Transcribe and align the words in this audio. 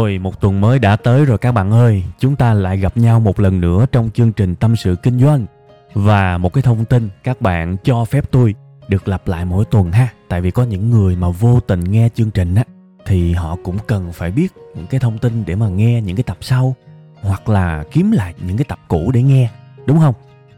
Rồi, 0.00 0.18
một 0.18 0.40
tuần 0.40 0.60
mới 0.60 0.78
đã 0.78 0.96
tới 0.96 1.24
rồi 1.24 1.38
các 1.38 1.52
bạn 1.52 1.70
ơi. 1.70 2.04
Chúng 2.18 2.36
ta 2.36 2.54
lại 2.54 2.76
gặp 2.76 2.96
nhau 2.96 3.20
một 3.20 3.40
lần 3.40 3.60
nữa 3.60 3.86
trong 3.92 4.10
chương 4.14 4.32
trình 4.32 4.54
Tâm 4.54 4.76
sự 4.76 4.96
Kinh 5.02 5.20
doanh. 5.20 5.46
Và 5.94 6.38
một 6.38 6.52
cái 6.52 6.62
thông 6.62 6.84
tin 6.84 7.08
các 7.24 7.40
bạn 7.40 7.76
cho 7.84 8.04
phép 8.04 8.24
tôi 8.30 8.54
được 8.88 9.08
lặp 9.08 9.28
lại 9.28 9.44
mỗi 9.44 9.64
tuần 9.64 9.92
ha. 9.92 10.08
Tại 10.28 10.40
vì 10.40 10.50
có 10.50 10.62
những 10.62 10.90
người 10.90 11.16
mà 11.16 11.28
vô 11.30 11.60
tình 11.60 11.84
nghe 11.84 12.08
chương 12.14 12.30
trình 12.30 12.54
á, 12.54 12.64
thì 13.06 13.32
họ 13.32 13.56
cũng 13.64 13.78
cần 13.86 14.12
phải 14.12 14.30
biết 14.30 14.52
những 14.76 14.86
cái 14.86 15.00
thông 15.00 15.18
tin 15.18 15.44
để 15.46 15.54
mà 15.54 15.68
nghe 15.68 16.02
những 16.02 16.16
cái 16.16 16.24
tập 16.24 16.36
sau. 16.40 16.76
Hoặc 17.22 17.48
là 17.48 17.84
kiếm 17.92 18.10
lại 18.12 18.34
những 18.46 18.56
cái 18.56 18.64
tập 18.64 18.78
cũ 18.88 19.10
để 19.14 19.22
nghe. 19.22 19.50
Đúng 19.86 19.98
không? 19.98 20.14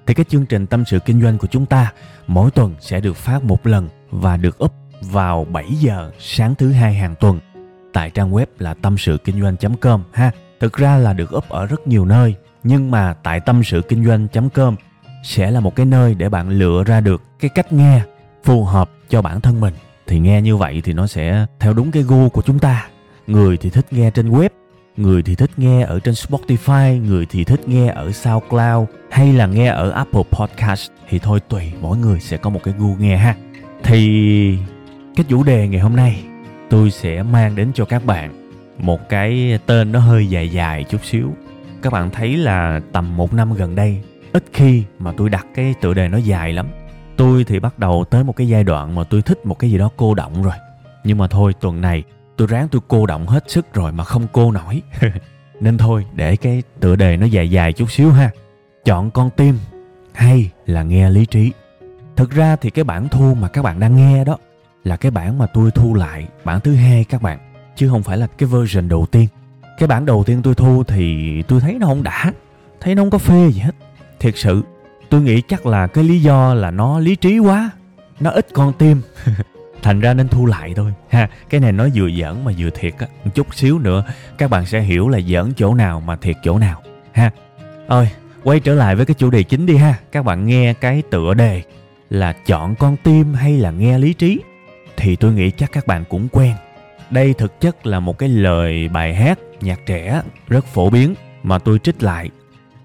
Thì 0.07 0.15
cái 0.15 0.25
chương 0.29 0.47
trình 0.47 0.67
Tâm 0.67 0.85
sự 0.85 0.99
Kinh 0.99 1.23
doanh 1.23 1.39
của 1.39 1.49
chúng 1.51 1.67
ta 1.67 1.93
mỗi 2.27 2.51
tuần 2.51 2.75
sẽ 2.81 3.01
được 3.01 3.17
phát 3.17 3.45
một 3.45 3.67
lần 3.67 3.89
và 4.11 4.37
được 4.37 4.65
up 4.65 4.73
vào 5.01 5.45
7 5.45 5.65
giờ 5.81 6.11
sáng 6.19 6.55
thứ 6.55 6.73
hai 6.73 6.95
hàng 6.95 7.15
tuần 7.21 7.39
tại 7.93 8.11
trang 8.11 8.33
web 8.33 8.47
là 8.59 8.75
tâm 8.75 8.99
sự 8.99 9.19
kinh 9.25 9.43
doanh.com 9.43 10.03
ha. 10.13 10.31
Thực 10.61 10.73
ra 10.73 10.97
là 10.97 11.13
được 11.13 11.37
up 11.37 11.49
ở 11.49 11.67
rất 11.67 11.87
nhiều 11.87 12.05
nơi, 12.05 12.35
nhưng 12.65 12.91
mà 12.91 13.15
tại 13.23 13.41
tâm 13.41 13.65
sự 13.65 13.83
kinh 13.89 14.05
doanh.com 14.05 14.77
sẽ 15.25 15.51
là 15.51 15.61
một 15.61 15.77
cái 15.77 15.87
nơi 15.87 16.15
để 16.15 16.29
bạn 16.29 16.49
lựa 16.49 16.85
ra 16.87 17.01
được 17.01 17.23
cái 17.41 17.51
cách 17.55 17.73
nghe 17.73 18.03
phù 18.45 18.65
hợp 18.65 18.91
cho 19.09 19.23
bản 19.23 19.41
thân 19.41 19.61
mình. 19.61 19.75
Thì 20.07 20.19
nghe 20.19 20.43
như 20.43 20.57
vậy 20.57 20.81
thì 20.85 20.93
nó 20.93 21.07
sẽ 21.07 21.47
theo 21.61 21.73
đúng 21.73 21.91
cái 21.91 22.03
gu 22.03 22.29
của 22.29 22.43
chúng 22.43 22.59
ta. 22.59 22.89
Người 23.27 23.57
thì 23.57 23.71
thích 23.71 23.87
nghe 23.91 24.11
trên 24.11 24.31
web, 24.31 24.49
người 24.97 25.23
thì 25.23 25.35
thích 25.35 25.51
nghe 25.57 25.83
ở 25.83 26.01
trên 26.01 26.15
Spotify, 26.15 27.03
người 27.03 27.27
thì 27.31 27.45
thích 27.45 27.69
nghe 27.69 27.89
ở 27.89 28.13
SoundCloud 28.13 28.89
hay 29.11 29.33
là 29.33 29.47
nghe 29.47 29.67
ở 29.67 29.91
Apple 29.91 30.23
Podcast 30.31 30.91
thì 31.09 31.19
thôi 31.19 31.41
tùy 31.49 31.73
mỗi 31.81 31.97
người 31.97 32.21
sẽ 32.21 32.37
có 32.37 32.51
một 32.51 32.61
cái 32.65 32.75
gu 32.79 32.97
nghe 32.99 33.17
ha. 33.17 33.35
Thì 33.83 34.59
cái 35.17 35.25
chủ 35.29 35.43
đề 35.43 35.69
ngày 35.69 35.81
hôm 35.81 35.97
nay 35.97 36.25
tôi 36.73 36.91
sẽ 36.91 37.23
mang 37.23 37.57
đến 37.57 37.71
cho 37.75 37.85
các 37.85 38.05
bạn 38.05 38.51
một 38.79 39.09
cái 39.09 39.59
tên 39.67 39.93
nó 39.93 40.01
hơi 40.01 40.27
dài 40.27 40.49
dài 40.49 40.85
chút 40.85 41.05
xíu. 41.05 41.31
Các 41.83 41.93
bạn 41.93 42.11
thấy 42.11 42.37
là 42.37 42.81
tầm 42.93 43.17
một 43.17 43.33
năm 43.33 43.55
gần 43.55 43.75
đây, 43.75 44.03
ít 44.33 44.45
khi 44.53 44.83
mà 44.99 45.13
tôi 45.17 45.29
đặt 45.29 45.47
cái 45.55 45.75
tựa 45.81 45.95
đề 45.95 46.09
nó 46.09 46.19
dài 46.19 46.53
lắm. 46.53 46.67
Tôi 47.17 47.45
thì 47.45 47.59
bắt 47.59 47.79
đầu 47.79 48.05
tới 48.11 48.25
một 48.25 48.37
cái 48.37 48.49
giai 48.49 48.65
đoạn 48.65 48.95
mà 48.95 49.05
tôi 49.05 49.23
thích 49.23 49.47
một 49.47 49.59
cái 49.59 49.71
gì 49.71 49.79
đó 49.79 49.91
cô 49.97 50.15
động 50.15 50.43
rồi. 50.43 50.55
Nhưng 51.05 51.19
mà 51.19 51.27
thôi, 51.27 51.55
tuần 51.61 51.81
này 51.81 52.03
tôi 52.37 52.49
ráng 52.49 52.69
tôi 52.69 52.81
cô 52.89 53.07
động 53.07 53.27
hết 53.27 53.51
sức 53.51 53.75
rồi 53.75 53.93
mà 53.93 54.05
không 54.05 54.27
cô 54.33 54.53
nổi. 54.53 54.83
Nên 55.61 55.79
thôi, 55.79 56.07
để 56.13 56.37
cái 56.37 56.63
tựa 56.81 56.97
đề 56.97 57.17
nó 57.17 57.27
dài 57.27 57.51
dài 57.51 57.73
chút 57.73 57.91
xíu 57.91 58.11
ha. 58.11 58.31
Chọn 58.85 59.11
con 59.11 59.31
tim, 59.31 59.59
hay 60.13 60.51
là 60.67 60.83
nghe 60.83 61.11
lý 61.11 61.27
trí. 61.27 61.53
Thực 62.17 62.31
ra 62.31 62.57
thì 62.57 62.71
cái 62.71 62.85
bản 62.85 63.09
thu 63.09 63.35
mà 63.35 63.49
các 63.49 63.63
bạn 63.63 63.81
đang 63.81 63.97
nghe 63.97 64.25
đó 64.25 64.39
là 64.85 64.97
cái 64.97 65.11
bản 65.11 65.39
mà 65.39 65.47
tôi 65.47 65.71
thu 65.71 65.95
lại, 65.95 66.29
bản 66.45 66.61
thứ 66.61 66.75
hai 66.75 67.05
các 67.05 67.23
bạn, 67.23 67.39
chứ 67.77 67.89
không 67.89 68.03
phải 68.03 68.19
là 68.19 68.27
cái 68.39 68.49
version 68.49 68.89
đầu 68.89 69.07
tiên. 69.07 69.29
Cái 69.79 69.87
bản 69.87 70.07
đầu 70.07 70.25
tiên 70.27 70.41
tôi 70.43 70.55
thu 70.55 70.85
thì 70.85 71.43
tôi 71.43 71.61
thấy 71.61 71.77
nó 71.81 71.87
không 71.87 72.03
đã, 72.03 72.33
thấy 72.81 72.95
nó 72.95 73.03
không 73.03 73.11
có 73.11 73.19
phê 73.19 73.51
gì 73.53 73.61
hết. 73.61 73.75
Thiệt 74.21 74.35
sự, 74.37 74.63
tôi 75.09 75.23
nghĩ 75.23 75.43
chắc 75.49 75.67
là 75.67 75.87
cái 75.87 76.05
lý 76.05 76.21
do 76.21 76.55
là 76.55 76.71
nó 76.71 76.99
lý 76.99 77.17
trí 77.17 77.39
quá, 77.39 77.71
nó 78.21 78.31
ít 78.31 78.47
con 78.53 78.73
tim. 78.79 79.03
Thành 79.83 80.01
ra 80.01 80.15
nên 80.15 80.29
thu 80.29 80.47
lại 80.47 80.73
thôi. 80.77 80.93
Ha, 81.09 81.29
cái 81.51 81.61
này 81.61 81.73
nó 81.73 81.89
vừa 81.95 82.11
giỡn 82.11 82.45
mà 82.45 82.53
vừa 82.59 82.71
thiệt 82.71 82.95
á. 82.99 83.07
Một 83.25 83.31
chút 83.35 83.55
xíu 83.55 83.79
nữa, 83.79 84.05
các 84.39 84.51
bạn 84.51 84.67
sẽ 84.67 84.81
hiểu 84.81 85.09
là 85.09 85.21
giỡn 85.21 85.53
chỗ 85.57 85.75
nào 85.75 86.01
mà 86.01 86.17
thiệt 86.17 86.37
chỗ 86.43 86.59
nào. 86.59 86.83
Ha 87.13 87.31
ơi 87.89 88.09
quay 88.45 88.61
trở 88.61 88.75
lại 88.75 88.97
với 88.97 89.07
cái 89.07 89.15
chủ 89.15 89.31
đề 89.31 89.43
chính 89.43 89.67
đi 89.67 89.77
ha. 89.77 89.99
Các 90.13 90.25
bạn 90.25 90.47
nghe 90.47 90.75
cái 90.75 91.03
tựa 91.11 91.35
đề 91.35 91.63
là 92.11 92.33
chọn 92.33 92.75
con 92.75 92.97
tim 92.97 93.35
hay 93.35 93.59
là 93.59 93.71
nghe 93.71 93.99
lý 93.99 94.13
trí? 94.13 94.41
Thì 95.03 95.17
tôi 95.17 95.33
nghĩ 95.33 95.51
chắc 95.51 95.73
các 95.73 95.87
bạn 95.87 96.05
cũng 96.09 96.29
quen. 96.33 96.55
Đây 97.11 97.35
thực 97.39 97.61
chất 97.61 97.87
là 97.87 98.01
một 98.01 98.19
cái 98.19 98.29
lời 98.29 98.89
bài 98.89 99.15
hát 99.15 99.39
nhạc 99.61 99.81
trẻ 99.87 100.23
rất 100.49 100.65
phổ 100.65 100.91
biến 100.91 101.15
mà 101.43 101.59
tôi 101.59 101.79
trích 101.79 102.03
lại. 102.03 102.31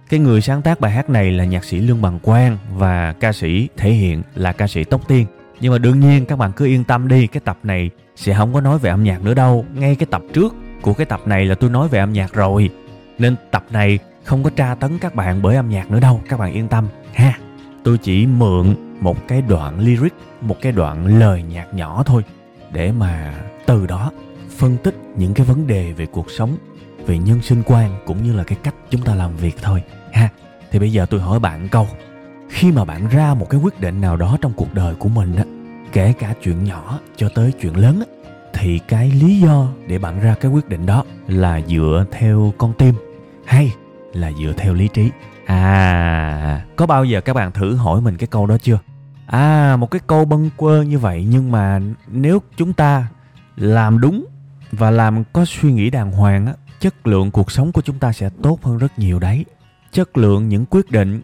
Cái 0.10 0.20
người 0.20 0.42
sáng 0.42 0.62
tác 0.62 0.80
bài 0.80 0.92
hát 0.92 1.10
này 1.10 1.32
là 1.32 1.46
nhạc 1.46 1.64
sĩ 1.64 1.80
Lương 1.80 2.02
Bằng 2.02 2.20
Quang 2.20 2.58
và 2.74 3.14
ca 3.14 3.34
sĩ 3.34 3.68
thể 3.78 3.92
hiện 3.92 4.22
là 4.36 4.54
ca 4.54 4.68
sĩ 4.68 4.84
Tóc 4.84 5.08
Tiên. 5.08 5.26
Nhưng 5.60 5.72
mà 5.72 5.78
đương 5.78 6.00
nhiên 6.00 6.26
các 6.26 6.36
bạn 6.36 6.52
cứ 6.52 6.66
yên 6.66 6.84
tâm 6.84 7.08
đi, 7.08 7.28
cái 7.28 7.42
tập 7.46 7.58
này 7.64 7.90
sẽ 8.16 8.34
không 8.34 8.54
có 8.54 8.62
nói 8.62 8.80
về 8.80 8.90
âm 8.90 9.04
nhạc 9.04 9.22
nữa 9.22 9.34
đâu. 9.34 9.66
Ngay 9.74 9.96
cái 9.96 10.08
tập 10.12 10.22
trước 10.34 10.56
của 10.82 10.94
cái 10.94 11.06
tập 11.06 11.22
này 11.26 11.46
là 11.46 11.56
tôi 11.56 11.70
nói 11.70 11.88
về 11.88 12.00
âm 12.00 12.14
nhạc 12.14 12.34
rồi. 12.34 12.70
Nên 13.20 13.36
tập 13.52 13.66
này 13.72 14.00
không 14.24 14.44
có 14.44 14.50
tra 14.50 14.76
tấn 14.76 15.00
các 15.00 15.16
bạn 15.16 15.42
bởi 15.42 15.56
âm 15.56 15.70
nhạc 15.70 15.92
nữa 15.92 16.00
đâu, 16.00 16.22
các 16.30 16.40
bạn 16.40 16.54
yên 16.54 16.68
tâm 16.68 16.88
ha. 17.14 17.40
Tôi 17.88 17.98
chỉ 17.98 18.26
mượn 18.26 18.76
một 19.00 19.28
cái 19.28 19.42
đoạn 19.42 19.80
lyric, 19.80 20.14
một 20.42 20.56
cái 20.62 20.72
đoạn 20.72 21.20
lời 21.20 21.44
nhạc 21.44 21.74
nhỏ 21.74 22.04
thôi 22.06 22.24
để 22.72 22.92
mà 22.92 23.34
từ 23.66 23.88
đó 23.88 24.12
phân 24.58 24.78
tích 24.84 24.96
những 25.16 25.34
cái 25.34 25.46
vấn 25.46 25.68
đề 25.68 25.94
về 25.94 26.06
cuộc 26.06 26.32
sống, 26.32 26.58
về 27.06 27.18
nhân 27.18 27.42
sinh 27.42 27.64
quan 27.66 27.92
cũng 28.06 28.24
như 28.24 28.34
là 28.34 28.44
cái 28.44 28.58
cách 28.64 28.76
chúng 28.90 29.02
ta 29.02 29.16
làm 29.16 29.36
việc 29.36 29.56
thôi, 29.62 29.84
ha. 30.14 30.30
Thì 30.72 30.80
bây 30.80 30.92
giờ 30.92 31.06
tôi 31.06 31.20
hỏi 31.20 31.40
bạn 31.40 31.68
câu, 31.70 31.88
khi 32.50 32.72
mà 32.72 32.86
bạn 32.86 33.08
ra 33.08 33.34
một 33.34 33.50
cái 33.50 33.60
quyết 33.60 33.82
định 33.82 34.02
nào 34.02 34.18
đó 34.18 34.38
trong 34.42 34.54
cuộc 34.56 34.74
đời 34.74 34.96
của 34.96 35.10
mình 35.10 35.36
á, 35.36 35.44
kể 35.92 36.14
cả 36.20 36.34
chuyện 36.44 36.64
nhỏ 36.64 37.00
cho 37.16 37.30
tới 37.30 37.52
chuyện 37.62 37.78
lớn 37.78 38.00
á, 38.00 38.30
thì 38.54 38.80
cái 38.80 39.12
lý 39.12 39.40
do 39.40 39.68
để 39.88 40.00
bạn 40.00 40.20
ra 40.20 40.36
cái 40.42 40.52
quyết 40.52 40.70
định 40.70 40.86
đó 40.86 41.04
là 41.28 41.62
dựa 41.68 42.06
theo 42.12 42.54
con 42.58 42.74
tim 42.78 42.96
hay 43.46 43.74
là 44.14 44.32
dựa 44.32 44.54
theo 44.58 44.74
lý 44.74 44.88
trí? 44.88 45.10
À 45.48 46.66
có 46.76 46.86
bao 46.86 47.06
giờ 47.06 47.22
các 47.22 47.34
bạn 47.34 47.52
thử 47.52 47.76
hỏi 47.76 48.02
mình 48.02 48.18
cái 48.18 48.28
câu 48.28 48.48
đó 48.48 48.58
chưa? 48.58 48.80
À 49.26 49.78
một 49.80 49.92
cái 49.92 50.02
câu 50.08 50.26
bâng 50.26 50.50
quơ 50.58 50.82
như 50.82 51.00
vậy, 51.00 51.28
nhưng 51.30 51.52
mà 51.52 51.80
nếu 52.08 52.42
chúng 52.58 52.74
ta 52.74 53.08
làm 53.56 54.00
đúng 54.00 54.26
và 54.72 54.92
làm 54.92 55.24
có 55.34 55.46
suy 55.46 55.74
nghĩ 55.74 55.90
đàng 55.90 56.12
hoàng 56.12 56.46
á, 56.46 56.54
chất 56.80 57.08
lượng 57.08 57.32
cuộc 57.32 57.52
sống 57.52 57.72
của 57.72 57.82
chúng 57.82 58.00
ta 58.00 58.14
sẽ 58.14 58.30
tốt 58.44 58.64
hơn 58.64 58.78
rất 58.78 59.00
nhiều 59.00 59.20
đấy. 59.20 59.46
Chất 59.92 60.18
lượng 60.18 60.50
những 60.50 60.66
quyết 60.66 60.92
định, 60.92 61.22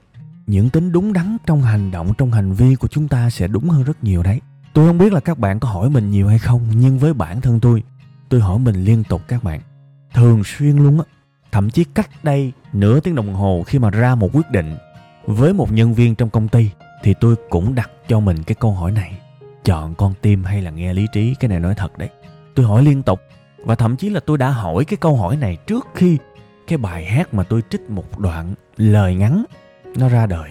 những 0.48 0.70
tính 0.70 0.92
đúng 0.92 1.14
đắn 1.14 1.38
trong 1.46 1.62
hành 1.62 1.92
động, 1.92 2.14
trong 2.18 2.32
hành 2.32 2.54
vi 2.54 2.76
của 2.76 2.88
chúng 2.88 3.08
ta 3.08 3.30
sẽ 3.30 3.48
đúng 3.48 3.70
hơn 3.70 3.84
rất 3.84 4.04
nhiều 4.04 4.24
đấy. 4.24 4.42
Tôi 4.74 4.88
không 4.88 4.98
biết 4.98 5.14
là 5.14 5.20
các 5.20 5.40
bạn 5.40 5.60
có 5.60 5.70
hỏi 5.70 5.90
mình 5.90 6.12
nhiều 6.12 6.28
hay 6.28 6.40
không, 6.40 6.62
nhưng 6.76 7.00
với 7.00 7.14
bản 7.14 7.42
thân 7.42 7.60
tôi 7.60 7.84
tôi 8.30 8.42
hỏi 8.42 8.60
mình 8.60 8.84
liên 8.84 9.04
tục 9.04 9.22
các 9.28 9.44
bạn. 9.44 9.62
Thường 10.14 10.44
xuyên 10.44 10.78
luôn 10.78 11.00
á 11.00 11.06
thậm 11.54 11.70
chí 11.70 11.84
cách 11.84 12.10
đây 12.24 12.52
nửa 12.74 13.00
tiếng 13.00 13.16
đồng 13.16 13.34
hồ 13.34 13.64
khi 13.68 13.80
mà 13.80 13.90
ra 13.90 14.16
một 14.16 14.30
quyết 14.34 14.52
định 14.52 14.78
với 15.26 15.54
một 15.54 15.72
nhân 15.72 15.94
viên 15.94 16.16
trong 16.16 16.30
công 16.30 16.48
ty, 16.48 16.70
thì 17.04 17.14
tôi 17.20 17.36
cũng 17.50 17.76
đặt 17.76 17.92
cho 18.08 18.20
mình 18.20 18.44
cái 18.44 18.56
câu 18.60 18.72
hỏi 18.72 18.92
này. 18.92 19.20
Chọn 19.64 19.96
con 19.96 20.14
tim 20.22 20.44
hay 20.44 20.62
là 20.62 20.72
nghe 20.72 20.94
lý 20.94 21.08
trí? 21.14 21.36
Cái 21.40 21.50
này 21.50 21.60
nói 21.60 21.76
thật 21.76 21.98
đấy. 21.98 22.10
Tôi 22.56 22.66
hỏi 22.66 22.84
liên 22.84 23.04
tục, 23.04 23.20
và 23.58 23.76
thậm 23.76 23.96
chí 23.96 24.10
là 24.10 24.20
tôi 24.20 24.38
đã 24.38 24.50
hỏi 24.50 24.86
cái 24.86 24.98
câu 24.98 25.18
hỏi 25.18 25.36
này 25.38 25.58
trước 25.68 25.88
khi 25.96 26.18
cái 26.68 26.78
bài 26.78 27.06
hát 27.06 27.34
mà 27.34 27.44
tôi 27.44 27.62
trích 27.70 27.90
một 27.90 28.20
đoạn 28.20 28.54
lời 28.78 29.16
ngắn 29.16 29.44
nó 29.98 30.10
ra 30.10 30.26
đời. 30.26 30.50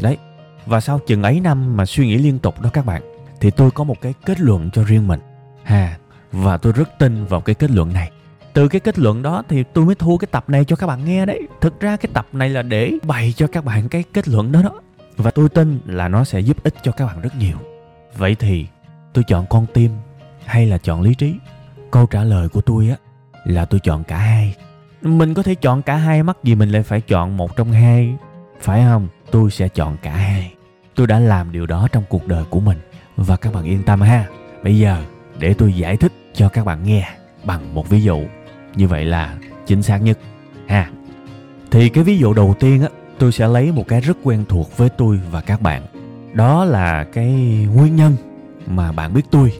Đấy, 0.00 0.16
và 0.66 0.80
sau 0.80 0.98
chừng 0.98 1.22
ấy 1.22 1.40
năm 1.40 1.76
mà 1.76 1.86
suy 1.86 2.06
nghĩ 2.06 2.18
liên 2.18 2.38
tục 2.38 2.60
đó 2.60 2.70
các 2.72 2.86
bạn, 2.86 3.02
thì 3.40 3.50
tôi 3.50 3.70
có 3.70 3.84
một 3.84 4.00
cái 4.00 4.14
kết 4.26 4.40
luận 4.40 4.70
cho 4.72 4.84
riêng 4.84 5.08
mình. 5.08 5.20
Ha, 5.62 5.98
và 6.32 6.56
tôi 6.56 6.72
rất 6.72 6.98
tin 6.98 7.24
vào 7.24 7.40
cái 7.40 7.54
kết 7.54 7.70
luận 7.70 7.92
này 7.92 8.10
từ 8.52 8.68
cái 8.68 8.80
kết 8.80 8.98
luận 8.98 9.22
đó 9.22 9.42
thì 9.48 9.62
tôi 9.62 9.84
mới 9.84 9.94
thu 9.94 10.18
cái 10.18 10.28
tập 10.30 10.44
này 10.48 10.64
cho 10.64 10.76
các 10.76 10.86
bạn 10.86 11.04
nghe 11.04 11.26
đấy. 11.26 11.40
Thực 11.60 11.80
ra 11.80 11.96
cái 11.96 12.10
tập 12.14 12.26
này 12.32 12.48
là 12.48 12.62
để 12.62 12.92
bày 13.02 13.32
cho 13.36 13.46
các 13.46 13.64
bạn 13.64 13.88
cái 13.88 14.04
kết 14.12 14.28
luận 14.28 14.52
đó 14.52 14.62
đó. 14.62 14.80
Và 15.16 15.30
tôi 15.30 15.48
tin 15.48 15.80
là 15.86 16.08
nó 16.08 16.24
sẽ 16.24 16.40
giúp 16.40 16.56
ích 16.62 16.74
cho 16.82 16.92
các 16.92 17.06
bạn 17.06 17.20
rất 17.20 17.36
nhiều. 17.36 17.56
Vậy 18.16 18.34
thì 18.34 18.66
tôi 19.12 19.24
chọn 19.24 19.46
con 19.50 19.66
tim 19.74 19.90
hay 20.44 20.66
là 20.66 20.78
chọn 20.78 21.02
lý 21.02 21.14
trí? 21.14 21.34
Câu 21.90 22.06
trả 22.06 22.24
lời 22.24 22.48
của 22.48 22.60
tôi 22.60 22.88
á, 22.88 22.96
là 23.44 23.64
tôi 23.64 23.80
chọn 23.80 24.04
cả 24.04 24.18
hai. 24.18 24.54
Mình 25.02 25.34
có 25.34 25.42
thể 25.42 25.54
chọn 25.54 25.82
cả 25.82 25.96
hai, 25.96 26.22
mắc 26.22 26.36
gì 26.44 26.54
mình 26.54 26.70
lại 26.70 26.82
phải 26.82 27.00
chọn 27.00 27.36
một 27.36 27.56
trong 27.56 27.72
hai. 27.72 28.14
Phải 28.60 28.82
không? 28.82 29.08
Tôi 29.30 29.50
sẽ 29.50 29.68
chọn 29.68 29.96
cả 30.02 30.12
hai. 30.12 30.54
Tôi 30.94 31.06
đã 31.06 31.18
làm 31.18 31.52
điều 31.52 31.66
đó 31.66 31.88
trong 31.92 32.04
cuộc 32.08 32.26
đời 32.26 32.44
của 32.50 32.60
mình. 32.60 32.78
Và 33.16 33.36
các 33.36 33.54
bạn 33.54 33.64
yên 33.64 33.82
tâm 33.82 34.00
ha. 34.00 34.26
Bây 34.64 34.78
giờ 34.78 35.02
để 35.38 35.54
tôi 35.54 35.72
giải 35.72 35.96
thích 35.96 36.12
cho 36.34 36.48
các 36.48 36.66
bạn 36.66 36.84
nghe 36.84 37.08
bằng 37.44 37.74
một 37.74 37.88
ví 37.88 38.02
dụ 38.02 38.24
như 38.74 38.88
vậy 38.88 39.04
là 39.04 39.36
chính 39.66 39.82
xác 39.82 39.98
nhất 39.98 40.18
ha. 40.66 40.90
Thì 41.70 41.88
cái 41.88 42.04
ví 42.04 42.18
dụ 42.18 42.34
đầu 42.34 42.54
tiên 42.60 42.82
á 42.82 42.88
tôi 43.18 43.32
sẽ 43.32 43.48
lấy 43.48 43.72
một 43.72 43.84
cái 43.88 44.00
rất 44.00 44.16
quen 44.22 44.44
thuộc 44.48 44.76
với 44.76 44.88
tôi 44.88 45.20
và 45.30 45.40
các 45.40 45.62
bạn. 45.62 45.82
Đó 46.32 46.64
là 46.64 47.04
cái 47.04 47.28
nguyên 47.74 47.96
nhân 47.96 48.16
mà 48.66 48.92
bạn 48.92 49.14
biết 49.14 49.22
tôi 49.30 49.52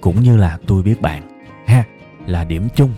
cũng 0.00 0.22
như 0.22 0.36
là 0.36 0.58
tôi 0.66 0.82
biết 0.82 1.00
bạn 1.00 1.22
ha 1.66 1.84
là 2.26 2.44
điểm 2.44 2.68
chung 2.74 2.90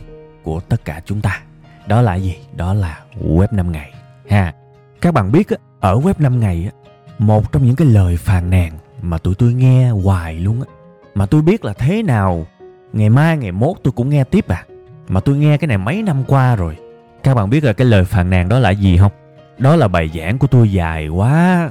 của 0.42 0.60
tất 0.60 0.84
cả 0.84 1.00
chúng 1.04 1.20
ta. 1.20 1.42
Đó 1.86 2.02
là 2.02 2.14
gì? 2.14 2.36
Đó 2.56 2.74
là 2.74 3.00
web 3.20 3.46
5 3.50 3.72
ngày 3.72 3.92
ha. 4.28 4.54
Các 5.00 5.14
bạn 5.14 5.32
biết 5.32 5.48
á, 5.48 5.56
ở 5.80 6.00
web 6.00 6.14
5 6.18 6.40
ngày 6.40 6.64
á, 6.64 6.92
một 7.18 7.52
trong 7.52 7.64
những 7.64 7.76
cái 7.76 7.88
lời 7.88 8.16
phàn 8.16 8.50
nàn 8.50 8.72
mà 9.02 9.18
tụi 9.18 9.34
tôi 9.34 9.52
nghe 9.52 9.90
hoài 9.90 10.34
luôn 10.34 10.62
á. 10.62 10.66
Mà 11.14 11.26
tôi 11.26 11.42
biết 11.42 11.64
là 11.64 11.72
thế 11.72 12.02
nào 12.02 12.46
ngày 12.92 13.10
mai 13.10 13.36
ngày 13.36 13.52
mốt 13.52 13.76
tôi 13.82 13.92
cũng 13.92 14.10
nghe 14.10 14.24
tiếp 14.24 14.48
à 14.48 14.64
mà 15.10 15.20
tôi 15.20 15.36
nghe 15.36 15.56
cái 15.56 15.68
này 15.68 15.78
mấy 15.78 16.02
năm 16.02 16.24
qua 16.26 16.56
rồi. 16.56 16.76
Các 17.22 17.34
bạn 17.34 17.50
biết 17.50 17.64
là 17.64 17.72
cái 17.72 17.86
lời 17.86 18.04
phàn 18.04 18.30
nàn 18.30 18.48
đó 18.48 18.58
là 18.58 18.70
gì 18.70 18.98
không? 18.98 19.12
Đó 19.58 19.76
là 19.76 19.88
bài 19.88 20.10
giảng 20.14 20.38
của 20.38 20.46
tôi 20.46 20.72
dài 20.72 21.08
quá, 21.08 21.70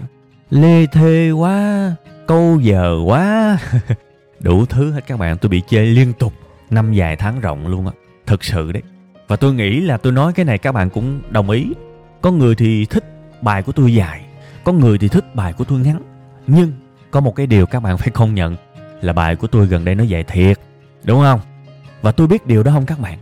lê 0.49 0.85
thê 0.85 1.31
quá, 1.31 1.91
câu 2.27 2.59
giờ 2.61 2.95
quá. 3.05 3.57
Đủ 4.39 4.65
thứ 4.65 4.91
hết 4.91 5.07
các 5.07 5.19
bạn, 5.19 5.37
tôi 5.37 5.49
bị 5.49 5.61
chê 5.67 5.79
liên 5.79 6.13
tục, 6.13 6.33
năm 6.69 6.93
dài 6.93 7.15
tháng 7.15 7.39
rộng 7.39 7.67
luôn 7.67 7.87
á. 7.87 7.93
Thực 8.25 8.43
sự 8.43 8.71
đấy. 8.71 8.83
Và 9.27 9.35
tôi 9.35 9.53
nghĩ 9.53 9.79
là 9.79 9.97
tôi 9.97 10.13
nói 10.13 10.33
cái 10.33 10.45
này 10.45 10.57
các 10.57 10.71
bạn 10.71 10.89
cũng 10.89 11.21
đồng 11.29 11.49
ý. 11.49 11.67
Có 12.21 12.31
người 12.31 12.55
thì 12.55 12.85
thích 12.85 13.03
bài 13.41 13.63
của 13.63 13.71
tôi 13.71 13.93
dài, 13.93 14.21
có 14.63 14.71
người 14.71 14.97
thì 14.97 15.07
thích 15.07 15.35
bài 15.35 15.53
của 15.53 15.63
tôi 15.63 15.79
ngắn. 15.79 15.99
Nhưng 16.47 16.71
có 17.11 17.19
một 17.19 17.35
cái 17.35 17.47
điều 17.47 17.65
các 17.65 17.79
bạn 17.79 17.97
phải 17.97 18.09
công 18.09 18.35
nhận 18.35 18.55
là 19.01 19.13
bài 19.13 19.35
của 19.35 19.47
tôi 19.47 19.65
gần 19.65 19.85
đây 19.85 19.95
nó 19.95 20.03
dài 20.03 20.23
thiệt, 20.23 20.59
đúng 21.03 21.21
không? 21.21 21.39
Và 22.01 22.11
tôi 22.11 22.27
biết 22.27 22.47
điều 22.47 22.63
đó 22.63 22.71
không 22.71 22.85
các 22.85 22.99
bạn? 22.99 23.17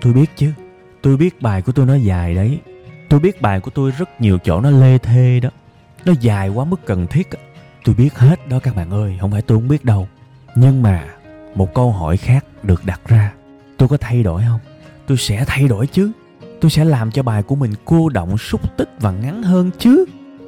Tôi 0.00 0.12
biết 0.12 0.30
chứ. 0.36 0.52
Tôi 1.02 1.16
biết 1.16 1.42
bài 1.42 1.62
của 1.62 1.72
tôi 1.72 1.86
nó 1.86 1.94
dài 1.94 2.34
đấy. 2.34 2.58
Tôi 3.08 3.20
biết 3.20 3.42
bài 3.42 3.60
của 3.60 3.70
tôi 3.70 3.90
rất 3.98 4.20
nhiều 4.20 4.38
chỗ 4.44 4.60
nó 4.60 4.70
lê 4.70 4.98
thê 4.98 5.40
đó. 5.40 5.50
Nó 6.04 6.12
dài 6.20 6.48
quá 6.48 6.64
mức 6.64 6.86
cần 6.86 7.06
thiết 7.06 7.28
tôi 7.88 7.94
biết 7.94 8.14
hết 8.14 8.48
đó 8.48 8.58
các 8.58 8.76
bạn 8.76 8.90
ơi, 8.90 9.16
không 9.20 9.30
phải 9.30 9.42
tôi 9.42 9.58
không 9.58 9.68
biết 9.68 9.84
đâu. 9.84 10.08
Nhưng 10.54 10.82
mà 10.82 11.04
một 11.54 11.74
câu 11.74 11.92
hỏi 11.92 12.16
khác 12.16 12.44
được 12.62 12.84
đặt 12.84 13.00
ra. 13.06 13.32
Tôi 13.76 13.88
có 13.88 13.96
thay 13.96 14.22
đổi 14.22 14.42
không? 14.42 14.60
Tôi 15.06 15.18
sẽ 15.18 15.44
thay 15.46 15.68
đổi 15.68 15.86
chứ. 15.86 16.12
Tôi 16.60 16.70
sẽ 16.70 16.84
làm 16.84 17.10
cho 17.10 17.22
bài 17.22 17.42
của 17.42 17.54
mình 17.56 17.72
cô 17.84 18.08
động, 18.08 18.38
xúc 18.38 18.76
tích 18.76 18.90
và 19.00 19.10
ngắn 19.10 19.42
hơn 19.42 19.70
chứ. 19.78 20.04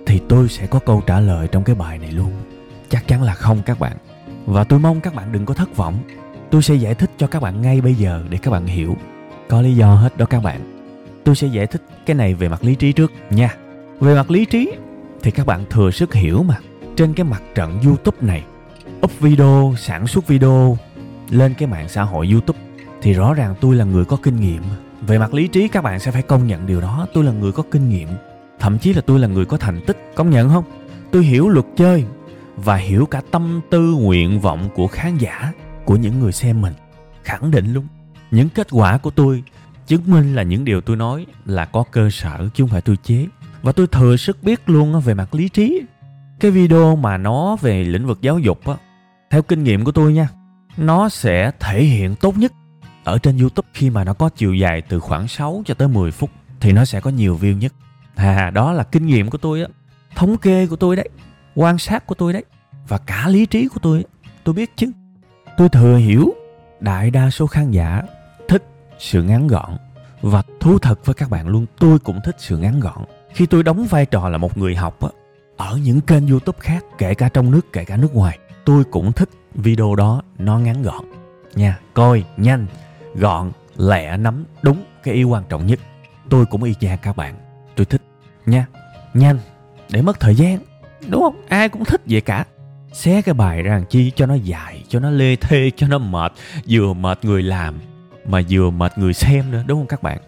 Thì 0.06 0.20
tôi 0.28 0.48
sẽ 0.48 0.66
có 0.66 0.78
câu 0.78 1.02
trả 1.06 1.20
lời 1.20 1.48
trong 1.52 1.64
cái 1.64 1.74
bài 1.74 1.98
này 1.98 2.12
luôn. 2.12 2.32
Chắc 2.88 3.08
chắn 3.08 3.22
là 3.22 3.34
không 3.34 3.62
các 3.66 3.80
bạn. 3.80 3.96
Và 4.46 4.64
tôi 4.64 4.78
mong 4.78 5.00
các 5.00 5.14
bạn 5.14 5.32
đừng 5.32 5.46
có 5.46 5.54
thất 5.54 5.76
vọng. 5.76 5.98
Tôi 6.50 6.62
sẽ 6.62 6.74
giải 6.74 6.94
thích 6.94 7.10
cho 7.18 7.26
các 7.26 7.42
bạn 7.42 7.62
ngay 7.62 7.80
bây 7.80 7.94
giờ 7.94 8.24
để 8.30 8.38
các 8.38 8.50
bạn 8.50 8.66
hiểu 8.66 8.96
có 9.50 9.62
lý 9.62 9.74
do 9.74 9.94
hết 9.94 10.16
đó 10.16 10.26
các 10.26 10.42
bạn. 10.42 10.60
Tôi 11.24 11.34
sẽ 11.34 11.46
giải 11.46 11.66
thích 11.66 11.82
cái 12.06 12.14
này 12.14 12.34
về 12.34 12.48
mặt 12.48 12.64
lý 12.64 12.74
trí 12.74 12.92
trước, 12.92 13.12
nha. 13.30 13.54
Về 14.00 14.14
mặt 14.14 14.30
lý 14.30 14.44
trí 14.44 14.72
thì 15.22 15.30
các 15.30 15.46
bạn 15.46 15.64
thừa 15.70 15.90
sức 15.90 16.14
hiểu 16.14 16.42
mà. 16.42 16.56
Trên 16.96 17.14
cái 17.14 17.24
mặt 17.24 17.42
trận 17.54 17.80
youtube 17.84 18.18
này, 18.20 18.44
up 19.02 19.20
video, 19.20 19.74
sản 19.78 20.06
xuất 20.06 20.26
video, 20.26 20.78
lên 21.30 21.54
cái 21.58 21.68
mạng 21.68 21.88
xã 21.88 22.02
hội 22.02 22.28
youtube, 22.32 22.58
thì 23.02 23.12
rõ 23.12 23.34
ràng 23.34 23.54
tôi 23.60 23.74
là 23.74 23.84
người 23.84 24.04
có 24.04 24.16
kinh 24.22 24.36
nghiệm. 24.36 24.62
Về 25.00 25.18
mặt 25.18 25.34
lý 25.34 25.48
trí 25.48 25.68
các 25.68 25.84
bạn 25.84 26.00
sẽ 26.00 26.10
phải 26.10 26.22
công 26.22 26.46
nhận 26.46 26.66
điều 26.66 26.80
đó, 26.80 27.06
tôi 27.14 27.24
là 27.24 27.32
người 27.32 27.52
có 27.52 27.62
kinh 27.70 27.88
nghiệm. 27.88 28.08
Thậm 28.58 28.78
chí 28.78 28.92
là 28.92 29.00
tôi 29.00 29.18
là 29.18 29.28
người 29.28 29.44
có 29.44 29.56
thành 29.56 29.80
tích, 29.86 30.12
công 30.14 30.30
nhận 30.30 30.48
không? 30.48 30.64
Tôi 31.10 31.24
hiểu 31.24 31.48
luật 31.48 31.66
chơi 31.76 32.04
và 32.56 32.76
hiểu 32.76 33.06
cả 33.06 33.22
tâm 33.30 33.60
tư 33.70 33.80
nguyện 33.80 34.40
vọng 34.40 34.68
của 34.74 34.86
khán 34.86 35.18
giả, 35.18 35.52
của 35.84 35.96
những 35.96 36.20
người 36.20 36.32
xem 36.32 36.60
mình. 36.60 36.74
Khẳng 37.22 37.50
định 37.50 37.72
luôn 37.72 37.86
những 38.30 38.48
kết 38.48 38.66
quả 38.70 38.98
của 38.98 39.10
tôi 39.10 39.42
chứng 39.86 40.02
minh 40.06 40.34
là 40.34 40.42
những 40.42 40.64
điều 40.64 40.80
tôi 40.80 40.96
nói 40.96 41.26
là 41.44 41.64
có 41.64 41.84
cơ 41.90 42.10
sở, 42.10 42.48
chứ 42.54 42.64
không 42.64 42.70
phải 42.70 42.80
tôi 42.80 42.96
chế. 42.96 43.26
Và 43.62 43.72
tôi 43.72 43.86
thừa 43.86 44.16
sức 44.16 44.42
biết 44.42 44.60
luôn 44.66 45.00
về 45.00 45.14
mặt 45.14 45.34
lý 45.34 45.48
trí. 45.48 45.82
Cái 46.40 46.50
video 46.50 46.96
mà 46.96 47.16
nó 47.16 47.56
về 47.60 47.84
lĩnh 47.84 48.06
vực 48.06 48.20
giáo 48.20 48.38
dục 48.38 48.66
á, 48.66 48.74
theo 49.30 49.42
kinh 49.42 49.64
nghiệm 49.64 49.84
của 49.84 49.92
tôi 49.92 50.12
nha, 50.12 50.28
nó 50.76 51.08
sẽ 51.08 51.50
thể 51.60 51.82
hiện 51.82 52.14
tốt 52.14 52.36
nhất 52.36 52.52
ở 53.04 53.18
trên 53.18 53.38
youtube. 53.38 53.68
Khi 53.74 53.90
mà 53.90 54.04
nó 54.04 54.14
có 54.14 54.28
chiều 54.28 54.54
dài 54.54 54.82
từ 54.82 55.00
khoảng 55.00 55.28
6 55.28 55.62
cho 55.66 55.74
tới 55.74 55.88
10 55.88 56.10
phút 56.10 56.30
thì 56.60 56.72
nó 56.72 56.84
sẽ 56.84 57.00
có 57.00 57.10
nhiều 57.10 57.38
view 57.42 57.58
nhất. 57.58 57.74
À 58.14 58.50
đó 58.50 58.72
là 58.72 58.82
kinh 58.82 59.06
nghiệm 59.06 59.30
của 59.30 59.38
tôi 59.38 59.62
á, 59.62 59.68
thống 60.14 60.36
kê 60.36 60.66
của 60.66 60.76
tôi 60.76 60.96
đấy, 60.96 61.08
quan 61.54 61.78
sát 61.78 62.06
của 62.06 62.14
tôi 62.14 62.32
đấy, 62.32 62.44
và 62.88 62.98
cả 62.98 63.28
lý 63.28 63.46
trí 63.46 63.68
của 63.68 63.78
tôi 63.82 64.04
tôi 64.44 64.54
biết 64.54 64.70
chứ. 64.76 64.90
Tôi 65.56 65.68
thừa 65.68 65.96
hiểu 65.96 66.34
đại 66.80 67.10
đa 67.10 67.30
số 67.30 67.46
khán 67.46 67.70
giả 67.70 68.02
sự 69.00 69.22
ngắn 69.22 69.46
gọn. 69.46 69.76
Và 70.22 70.42
thú 70.60 70.78
thật 70.78 71.06
với 71.06 71.14
các 71.14 71.30
bạn 71.30 71.48
luôn, 71.48 71.66
tôi 71.78 71.98
cũng 71.98 72.20
thích 72.24 72.36
sự 72.38 72.58
ngắn 72.58 72.80
gọn. 72.80 73.04
Khi 73.34 73.46
tôi 73.46 73.62
đóng 73.62 73.86
vai 73.90 74.06
trò 74.06 74.28
là 74.28 74.38
một 74.38 74.58
người 74.58 74.76
học 74.76 74.98
ở 75.56 75.76
những 75.76 76.00
kênh 76.00 76.28
youtube 76.28 76.58
khác, 76.60 76.84
kể 76.98 77.14
cả 77.14 77.28
trong 77.28 77.50
nước, 77.50 77.72
kể 77.72 77.84
cả 77.84 77.96
nước 77.96 78.14
ngoài, 78.14 78.38
tôi 78.64 78.84
cũng 78.84 79.12
thích 79.12 79.28
video 79.54 79.94
đó, 79.94 80.22
nó 80.38 80.58
ngắn 80.58 80.82
gọn. 80.82 81.04
Nha, 81.54 81.78
coi, 81.94 82.24
nhanh, 82.36 82.66
gọn, 83.14 83.52
lẹ, 83.76 84.16
nắm, 84.16 84.44
đúng 84.62 84.84
cái 85.02 85.14
ý 85.14 85.24
quan 85.24 85.44
trọng 85.48 85.66
nhất. 85.66 85.80
Tôi 86.28 86.46
cũng 86.46 86.62
y 86.62 86.74
chang 86.80 86.98
các 87.02 87.16
bạn, 87.16 87.34
tôi 87.76 87.84
thích. 87.84 88.02
Nha, 88.46 88.66
nhanh, 89.14 89.38
để 89.90 90.02
mất 90.02 90.20
thời 90.20 90.34
gian, 90.34 90.58
đúng 91.08 91.22
không? 91.22 91.40
Ai 91.48 91.68
cũng 91.68 91.84
thích 91.84 92.00
vậy 92.06 92.20
cả. 92.20 92.44
Xé 92.92 93.22
cái 93.22 93.34
bài 93.34 93.62
ra 93.62 93.74
làm 93.74 93.84
chi 93.84 94.12
cho 94.16 94.26
nó 94.26 94.34
dài, 94.34 94.84
cho 94.88 95.00
nó 95.00 95.10
lê 95.10 95.36
thê, 95.36 95.70
cho 95.76 95.88
nó 95.88 95.98
mệt, 95.98 96.32
vừa 96.68 96.92
mệt 96.92 97.18
người 97.22 97.42
làm 97.42 97.78
mà 98.24 98.42
vừa 98.50 98.70
mệt 98.70 98.98
người 98.98 99.12
xem 99.12 99.50
nữa, 99.50 99.62
đúng 99.66 99.78
không 99.78 99.86
các 99.86 100.02
bạn? 100.02 100.18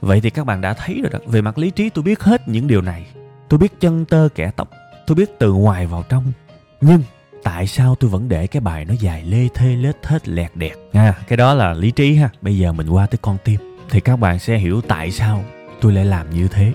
Vậy 0.00 0.20
thì 0.20 0.30
các 0.30 0.46
bạn 0.46 0.60
đã 0.60 0.74
thấy 0.74 1.00
rồi 1.02 1.10
đó. 1.10 1.18
Về 1.26 1.42
mặt 1.42 1.58
lý 1.58 1.70
trí, 1.70 1.90
tôi 1.90 2.02
biết 2.02 2.20
hết 2.20 2.48
những 2.48 2.66
điều 2.66 2.82
này. 2.82 3.06
Tôi 3.48 3.58
biết 3.58 3.80
chân 3.80 4.04
tơ 4.04 4.28
kẻ 4.34 4.50
tóc. 4.56 4.70
Tôi 5.06 5.14
biết 5.14 5.38
từ 5.38 5.52
ngoài 5.52 5.86
vào 5.86 6.04
trong. 6.08 6.32
Nhưng 6.80 7.02
tại 7.42 7.66
sao 7.66 7.94
tôi 7.94 8.10
vẫn 8.10 8.28
để 8.28 8.46
cái 8.46 8.60
bài 8.60 8.84
nó 8.84 8.94
dài 9.00 9.22
lê 9.24 9.48
thê 9.54 9.76
lết 9.76 9.96
hết 10.06 10.28
lẹt 10.28 10.50
đẹt? 10.54 10.72
À 10.92 11.14
cái 11.28 11.36
đó 11.36 11.54
là 11.54 11.72
lý 11.72 11.90
trí 11.90 12.14
ha. 12.14 12.30
Bây 12.40 12.58
giờ 12.58 12.72
mình 12.72 12.88
qua 12.88 13.06
tới 13.06 13.18
con 13.22 13.36
tim. 13.44 13.60
Thì 13.90 14.00
các 14.00 14.16
bạn 14.16 14.38
sẽ 14.38 14.58
hiểu 14.58 14.80
tại 14.80 15.10
sao 15.10 15.44
tôi 15.80 15.92
lại 15.92 16.04
làm 16.04 16.30
như 16.30 16.48
thế. 16.48 16.72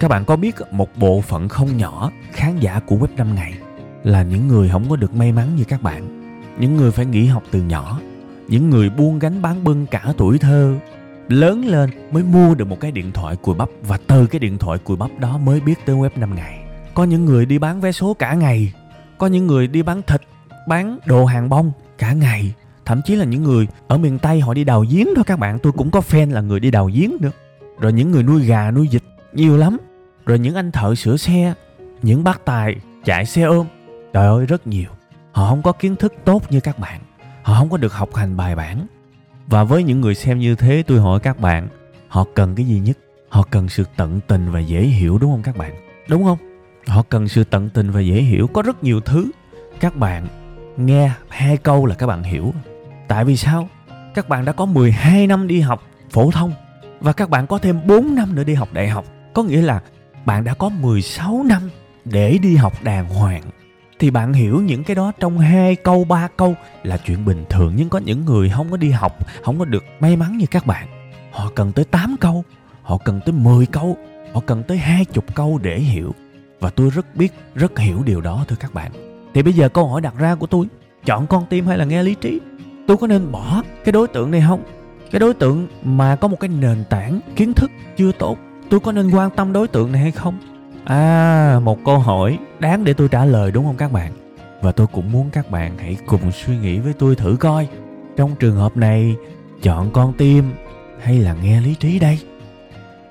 Các 0.00 0.08
bạn 0.08 0.24
có 0.24 0.36
biết 0.36 0.54
một 0.70 0.88
bộ 0.96 1.20
phận 1.20 1.48
không 1.48 1.76
nhỏ 1.76 2.10
khán 2.32 2.60
giả 2.60 2.80
của 2.86 2.96
web 2.96 3.08
5 3.16 3.34
ngày 3.34 3.54
là 4.04 4.22
những 4.22 4.48
người 4.48 4.68
không 4.68 4.90
có 4.90 4.96
được 4.96 5.14
may 5.14 5.32
mắn 5.32 5.56
như 5.56 5.64
các 5.64 5.82
bạn? 5.82 6.20
Những 6.58 6.76
người 6.76 6.90
phải 6.90 7.06
nghỉ 7.06 7.26
học 7.26 7.42
từ 7.50 7.62
nhỏ 7.62 8.00
những 8.50 8.70
người 8.70 8.90
buôn 8.90 9.18
gánh 9.18 9.42
bán 9.42 9.64
bưng 9.64 9.86
cả 9.86 10.04
tuổi 10.16 10.38
thơ, 10.38 10.74
lớn 11.28 11.64
lên 11.66 11.90
mới 12.10 12.22
mua 12.22 12.54
được 12.54 12.64
một 12.64 12.80
cái 12.80 12.90
điện 12.90 13.12
thoại 13.12 13.36
cùi 13.36 13.54
bắp 13.54 13.68
và 13.82 13.98
từ 14.06 14.26
cái 14.26 14.38
điện 14.38 14.58
thoại 14.58 14.78
cùi 14.84 14.96
bắp 14.96 15.10
đó 15.18 15.38
mới 15.38 15.60
biết 15.60 15.74
tới 15.86 15.96
web 15.96 16.10
5 16.16 16.34
ngày. 16.34 16.58
Có 16.94 17.04
những 17.04 17.24
người 17.24 17.46
đi 17.46 17.58
bán 17.58 17.80
vé 17.80 17.92
số 17.92 18.14
cả 18.14 18.34
ngày, 18.34 18.72
có 19.18 19.26
những 19.26 19.46
người 19.46 19.66
đi 19.66 19.82
bán 19.82 20.02
thịt, 20.02 20.20
bán 20.68 20.98
đồ 21.04 21.24
hàng 21.24 21.48
bông 21.48 21.72
cả 21.98 22.12
ngày. 22.12 22.54
Thậm 22.84 23.00
chí 23.04 23.16
là 23.16 23.24
những 23.24 23.42
người 23.42 23.68
ở 23.88 23.98
miền 23.98 24.18
tây 24.18 24.40
họ 24.40 24.54
đi 24.54 24.64
đào 24.64 24.84
giếng 24.90 25.06
thôi 25.14 25.24
các 25.26 25.38
bạn, 25.38 25.58
tôi 25.58 25.72
cũng 25.72 25.90
có 25.90 26.00
fan 26.10 26.32
là 26.32 26.40
người 26.40 26.60
đi 26.60 26.70
đào 26.70 26.90
giếng 26.94 27.12
nữa. 27.20 27.30
Rồi 27.80 27.92
những 27.92 28.10
người 28.10 28.22
nuôi 28.22 28.44
gà, 28.44 28.70
nuôi 28.70 28.88
vịt, 28.90 29.02
nhiều 29.32 29.56
lắm. 29.56 29.76
Rồi 30.26 30.38
những 30.38 30.54
anh 30.54 30.72
thợ 30.72 30.94
sửa 30.94 31.16
xe, 31.16 31.54
những 32.02 32.24
bác 32.24 32.44
tài 32.44 32.76
chạy 33.04 33.26
xe 33.26 33.42
ôm. 33.42 33.66
Trời 34.12 34.26
ơi, 34.26 34.46
rất 34.46 34.66
nhiều. 34.66 34.88
Họ 35.32 35.48
không 35.48 35.62
có 35.62 35.72
kiến 35.72 35.96
thức 35.96 36.14
tốt 36.24 36.42
như 36.50 36.60
các 36.60 36.78
bạn 36.78 37.00
họ 37.50 37.58
không 37.58 37.70
có 37.70 37.76
được 37.76 37.92
học 37.92 38.14
hành 38.14 38.36
bài 38.36 38.56
bản. 38.56 38.86
Và 39.46 39.64
với 39.64 39.82
những 39.82 40.00
người 40.00 40.14
xem 40.14 40.38
như 40.38 40.54
thế 40.54 40.82
tôi 40.86 41.00
hỏi 41.00 41.20
các 41.20 41.40
bạn 41.40 41.68
họ 42.08 42.24
cần 42.34 42.54
cái 42.54 42.66
gì 42.66 42.78
nhất? 42.78 42.98
Họ 43.28 43.42
cần 43.50 43.68
sự 43.68 43.84
tận 43.96 44.20
tình 44.26 44.50
và 44.50 44.60
dễ 44.60 44.82
hiểu 44.82 45.18
đúng 45.18 45.30
không 45.30 45.42
các 45.42 45.56
bạn? 45.56 45.74
Đúng 46.08 46.24
không? 46.24 46.38
Họ 46.86 47.02
cần 47.02 47.28
sự 47.28 47.44
tận 47.44 47.68
tình 47.70 47.90
và 47.90 48.00
dễ 48.00 48.14
hiểu. 48.14 48.46
Có 48.46 48.62
rất 48.62 48.84
nhiều 48.84 49.00
thứ. 49.00 49.30
Các 49.80 49.96
bạn 49.96 50.26
nghe 50.76 51.10
hai 51.28 51.56
câu 51.56 51.86
là 51.86 51.94
các 51.94 52.06
bạn 52.06 52.22
hiểu. 52.22 52.54
Tại 53.08 53.24
vì 53.24 53.36
sao? 53.36 53.68
Các 54.14 54.28
bạn 54.28 54.44
đã 54.44 54.52
có 54.52 54.64
12 54.64 55.26
năm 55.26 55.46
đi 55.46 55.60
học 55.60 55.82
phổ 56.10 56.30
thông 56.30 56.52
và 57.00 57.12
các 57.12 57.30
bạn 57.30 57.46
có 57.46 57.58
thêm 57.58 57.86
4 57.86 58.14
năm 58.14 58.34
nữa 58.34 58.44
đi 58.44 58.54
học 58.54 58.68
đại 58.72 58.88
học. 58.88 59.04
Có 59.34 59.42
nghĩa 59.42 59.62
là 59.62 59.80
bạn 60.24 60.44
đã 60.44 60.54
có 60.54 60.68
16 60.68 61.42
năm 61.46 61.70
để 62.04 62.38
đi 62.42 62.56
học 62.56 62.72
đàng 62.82 63.08
hoàng 63.08 63.42
thì 64.00 64.10
bạn 64.10 64.32
hiểu 64.32 64.60
những 64.60 64.84
cái 64.84 64.94
đó 64.94 65.12
trong 65.20 65.38
hai 65.38 65.76
câu, 65.76 66.04
ba 66.04 66.28
câu 66.36 66.54
là 66.82 66.96
chuyện 66.96 67.24
bình 67.24 67.44
thường. 67.48 67.72
Nhưng 67.76 67.88
có 67.88 67.98
những 67.98 68.24
người 68.24 68.50
không 68.50 68.70
có 68.70 68.76
đi 68.76 68.90
học, 68.90 69.18
không 69.42 69.58
có 69.58 69.64
được 69.64 69.84
may 70.00 70.16
mắn 70.16 70.38
như 70.38 70.46
các 70.50 70.66
bạn. 70.66 70.88
Họ 71.32 71.50
cần 71.54 71.72
tới 71.72 71.84
8 71.84 72.16
câu, 72.20 72.44
họ 72.82 72.98
cần 73.04 73.20
tới 73.26 73.32
10 73.32 73.66
câu, 73.66 73.96
họ 74.32 74.40
cần 74.46 74.62
tới 74.62 74.78
hai 74.78 75.04
chục 75.04 75.34
câu 75.34 75.58
để 75.62 75.78
hiểu. 75.78 76.14
Và 76.60 76.70
tôi 76.70 76.90
rất 76.90 77.16
biết, 77.16 77.32
rất 77.54 77.78
hiểu 77.78 78.02
điều 78.04 78.20
đó, 78.20 78.44
thưa 78.48 78.56
các 78.60 78.74
bạn. 78.74 78.92
Thì 79.34 79.42
bây 79.42 79.52
giờ 79.52 79.68
câu 79.68 79.88
hỏi 79.88 80.00
đặt 80.00 80.14
ra 80.18 80.34
của 80.34 80.46
tôi, 80.46 80.66
chọn 81.04 81.26
con 81.26 81.46
tim 81.50 81.66
hay 81.66 81.78
là 81.78 81.84
nghe 81.84 82.02
lý 82.02 82.14
trí? 82.14 82.40
Tôi 82.86 82.96
có 82.96 83.06
nên 83.06 83.32
bỏ 83.32 83.62
cái 83.84 83.92
đối 83.92 84.08
tượng 84.08 84.30
này 84.30 84.42
không? 84.48 84.62
Cái 85.10 85.20
đối 85.20 85.34
tượng 85.34 85.68
mà 85.82 86.16
có 86.16 86.28
một 86.28 86.40
cái 86.40 86.50
nền 86.60 86.84
tảng, 86.90 87.20
kiến 87.36 87.54
thức 87.54 87.70
chưa 87.96 88.12
tốt, 88.12 88.38
tôi 88.70 88.80
có 88.80 88.92
nên 88.92 89.10
quan 89.10 89.30
tâm 89.30 89.52
đối 89.52 89.68
tượng 89.68 89.92
này 89.92 90.02
hay 90.02 90.12
không? 90.12 90.38
À, 90.90 91.60
một 91.62 91.78
câu 91.84 91.98
hỏi 91.98 92.38
đáng 92.58 92.84
để 92.84 92.92
tôi 92.92 93.08
trả 93.08 93.24
lời 93.24 93.52
đúng 93.52 93.64
không 93.64 93.76
các 93.76 93.92
bạn? 93.92 94.12
Và 94.62 94.72
tôi 94.72 94.86
cũng 94.86 95.12
muốn 95.12 95.30
các 95.30 95.50
bạn 95.50 95.78
hãy 95.78 95.96
cùng 96.06 96.32
suy 96.32 96.56
nghĩ 96.56 96.78
với 96.78 96.92
tôi 96.92 97.16
thử 97.16 97.36
coi. 97.40 97.68
Trong 98.16 98.34
trường 98.38 98.56
hợp 98.56 98.76
này, 98.76 99.16
chọn 99.62 99.90
con 99.90 100.12
tim 100.12 100.44
hay 101.02 101.18
là 101.18 101.34
nghe 101.42 101.60
lý 101.60 101.74
trí 101.74 101.98
đây? 101.98 102.18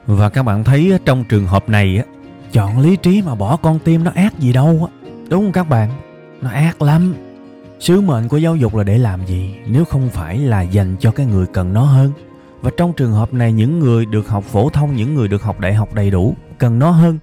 Và 0.06 0.30
các 0.30 0.44
bạn 0.44 0.64
thấy 0.64 1.00
trong 1.06 1.24
trường 1.24 1.48
hợp 1.48 1.70
này 1.70 1.98
á, 1.98 2.04
chọn 2.52 2.80
lý 2.80 2.96
trí 2.96 3.22
mà 3.22 3.36
bỏ 3.36 3.56
con 3.56 3.80
tim 3.80 4.04
nó 4.04 4.12
ác 4.16 4.40
gì 4.40 4.54
đâu 4.54 4.90
á. 4.90 5.10
Đúng 5.30 5.44
không 5.44 5.52
các 5.52 5.70
bạn? 5.70 5.90
Nó 6.42 6.50
ác 6.50 6.82
lắm. 6.82 7.16
Sứ 7.80 8.02
mệnh 8.02 8.28
của 8.28 8.38
giáo 8.38 8.56
dục 8.56 8.76
là 8.76 8.84
để 8.84 8.98
làm 8.98 9.26
gì 9.26 9.56
nếu 9.68 9.86
không 9.86 10.10
phải 10.10 10.38
là 10.38 10.62
dành 10.62 10.96
cho 11.00 11.12
cái 11.12 11.26
người 11.26 11.46
cần 11.54 11.74
nó 11.74 11.84
hơn? 11.84 12.12
Và 12.62 12.72
trong 12.78 12.94
trường 12.94 13.12
hợp 13.12 13.34
này 13.34 13.52
những 13.52 13.80
người 13.80 14.06
được 14.06 14.28
học 14.28 14.44
phổ 14.44 14.70
thông, 14.70 14.96
những 14.96 15.16
người 15.16 15.28
được 15.28 15.44
học 15.44 15.60
đại 15.60 15.74
học 15.74 15.94
đầy 15.94 16.12
đủ 16.12 16.36
cần 16.58 16.80
nó 16.80 16.92
hơn 16.92 17.20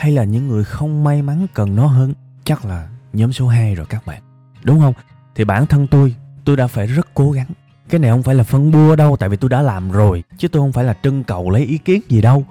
hay 0.00 0.12
là 0.12 0.24
những 0.24 0.48
người 0.48 0.64
không 0.64 1.04
may 1.04 1.22
mắn 1.22 1.46
cần 1.54 1.76
nó 1.76 1.86
hơn 1.86 2.14
chắc 2.44 2.64
là 2.64 2.88
nhóm 3.12 3.32
số 3.32 3.48
2 3.48 3.74
rồi 3.74 3.86
các 3.86 4.06
bạn. 4.06 4.22
Đúng 4.64 4.80
không? 4.80 4.94
Thì 5.34 5.44
bản 5.44 5.66
thân 5.66 5.86
tôi, 5.86 6.14
tôi 6.44 6.56
đã 6.56 6.66
phải 6.66 6.86
rất 6.86 7.08
cố 7.14 7.30
gắng. 7.30 7.46
Cái 7.88 7.98
này 7.98 8.10
không 8.10 8.22
phải 8.22 8.34
là 8.34 8.44
phân 8.44 8.70
bua 8.70 8.96
đâu 8.96 9.16
tại 9.16 9.28
vì 9.28 9.36
tôi 9.36 9.50
đã 9.50 9.62
làm 9.62 9.90
rồi 9.90 10.22
chứ 10.38 10.48
tôi 10.48 10.60
không 10.60 10.72
phải 10.72 10.84
là 10.84 10.94
trưng 11.02 11.24
cầu 11.24 11.50
lấy 11.50 11.64
ý 11.64 11.78
kiến 11.78 12.00
gì 12.08 12.20
đâu. 12.20 12.44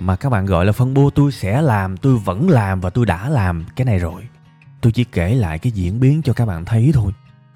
Mà 0.00 0.16
các 0.16 0.30
bạn 0.30 0.46
gọi 0.46 0.66
là 0.66 0.72
phân 0.72 0.94
bua 0.94 1.10
tôi 1.10 1.32
sẽ 1.32 1.62
làm, 1.62 1.96
tôi 1.96 2.16
vẫn 2.16 2.48
làm 2.48 2.80
và 2.80 2.90
tôi 2.90 3.06
đã 3.06 3.28
làm 3.28 3.64
cái 3.76 3.84
này 3.84 3.98
rồi. 3.98 4.22
Tôi 4.80 4.92
chỉ 4.92 5.04
kể 5.04 5.34
lại 5.34 5.58
cái 5.58 5.72
diễn 5.72 6.00
biến 6.00 6.22
cho 6.22 6.32
các 6.32 6.46
bạn 6.46 6.64
thấy 6.64 6.90
thôi. 6.94 7.12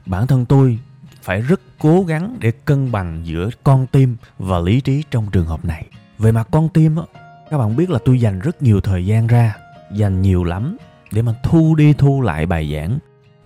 Bản 0.06 0.26
thân 0.26 0.44
tôi 0.44 0.78
phải 1.22 1.40
rất 1.40 1.60
cố 1.78 2.02
gắng 2.02 2.36
để 2.40 2.50
cân 2.50 2.92
bằng 2.92 3.20
giữa 3.24 3.50
con 3.64 3.86
tim 3.86 4.16
và 4.38 4.58
lý 4.58 4.80
trí 4.80 5.04
trong 5.10 5.30
trường 5.30 5.46
hợp 5.46 5.64
này. 5.64 5.86
Về 6.18 6.32
mặt 6.32 6.48
con 6.50 6.68
tim 6.68 6.96
á, 6.96 7.02
các 7.50 7.58
bạn 7.58 7.76
biết 7.76 7.90
là 7.90 7.98
tôi 8.04 8.20
dành 8.20 8.38
rất 8.38 8.62
nhiều 8.62 8.80
thời 8.80 9.06
gian 9.06 9.26
ra, 9.26 9.56
dành 9.92 10.22
nhiều 10.22 10.44
lắm 10.44 10.76
để 11.12 11.22
mà 11.22 11.34
thu 11.42 11.74
đi 11.74 11.92
thu 11.92 12.20
lại 12.20 12.46
bài 12.46 12.72
giảng 12.74 12.98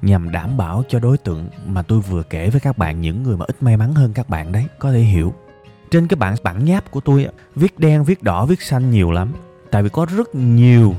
nhằm 0.03 0.33
đảm 0.33 0.57
bảo 0.57 0.85
cho 0.89 0.99
đối 0.99 1.19
tượng 1.19 1.49
mà 1.67 1.83
tôi 1.83 2.01
vừa 2.01 2.23
kể 2.23 2.51
với 2.51 2.61
các 2.61 2.79
bạn 2.79 3.01
những 3.01 3.23
người 3.23 3.37
mà 3.37 3.45
ít 3.49 3.63
may 3.63 3.77
mắn 3.77 3.95
hơn 3.95 4.13
các 4.13 4.29
bạn 4.29 4.53
đấy 4.53 4.67
có 4.79 4.93
thể 4.93 4.99
hiểu. 4.99 5.35
Trên 5.91 6.09
cái 6.09 6.17
bản 6.17 6.35
bản 6.43 6.65
nháp 6.65 6.91
của 6.91 7.01
tôi 7.01 7.29
viết 7.55 7.79
đen 7.79 8.05
viết 8.05 8.23
đỏ 8.23 8.47
viết 8.47 8.63
xanh 8.63 8.91
nhiều 8.91 9.11
lắm. 9.11 9.33
Tại 9.71 9.83
vì 9.83 9.89
có 9.89 10.07
rất 10.17 10.35
nhiều 10.35 10.95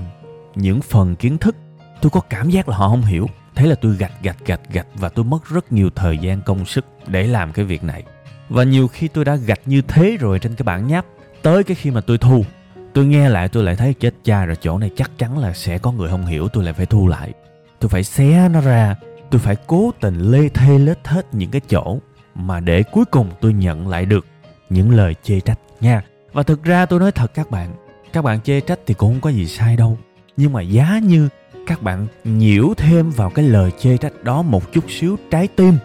những 0.56 0.82
phần 0.82 1.16
kiến 1.16 1.38
thức 1.38 1.56
tôi 2.02 2.10
có 2.10 2.20
cảm 2.20 2.50
giác 2.50 2.70
là 2.70 2.78
họ 2.78 2.90
không 2.90 3.02
hiểu. 3.02 3.28
Thế 3.56 3.66
là 3.66 3.76
tôi 3.76 3.96
gạch 3.96 4.24
gạch 4.24 4.46
gạch 4.46 4.62
gạch 4.72 4.88
và 4.96 5.10
tôi 5.10 5.26
mất 5.26 5.50
rất 5.50 5.72
nhiều 5.72 5.90
thời 5.96 6.18
gian 6.18 6.42
công 6.42 6.66
sức 6.66 6.86
để 7.08 7.28
làm 7.28 7.54
cái 7.54 7.66
việc 7.66 7.84
này. 7.84 8.04
Và 8.50 8.64
nhiều 8.64 8.88
khi 8.88 9.08
tôi 9.08 9.26
đã 9.26 9.36
gạch 9.36 9.62
như 9.66 9.82
thế 9.82 10.18
rồi 10.20 10.40
trên 10.40 10.56
cái 10.56 10.64
bản 10.64 10.88
nháp 10.88 11.06
tới 11.42 11.64
cái 11.64 11.76
khi 11.76 11.92
mà 11.92 12.02
tôi 12.02 12.18
thu 12.18 12.46
tôi 12.94 13.06
nghe 13.06 13.30
lại, 13.30 13.50
tôi 13.50 13.64
lại 13.64 13.76
thấy 13.76 13.94
chết 13.94 14.14
cha 14.24 14.46
rồi, 14.46 14.58
chỗ 14.62 14.78
này 14.78 14.90
chắc 14.96 15.12
chắn 15.18 15.38
là 15.38 15.54
sẽ 15.54 15.78
có 15.78 15.92
người 15.92 16.10
không 16.10 16.26
hiểu, 16.26 16.48
tôi 16.48 16.64
lại 16.64 16.74
phải 16.74 16.86
thu 16.86 17.08
lại. 17.08 17.34
Tôi 17.80 17.90
phải 17.90 18.04
xé 18.04 18.50
nó 18.50 18.62
ra, 18.62 18.96
tôi 19.32 19.40
phải 19.40 19.56
cố 19.68 19.92
tình 20.02 20.32
lê 20.32 20.50
thê 20.50 20.80
lết 20.80 21.08
hết 21.08 21.34
những 21.34 21.52
cái 21.52 21.62
chỗ 21.70 21.98
mà 22.36 22.60
để 22.60 22.84
cuối 22.84 23.06
cùng 23.06 23.30
tôi 23.42 23.54
nhận 23.54 23.88
lại 23.88 24.06
được 24.06 24.26
những 24.70 24.92
lời 24.92 25.16
chê 25.24 25.40
trách 25.40 25.60
nha. 25.82 26.04
Và 26.34 26.44
thực 26.44 26.64
ra 26.64 26.86
tôi 26.86 27.00
nói 27.00 27.12
thật 27.12 27.34
các 27.34 27.52
bạn 27.52 27.74
các 28.14 28.22
bạn 28.22 28.42
chê 28.42 28.60
trách 28.60 28.80
thì 28.86 28.94
cũng 28.94 29.14
không 29.14 29.22
có 29.22 29.30
gì 29.30 29.48
sai 29.48 29.78
đâu. 29.78 29.98
Nhưng 30.38 30.54
mà 30.54 30.62
giá 30.62 31.00
như 31.04 31.30
các 31.68 31.82
bạn 31.82 32.08
nhiễu 32.24 32.74
thêm 32.78 33.10
vào 33.10 33.30
cái 33.30 33.46
lời 33.46 33.72
chê 33.80 33.98
trách 33.98 34.24
đó 34.24 34.42
một 34.42 34.74
chút 34.74 34.84
xíu 34.90 35.18
trái 35.32 35.48
tim, 35.48 35.78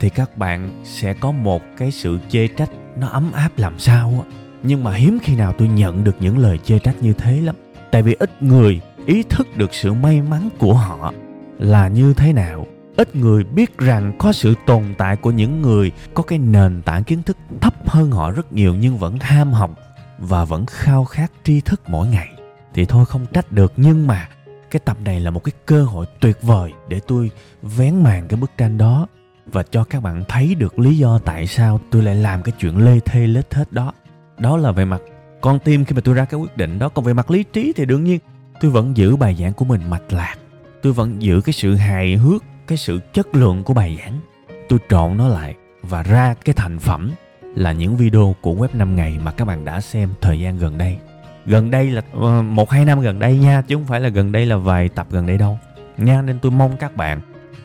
thì 0.00 0.10
các 0.10 0.36
bạn 0.36 0.82
sẽ 0.84 1.14
có 1.14 1.30
một 1.30 1.62
cái 1.76 1.90
sự 1.90 2.18
chê 2.28 2.48
trách 2.48 2.70
nó 2.96 3.08
ấm 3.08 3.32
áp 3.32 3.58
làm 3.58 3.78
sao 3.78 4.24
á 4.28 4.43
nhưng 4.66 4.84
mà 4.84 4.94
hiếm 4.94 5.18
khi 5.22 5.36
nào 5.36 5.52
tôi 5.58 5.68
nhận 5.68 6.04
được 6.04 6.16
những 6.20 6.38
lời 6.38 6.58
chê 6.64 6.78
trách 6.78 7.02
như 7.02 7.12
thế 7.12 7.40
lắm. 7.40 7.56
Tại 7.90 8.02
vì 8.02 8.14
ít 8.14 8.42
người 8.42 8.80
ý 9.06 9.22
thức 9.22 9.56
được 9.56 9.74
sự 9.74 9.92
may 9.92 10.22
mắn 10.22 10.48
của 10.58 10.74
họ 10.74 11.12
là 11.58 11.88
như 11.88 12.14
thế 12.14 12.32
nào. 12.32 12.66
Ít 12.96 13.16
người 13.16 13.44
biết 13.44 13.78
rằng 13.78 14.12
có 14.18 14.32
sự 14.32 14.54
tồn 14.66 14.82
tại 14.98 15.16
của 15.16 15.30
những 15.30 15.62
người, 15.62 15.92
có 16.14 16.22
cái 16.22 16.38
nền 16.38 16.82
tảng 16.82 17.04
kiến 17.04 17.22
thức 17.22 17.36
thấp 17.60 17.88
hơn 17.88 18.10
họ 18.10 18.30
rất 18.30 18.52
nhiều 18.52 18.74
nhưng 18.74 18.98
vẫn 18.98 19.18
ham 19.20 19.52
học 19.52 19.70
và 20.18 20.44
vẫn 20.44 20.66
khao 20.66 21.04
khát 21.04 21.32
tri 21.44 21.60
thức 21.60 21.80
mỗi 21.88 22.08
ngày. 22.08 22.28
Thì 22.74 22.84
thôi 22.84 23.06
không 23.06 23.26
trách 23.32 23.52
được, 23.52 23.72
nhưng 23.76 24.06
mà 24.06 24.28
cái 24.70 24.80
tập 24.84 24.96
này 25.04 25.20
là 25.20 25.30
một 25.30 25.44
cái 25.44 25.52
cơ 25.66 25.84
hội 25.84 26.06
tuyệt 26.20 26.42
vời 26.42 26.72
để 26.88 27.00
tôi 27.06 27.30
vén 27.62 28.02
màn 28.02 28.28
cái 28.28 28.40
bức 28.40 28.50
tranh 28.58 28.78
đó 28.78 29.06
và 29.46 29.62
cho 29.62 29.84
các 29.84 30.02
bạn 30.02 30.24
thấy 30.28 30.54
được 30.54 30.78
lý 30.78 30.98
do 30.98 31.18
tại 31.18 31.46
sao 31.46 31.80
tôi 31.90 32.02
lại 32.02 32.14
làm 32.14 32.42
cái 32.42 32.52
chuyện 32.60 32.76
lê 32.78 33.00
thê 33.00 33.26
lết 33.26 33.54
hết 33.54 33.72
đó 33.72 33.92
đó 34.38 34.56
là 34.56 34.72
về 34.72 34.84
mặt 34.84 35.02
con 35.40 35.58
tim 35.58 35.84
khi 35.84 35.94
mà 35.94 36.00
tôi 36.04 36.14
ra 36.14 36.24
cái 36.24 36.40
quyết 36.40 36.56
định 36.56 36.78
đó. 36.78 36.88
Còn 36.88 37.04
về 37.04 37.12
mặt 37.12 37.30
lý 37.30 37.44
trí 37.52 37.72
thì 37.76 37.84
đương 37.84 38.04
nhiên 38.04 38.18
tôi 38.60 38.70
vẫn 38.70 38.96
giữ 38.96 39.16
bài 39.16 39.36
giảng 39.40 39.52
của 39.52 39.64
mình 39.64 39.80
mạch 39.90 40.12
lạc. 40.12 40.34
Tôi 40.82 40.92
vẫn 40.92 41.22
giữ 41.22 41.40
cái 41.40 41.52
sự 41.52 41.74
hài 41.74 42.16
hước, 42.16 42.44
cái 42.66 42.78
sự 42.78 43.00
chất 43.12 43.34
lượng 43.34 43.64
của 43.64 43.74
bài 43.74 43.98
giảng. 44.02 44.20
Tôi 44.68 44.78
trộn 44.88 45.16
nó 45.16 45.28
lại 45.28 45.54
và 45.82 46.02
ra 46.02 46.34
cái 46.44 46.54
thành 46.54 46.78
phẩm 46.78 47.10
là 47.54 47.72
những 47.72 47.96
video 47.96 48.34
của 48.40 48.54
web 48.54 48.68
5 48.72 48.96
ngày 48.96 49.18
mà 49.24 49.32
các 49.32 49.44
bạn 49.44 49.64
đã 49.64 49.80
xem 49.80 50.08
thời 50.20 50.40
gian 50.40 50.58
gần 50.58 50.78
đây. 50.78 50.98
Gần 51.46 51.70
đây 51.70 51.90
là 51.90 52.02
ờ, 52.12 52.42
một 52.42 52.70
hai 52.70 52.84
năm 52.84 53.00
gần 53.00 53.18
đây 53.18 53.38
nha, 53.38 53.62
chứ 53.62 53.74
không 53.74 53.84
phải 53.84 54.00
là 54.00 54.08
gần 54.08 54.32
đây 54.32 54.46
là 54.46 54.56
vài 54.56 54.88
tập 54.88 55.06
gần 55.10 55.26
đây 55.26 55.38
đâu. 55.38 55.58
Nha, 55.96 56.22
nên 56.22 56.38
tôi 56.38 56.52
mong 56.52 56.76
các 56.76 56.96
bạn 56.96 57.20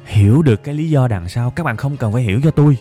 hiểu 0.05 0.41
được 0.41 0.63
cái 0.63 0.75
lý 0.75 0.89
do 0.89 1.07
đằng 1.07 1.29
sau. 1.29 1.51
Các 1.51 1.63
bạn 1.63 1.77
không 1.77 1.97
cần 1.97 2.13
phải 2.13 2.21
hiểu 2.21 2.41
cho 2.43 2.51
tôi 2.51 2.77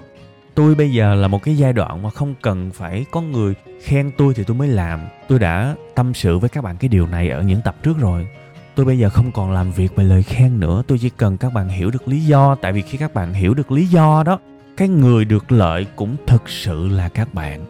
tôi 0.58 0.74
bây 0.74 0.92
giờ 0.92 1.14
là 1.14 1.28
một 1.28 1.42
cái 1.42 1.56
giai 1.56 1.72
đoạn 1.72 2.02
mà 2.02 2.10
không 2.10 2.34
cần 2.42 2.70
phải 2.74 3.04
có 3.10 3.20
người 3.20 3.54
khen 3.82 4.10
tôi 4.16 4.34
thì 4.34 4.44
tôi 4.44 4.56
mới 4.56 4.68
làm. 4.68 5.00
Tôi 5.28 5.38
đã 5.38 5.74
tâm 5.94 6.14
sự 6.14 6.38
với 6.38 6.48
các 6.48 6.64
bạn 6.64 6.76
cái 6.76 6.88
điều 6.88 7.06
này 7.06 7.28
ở 7.28 7.42
những 7.42 7.60
tập 7.64 7.76
trước 7.82 7.98
rồi. 7.98 8.28
Tôi 8.74 8.86
bây 8.86 8.98
giờ 8.98 9.08
không 9.08 9.32
còn 9.32 9.52
làm 9.52 9.72
việc 9.72 9.96
về 9.96 10.04
lời 10.04 10.22
khen 10.22 10.60
nữa. 10.60 10.82
Tôi 10.86 10.98
chỉ 10.98 11.10
cần 11.10 11.36
các 11.36 11.52
bạn 11.52 11.68
hiểu 11.68 11.90
được 11.90 12.08
lý 12.08 12.20
do. 12.20 12.54
Tại 12.54 12.72
vì 12.72 12.82
khi 12.82 12.98
các 12.98 13.14
bạn 13.14 13.34
hiểu 13.34 13.54
được 13.54 13.72
lý 13.72 13.86
do 13.86 14.22
đó, 14.26 14.38
cái 14.76 14.88
người 14.88 15.24
được 15.24 15.52
lợi 15.52 15.86
cũng 15.96 16.16
thực 16.26 16.48
sự 16.48 16.88
là 16.88 17.08
các 17.08 17.34
bạn. 17.34 17.64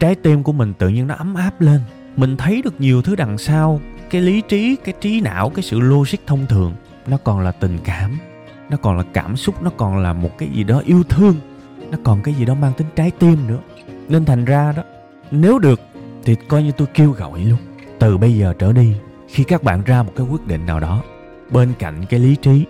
Trái 0.00 0.14
tim 0.14 0.42
của 0.42 0.52
mình 0.52 0.72
tự 0.78 0.88
nhiên 0.88 1.06
nó 1.06 1.14
ấm 1.14 1.34
áp 1.34 1.60
lên. 1.60 1.80
Mình 2.16 2.36
thấy 2.36 2.62
được 2.62 2.80
nhiều 2.80 3.02
thứ 3.02 3.16
đằng 3.16 3.38
sau. 3.38 3.80
Cái 4.10 4.20
lý 4.20 4.42
trí, 4.48 4.76
cái 4.84 4.94
trí 5.00 5.20
não, 5.20 5.50
cái 5.50 5.62
sự 5.62 5.80
logic 5.80 6.18
thông 6.26 6.46
thường, 6.46 6.74
nó 7.06 7.16
còn 7.24 7.40
là 7.40 7.52
tình 7.52 7.78
cảm. 7.84 8.18
Nó 8.70 8.76
còn 8.76 8.96
là 8.96 9.04
cảm 9.12 9.36
xúc, 9.36 9.62
nó 9.62 9.70
còn 9.76 9.98
là 9.98 10.12
một 10.12 10.38
cái 10.38 10.48
gì 10.52 10.64
đó 10.64 10.82
yêu 10.86 11.02
thương 11.08 11.34
nó 11.94 12.00
còn 12.04 12.22
cái 12.22 12.34
gì 12.34 12.44
đó 12.44 12.54
mang 12.54 12.72
tính 12.72 12.86
trái 12.96 13.10
tim 13.10 13.46
nữa. 13.46 13.58
Nên 14.08 14.24
thành 14.24 14.44
ra 14.44 14.72
đó, 14.72 14.82
nếu 15.30 15.58
được 15.58 15.80
thì 16.24 16.34
coi 16.48 16.62
như 16.62 16.72
tôi 16.72 16.88
kêu 16.94 17.10
gọi 17.10 17.44
luôn. 17.44 17.58
Từ 17.98 18.18
bây 18.18 18.36
giờ 18.36 18.54
trở 18.58 18.72
đi, 18.72 18.94
khi 19.28 19.44
các 19.44 19.62
bạn 19.62 19.82
ra 19.86 20.02
một 20.02 20.12
cái 20.16 20.26
quyết 20.26 20.46
định 20.46 20.66
nào 20.66 20.80
đó, 20.80 21.02
bên 21.50 21.72
cạnh 21.78 22.04
cái 22.08 22.20
lý 22.20 22.36
trí, 22.36 22.64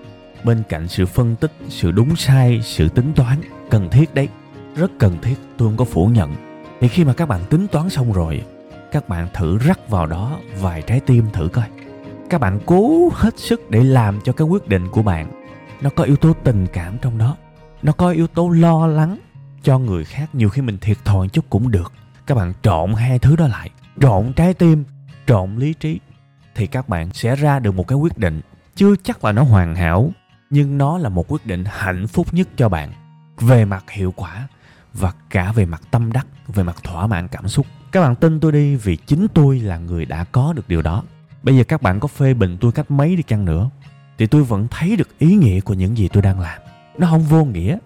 bên 0.44 0.62
cạnh 0.68 0.88
sự 0.88 1.06
phân 1.06 1.36
tích, 1.36 1.52
sự 1.68 1.90
đúng 1.90 2.16
sai, 2.16 2.60
sự 2.62 2.88
tính 2.88 3.12
toán, 3.16 3.40
cần 3.70 3.90
thiết 3.90 4.14
đấy, 4.14 4.28
rất 4.76 4.90
cần 4.98 5.16
thiết, 5.22 5.34
tôi 5.56 5.68
không 5.68 5.76
có 5.76 5.84
phủ 5.84 6.06
nhận. 6.06 6.34
Thì 6.80 6.88
khi 6.88 7.04
mà 7.04 7.12
các 7.12 7.28
bạn 7.28 7.40
tính 7.50 7.66
toán 7.66 7.90
xong 7.90 8.12
rồi, 8.12 8.42
các 8.92 9.08
bạn 9.08 9.28
thử 9.34 9.58
rắc 9.58 9.88
vào 9.88 10.06
đó 10.06 10.38
vài 10.60 10.82
trái 10.82 11.00
tim 11.00 11.24
thử 11.32 11.48
coi. 11.48 11.64
Các 12.30 12.40
bạn 12.40 12.60
cố 12.66 13.10
hết 13.12 13.38
sức 13.38 13.70
để 13.70 13.84
làm 13.84 14.20
cho 14.24 14.32
cái 14.32 14.46
quyết 14.46 14.68
định 14.68 14.88
của 14.90 15.02
bạn, 15.02 15.26
nó 15.80 15.90
có 15.90 16.04
yếu 16.04 16.16
tố 16.16 16.32
tình 16.32 16.66
cảm 16.72 16.98
trong 17.02 17.18
đó 17.18 17.36
nó 17.84 17.92
có 17.92 18.10
yếu 18.10 18.26
tố 18.26 18.48
lo 18.48 18.86
lắng 18.86 19.18
cho 19.62 19.78
người 19.78 20.04
khác, 20.04 20.34
nhiều 20.34 20.48
khi 20.48 20.62
mình 20.62 20.78
thiệt 20.80 21.04
thòi 21.04 21.28
chút 21.28 21.44
cũng 21.50 21.70
được. 21.70 21.92
Các 22.26 22.34
bạn 22.34 22.52
trộn 22.62 22.94
hai 22.94 23.18
thứ 23.18 23.36
đó 23.36 23.46
lại, 23.46 23.70
trộn 24.00 24.32
trái 24.32 24.54
tim, 24.54 24.84
trộn 25.26 25.56
lý 25.56 25.74
trí, 25.74 26.00
thì 26.54 26.66
các 26.66 26.88
bạn 26.88 27.10
sẽ 27.12 27.36
ra 27.36 27.58
được 27.58 27.74
một 27.74 27.88
cái 27.88 27.98
quyết 27.98 28.18
định. 28.18 28.40
Chưa 28.74 28.94
chắc 29.02 29.24
là 29.24 29.32
nó 29.32 29.42
hoàn 29.42 29.74
hảo, 29.74 30.10
nhưng 30.50 30.78
nó 30.78 30.98
là 30.98 31.08
một 31.08 31.32
quyết 31.32 31.46
định 31.46 31.64
hạnh 31.66 32.06
phúc 32.06 32.26
nhất 32.32 32.48
cho 32.56 32.68
bạn, 32.68 32.92
về 33.40 33.64
mặt 33.64 33.90
hiệu 33.90 34.12
quả 34.16 34.48
và 34.94 35.12
cả 35.30 35.52
về 35.52 35.64
mặt 35.64 35.82
tâm 35.90 36.12
đắc, 36.12 36.26
về 36.46 36.62
mặt 36.62 36.76
thỏa 36.82 37.06
mãn 37.06 37.28
cảm 37.28 37.48
xúc. 37.48 37.66
Các 37.92 38.00
bạn 38.00 38.14
tin 38.14 38.40
tôi 38.40 38.52
đi, 38.52 38.76
vì 38.76 38.96
chính 38.96 39.26
tôi 39.34 39.60
là 39.60 39.78
người 39.78 40.04
đã 40.04 40.24
có 40.24 40.52
được 40.52 40.68
điều 40.68 40.82
đó. 40.82 41.02
Bây 41.42 41.56
giờ 41.56 41.64
các 41.64 41.82
bạn 41.82 42.00
có 42.00 42.08
phê 42.08 42.34
bình 42.34 42.56
tôi 42.60 42.72
cách 42.72 42.90
mấy 42.90 43.16
đi 43.16 43.22
chăng 43.22 43.44
nữa, 43.44 43.70
thì 44.18 44.26
tôi 44.26 44.42
vẫn 44.42 44.66
thấy 44.70 44.96
được 44.96 45.18
ý 45.18 45.34
nghĩa 45.34 45.60
của 45.60 45.74
những 45.74 45.98
gì 45.98 46.08
tôi 46.08 46.22
đang 46.22 46.40
làm 46.40 46.63
nó 46.98 47.06
không 47.06 47.22
vô 47.22 47.44
nghĩa. 47.44 47.78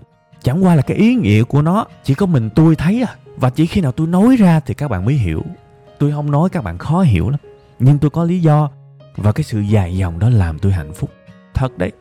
Chẳng 0.42 0.64
qua 0.64 0.74
là 0.74 0.82
cái 0.82 0.96
ý 0.96 1.14
nghĩa 1.14 1.42
của 1.42 1.62
nó, 1.62 1.86
chỉ 2.04 2.14
có 2.14 2.26
mình 2.26 2.50
tôi 2.54 2.76
thấy 2.76 3.02
à. 3.02 3.14
Và 3.36 3.50
chỉ 3.50 3.66
khi 3.66 3.80
nào 3.80 3.92
tôi 3.92 4.06
nói 4.06 4.36
ra 4.36 4.60
thì 4.60 4.74
các 4.74 4.88
bạn 4.88 5.04
mới 5.04 5.14
hiểu. 5.14 5.42
Tôi 5.98 6.12
không 6.12 6.30
nói 6.30 6.48
các 6.48 6.64
bạn 6.64 6.78
khó 6.78 7.00
hiểu 7.02 7.30
lắm. 7.30 7.40
Nhưng 7.78 7.98
tôi 7.98 8.10
có 8.10 8.24
lý 8.24 8.40
do. 8.40 8.70
Và 9.16 9.32
cái 9.32 9.44
sự 9.44 9.60
dài 9.60 9.96
dòng 9.96 10.18
đó 10.18 10.28
làm 10.28 10.58
tôi 10.58 10.72
hạnh 10.72 10.92
phúc. 10.92 11.10
Thật 11.54 11.78
đấy. 11.78 11.92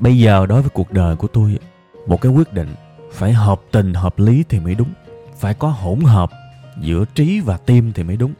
Bây 0.00 0.18
giờ 0.18 0.46
đối 0.46 0.62
với 0.62 0.70
cuộc 0.70 0.92
đời 0.92 1.16
của 1.16 1.28
tôi, 1.28 1.58
một 2.06 2.20
cái 2.20 2.32
quyết 2.32 2.52
định, 2.52 2.68
phải 3.12 3.32
hợp 3.32 3.60
tình, 3.70 3.94
hợp 3.94 4.18
lý 4.18 4.44
thì 4.48 4.60
mới 4.60 4.74
đúng. 4.74 4.92
Phải 5.36 5.54
có 5.54 5.68
hỗn 5.68 6.00
hợp 6.00 6.30
giữa 6.80 7.04
trí 7.14 7.40
và 7.40 7.56
tim 7.56 7.92
thì 7.92 8.02
mới 8.02 8.16
đúng. 8.16 8.32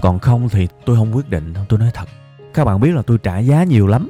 Còn 0.00 0.18
không 0.18 0.48
thì 0.48 0.68
tôi 0.84 0.96
không 0.96 1.16
quyết 1.16 1.30
định 1.30 1.52
đâu 1.52 1.64
tôi 1.68 1.78
nói 1.78 1.90
thật. 1.94 2.08
Các 2.54 2.64
bạn 2.64 2.80
biết 2.80 2.90
là 2.94 3.02
tôi 3.02 3.18
trả 3.18 3.38
giá 3.38 3.64
nhiều 3.64 3.86
lắm 3.86 4.08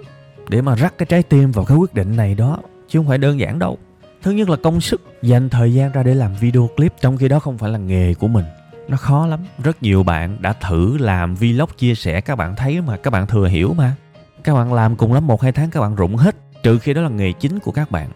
để 0.48 0.60
mà 0.62 0.74
rắc 0.74 0.98
cái 0.98 1.06
trái 1.06 1.22
tim 1.22 1.50
vào 1.50 1.64
cái 1.64 1.76
quyết 1.76 1.94
định 1.94 2.16
này 2.16 2.34
đó 2.34 2.58
chứ 2.94 2.98
không 2.98 3.08
phải 3.08 3.18
đơn 3.18 3.40
giản 3.40 3.58
đâu. 3.58 3.78
Thứ 4.22 4.30
nhất 4.30 4.48
là 4.48 4.56
công 4.62 4.80
sức. 4.80 5.02
Dành 5.22 5.48
thời 5.48 5.74
gian 5.74 5.92
ra 5.92 6.02
để 6.02 6.14
làm 6.14 6.34
video 6.40 6.68
clip 6.76 6.92
trong 7.00 7.16
khi 7.16 7.28
đó 7.28 7.38
không 7.38 7.58
phải 7.58 7.70
là 7.70 7.78
nghề 7.78 8.14
của 8.14 8.28
mình. 8.28 8.44
Nó 8.88 8.96
khó 8.96 9.26
lắm. 9.26 9.40
Rất 9.64 9.82
nhiều 9.82 10.02
bạn 10.02 10.36
đã 10.40 10.52
thử 10.52 10.96
làm 10.98 11.34
vlog 11.34 11.68
chia 11.78 11.94
sẻ. 11.94 12.20
Các 12.20 12.36
bạn 12.36 12.56
thấy 12.56 12.80
mà 12.80 12.96
các 12.96 13.10
bạn 13.10 13.26
thừa 13.26 13.46
hiểu 13.46 13.74
mà. 13.74 13.96
Các 14.44 14.54
bạn 14.54 14.72
làm 14.72 14.96
cùng 14.96 15.12
lắm 15.12 15.26
một 15.26 15.42
hai 15.42 15.52
tháng 15.52 15.70
các 15.70 15.80
bạn 15.80 15.94
rụng 15.94 16.16
hết. 16.16 16.36
Trừ 16.62 16.78
khi 16.78 16.94
đó 16.94 17.02
là 17.02 17.08
nghề 17.08 17.32
chính 17.32 17.58
của 17.58 17.72
các 17.72 17.90
bạn. 17.90 18.08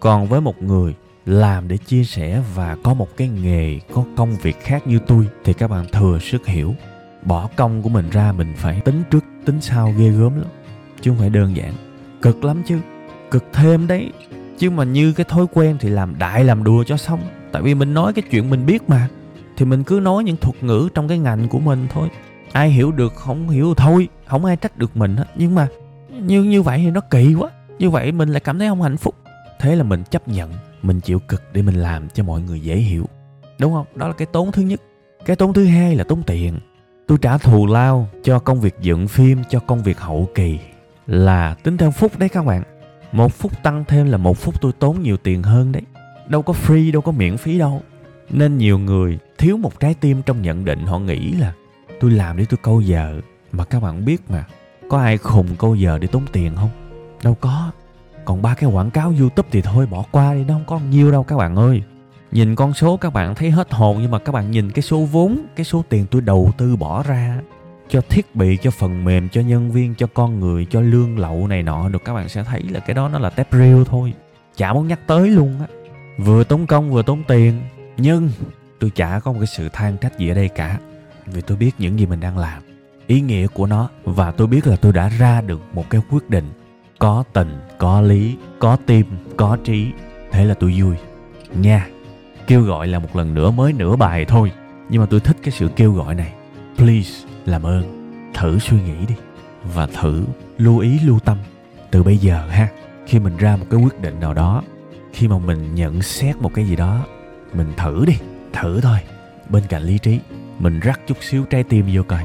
Còn 0.00 0.26
với 0.26 0.40
một 0.40 0.62
người 0.62 0.94
làm 1.26 1.68
để 1.68 1.76
chia 1.76 2.04
sẻ 2.04 2.42
và 2.54 2.76
có 2.84 2.94
một 2.94 3.08
cái 3.16 3.28
nghề 3.28 3.78
có 3.92 4.04
công 4.16 4.36
việc 4.36 4.60
khác 4.60 4.86
như 4.86 4.98
tôi 5.06 5.28
thì 5.44 5.52
các 5.52 5.70
bạn 5.70 5.86
thừa 5.92 6.18
sức 6.18 6.46
hiểu. 6.46 6.74
Bỏ 7.22 7.48
công 7.56 7.82
của 7.82 7.88
mình 7.88 8.10
ra 8.10 8.32
mình 8.32 8.52
phải 8.56 8.80
tính 8.80 9.02
trước 9.10 9.24
tính 9.44 9.60
sau 9.60 9.94
ghê 9.98 10.10
gớm 10.10 10.36
lắm. 10.36 10.48
Chứ 11.00 11.10
không 11.10 11.18
phải 11.18 11.30
đơn 11.30 11.56
giản. 11.56 11.72
Cực 12.22 12.44
lắm 12.44 12.62
chứ 12.66 12.78
cực 13.34 13.44
thêm 13.52 13.86
đấy. 13.86 14.12
Chứ 14.58 14.70
mà 14.70 14.84
như 14.84 15.12
cái 15.12 15.24
thói 15.28 15.46
quen 15.52 15.76
thì 15.80 15.88
làm 15.88 16.18
đại 16.18 16.44
làm 16.44 16.64
đùa 16.64 16.84
cho 16.84 16.96
xong. 16.96 17.20
Tại 17.52 17.62
vì 17.62 17.74
mình 17.74 17.94
nói 17.94 18.12
cái 18.12 18.22
chuyện 18.30 18.50
mình 18.50 18.66
biết 18.66 18.88
mà. 18.88 19.08
Thì 19.56 19.64
mình 19.64 19.84
cứ 19.84 20.00
nói 20.02 20.24
những 20.24 20.36
thuật 20.36 20.62
ngữ 20.62 20.88
trong 20.94 21.08
cái 21.08 21.18
ngành 21.18 21.48
của 21.48 21.58
mình 21.58 21.86
thôi. 21.90 22.08
Ai 22.52 22.70
hiểu 22.70 22.92
được 22.92 23.14
không 23.14 23.48
hiểu 23.48 23.74
thôi. 23.74 24.08
Không 24.26 24.44
ai 24.44 24.56
trách 24.56 24.78
được 24.78 24.96
mình 24.96 25.16
hết. 25.16 25.24
Nhưng 25.36 25.54
mà 25.54 25.68
như 26.20 26.42
như 26.42 26.62
vậy 26.62 26.78
thì 26.84 26.90
nó 26.90 27.00
kỳ 27.00 27.34
quá. 27.34 27.50
Như 27.78 27.90
vậy 27.90 28.12
mình 28.12 28.28
lại 28.28 28.40
cảm 28.40 28.58
thấy 28.58 28.68
không 28.68 28.82
hạnh 28.82 28.96
phúc. 28.96 29.14
Thế 29.60 29.76
là 29.76 29.82
mình 29.82 30.02
chấp 30.10 30.28
nhận. 30.28 30.52
Mình 30.82 31.00
chịu 31.00 31.18
cực 31.18 31.42
để 31.52 31.62
mình 31.62 31.74
làm 31.74 32.08
cho 32.08 32.24
mọi 32.24 32.40
người 32.40 32.60
dễ 32.60 32.76
hiểu. 32.76 33.04
Đúng 33.58 33.72
không? 33.72 33.86
Đó 33.94 34.08
là 34.08 34.14
cái 34.14 34.26
tốn 34.32 34.52
thứ 34.52 34.62
nhất. 34.62 34.80
Cái 35.24 35.36
tốn 35.36 35.52
thứ 35.52 35.64
hai 35.64 35.96
là 35.96 36.04
tốn 36.04 36.22
tiền. 36.22 36.58
Tôi 37.06 37.18
trả 37.22 37.38
thù 37.38 37.66
lao 37.66 38.08
cho 38.22 38.38
công 38.38 38.60
việc 38.60 38.74
dựng 38.80 39.08
phim, 39.08 39.42
cho 39.48 39.60
công 39.60 39.82
việc 39.82 39.98
hậu 39.98 40.28
kỳ. 40.34 40.58
Là 41.06 41.54
tính 41.62 41.76
theo 41.76 41.90
phút 41.90 42.18
đấy 42.18 42.28
các 42.28 42.44
bạn 42.44 42.62
một 43.14 43.32
phút 43.32 43.62
tăng 43.62 43.84
thêm 43.88 44.10
là 44.10 44.16
một 44.16 44.38
phút 44.38 44.60
tôi 44.60 44.72
tốn 44.72 45.02
nhiều 45.02 45.16
tiền 45.16 45.42
hơn 45.42 45.72
đấy. 45.72 45.82
Đâu 46.26 46.42
có 46.42 46.54
free, 46.66 46.92
đâu 46.92 47.02
có 47.02 47.12
miễn 47.12 47.36
phí 47.36 47.58
đâu. 47.58 47.82
Nên 48.30 48.58
nhiều 48.58 48.78
người 48.78 49.18
thiếu 49.38 49.56
một 49.56 49.80
trái 49.80 49.94
tim 49.94 50.22
trong 50.22 50.42
nhận 50.42 50.64
định, 50.64 50.86
họ 50.86 50.98
nghĩ 50.98 51.32
là 51.32 51.52
tôi 52.00 52.10
làm 52.10 52.36
để 52.36 52.44
tôi 52.50 52.58
câu 52.62 52.80
giờ. 52.80 53.20
Mà 53.52 53.64
các 53.64 53.82
bạn 53.82 54.04
biết 54.04 54.30
mà, 54.30 54.44
có 54.88 54.98
ai 54.98 55.18
khùng 55.18 55.56
câu 55.58 55.74
giờ 55.74 55.98
để 55.98 56.06
tốn 56.06 56.22
tiền 56.32 56.56
không? 56.56 56.70
Đâu 57.22 57.36
có. 57.40 57.70
Còn 58.24 58.42
ba 58.42 58.54
cái 58.54 58.70
quảng 58.70 58.90
cáo 58.90 59.12
youtube 59.20 59.48
thì 59.52 59.62
thôi, 59.62 59.86
bỏ 59.86 60.04
qua 60.10 60.34
đi 60.34 60.44
nó 60.44 60.54
không 60.54 60.64
có 60.66 60.78
nhiêu 60.78 61.12
đâu 61.12 61.24
các 61.24 61.36
bạn 61.36 61.56
ơi. 61.56 61.82
Nhìn 62.32 62.54
con 62.54 62.74
số 62.74 62.96
các 62.96 63.12
bạn 63.12 63.34
thấy 63.34 63.50
hết 63.50 63.72
hồn, 63.72 63.98
nhưng 64.00 64.10
mà 64.10 64.18
các 64.18 64.32
bạn 64.32 64.50
nhìn 64.50 64.70
cái 64.70 64.82
số 64.82 64.98
vốn, 64.98 65.38
cái 65.56 65.64
số 65.64 65.84
tiền 65.88 66.06
tôi 66.10 66.20
đầu 66.20 66.50
tư 66.58 66.76
bỏ 66.76 67.02
ra 67.02 67.40
cho 67.88 68.00
thiết 68.00 68.36
bị, 68.36 68.56
cho 68.56 68.70
phần 68.70 69.04
mềm, 69.04 69.28
cho 69.28 69.40
nhân 69.40 69.70
viên, 69.70 69.94
cho 69.94 70.06
con 70.14 70.40
người, 70.40 70.66
cho 70.70 70.80
lương 70.80 71.18
lậu 71.18 71.46
này 71.46 71.62
nọ 71.62 71.88
được. 71.88 72.04
Các 72.04 72.14
bạn 72.14 72.28
sẽ 72.28 72.44
thấy 72.44 72.62
là 72.62 72.80
cái 72.80 72.94
đó 72.94 73.08
nó 73.08 73.18
là 73.18 73.30
tép 73.30 73.48
riêu 73.52 73.84
thôi. 73.84 74.12
Chả 74.56 74.72
muốn 74.72 74.88
nhắc 74.88 75.00
tới 75.06 75.28
luôn 75.28 75.60
á. 75.60 75.66
Vừa 76.18 76.44
tốn 76.44 76.66
công, 76.66 76.90
vừa 76.90 77.02
tốn 77.02 77.22
tiền. 77.28 77.60
Nhưng 77.96 78.30
tôi 78.78 78.90
chả 78.94 79.20
có 79.24 79.32
một 79.32 79.38
cái 79.38 79.46
sự 79.46 79.68
than 79.68 79.96
trách 79.96 80.18
gì 80.18 80.28
ở 80.28 80.34
đây 80.34 80.48
cả. 80.48 80.78
Vì 81.26 81.40
tôi 81.40 81.56
biết 81.56 81.70
những 81.78 81.98
gì 81.98 82.06
mình 82.06 82.20
đang 82.20 82.38
làm, 82.38 82.62
ý 83.06 83.20
nghĩa 83.20 83.46
của 83.46 83.66
nó, 83.66 83.88
và 84.04 84.30
tôi 84.30 84.46
biết 84.46 84.66
là 84.66 84.76
tôi 84.76 84.92
đã 84.92 85.08
ra 85.08 85.40
được 85.40 85.60
một 85.72 85.90
cái 85.90 86.00
quyết 86.10 86.30
định 86.30 86.44
có 86.98 87.24
tình, 87.32 87.60
có 87.78 88.00
lý, 88.00 88.36
có 88.58 88.76
tim, 88.86 89.06
có 89.36 89.56
trí. 89.64 89.86
Thế 90.30 90.44
là 90.44 90.54
tôi 90.54 90.74
vui. 90.80 90.94
Nha. 91.54 91.86
Kêu 92.46 92.62
gọi 92.62 92.86
là 92.86 92.98
một 92.98 93.16
lần 93.16 93.34
nữa 93.34 93.50
mới 93.50 93.72
nửa 93.72 93.96
bài 93.96 94.24
thôi. 94.24 94.52
Nhưng 94.88 95.00
mà 95.00 95.06
tôi 95.06 95.20
thích 95.20 95.36
cái 95.42 95.52
sự 95.52 95.68
kêu 95.76 95.92
gọi 95.92 96.14
này. 96.14 96.32
Please 96.76 97.33
làm 97.46 97.62
ơn, 97.62 98.10
thử 98.34 98.58
suy 98.58 98.76
nghĩ 98.76 99.06
đi. 99.08 99.14
Và 99.74 99.86
thử 99.86 100.24
lưu 100.58 100.78
ý 100.78 100.98
lưu 101.04 101.18
tâm 101.18 101.38
từ 101.90 102.02
bây 102.02 102.16
giờ 102.16 102.46
ha. 102.48 102.68
Khi 103.06 103.18
mình 103.18 103.36
ra 103.36 103.56
một 103.56 103.66
cái 103.70 103.80
quyết 103.80 104.00
định 104.00 104.20
nào 104.20 104.34
đó, 104.34 104.62
khi 105.12 105.28
mà 105.28 105.38
mình 105.38 105.74
nhận 105.74 106.02
xét 106.02 106.36
một 106.36 106.54
cái 106.54 106.66
gì 106.66 106.76
đó, 106.76 107.06
mình 107.52 107.72
thử 107.76 108.04
đi, 108.06 108.14
thử 108.52 108.80
thôi. 108.80 108.98
Bên 109.48 109.62
cạnh 109.68 109.82
lý 109.82 109.98
trí, 109.98 110.20
mình 110.58 110.80
rắc 110.80 111.00
chút 111.06 111.16
xíu 111.20 111.44
trái 111.44 111.62
tim 111.62 111.86
vô 111.92 112.02
coi. 112.02 112.24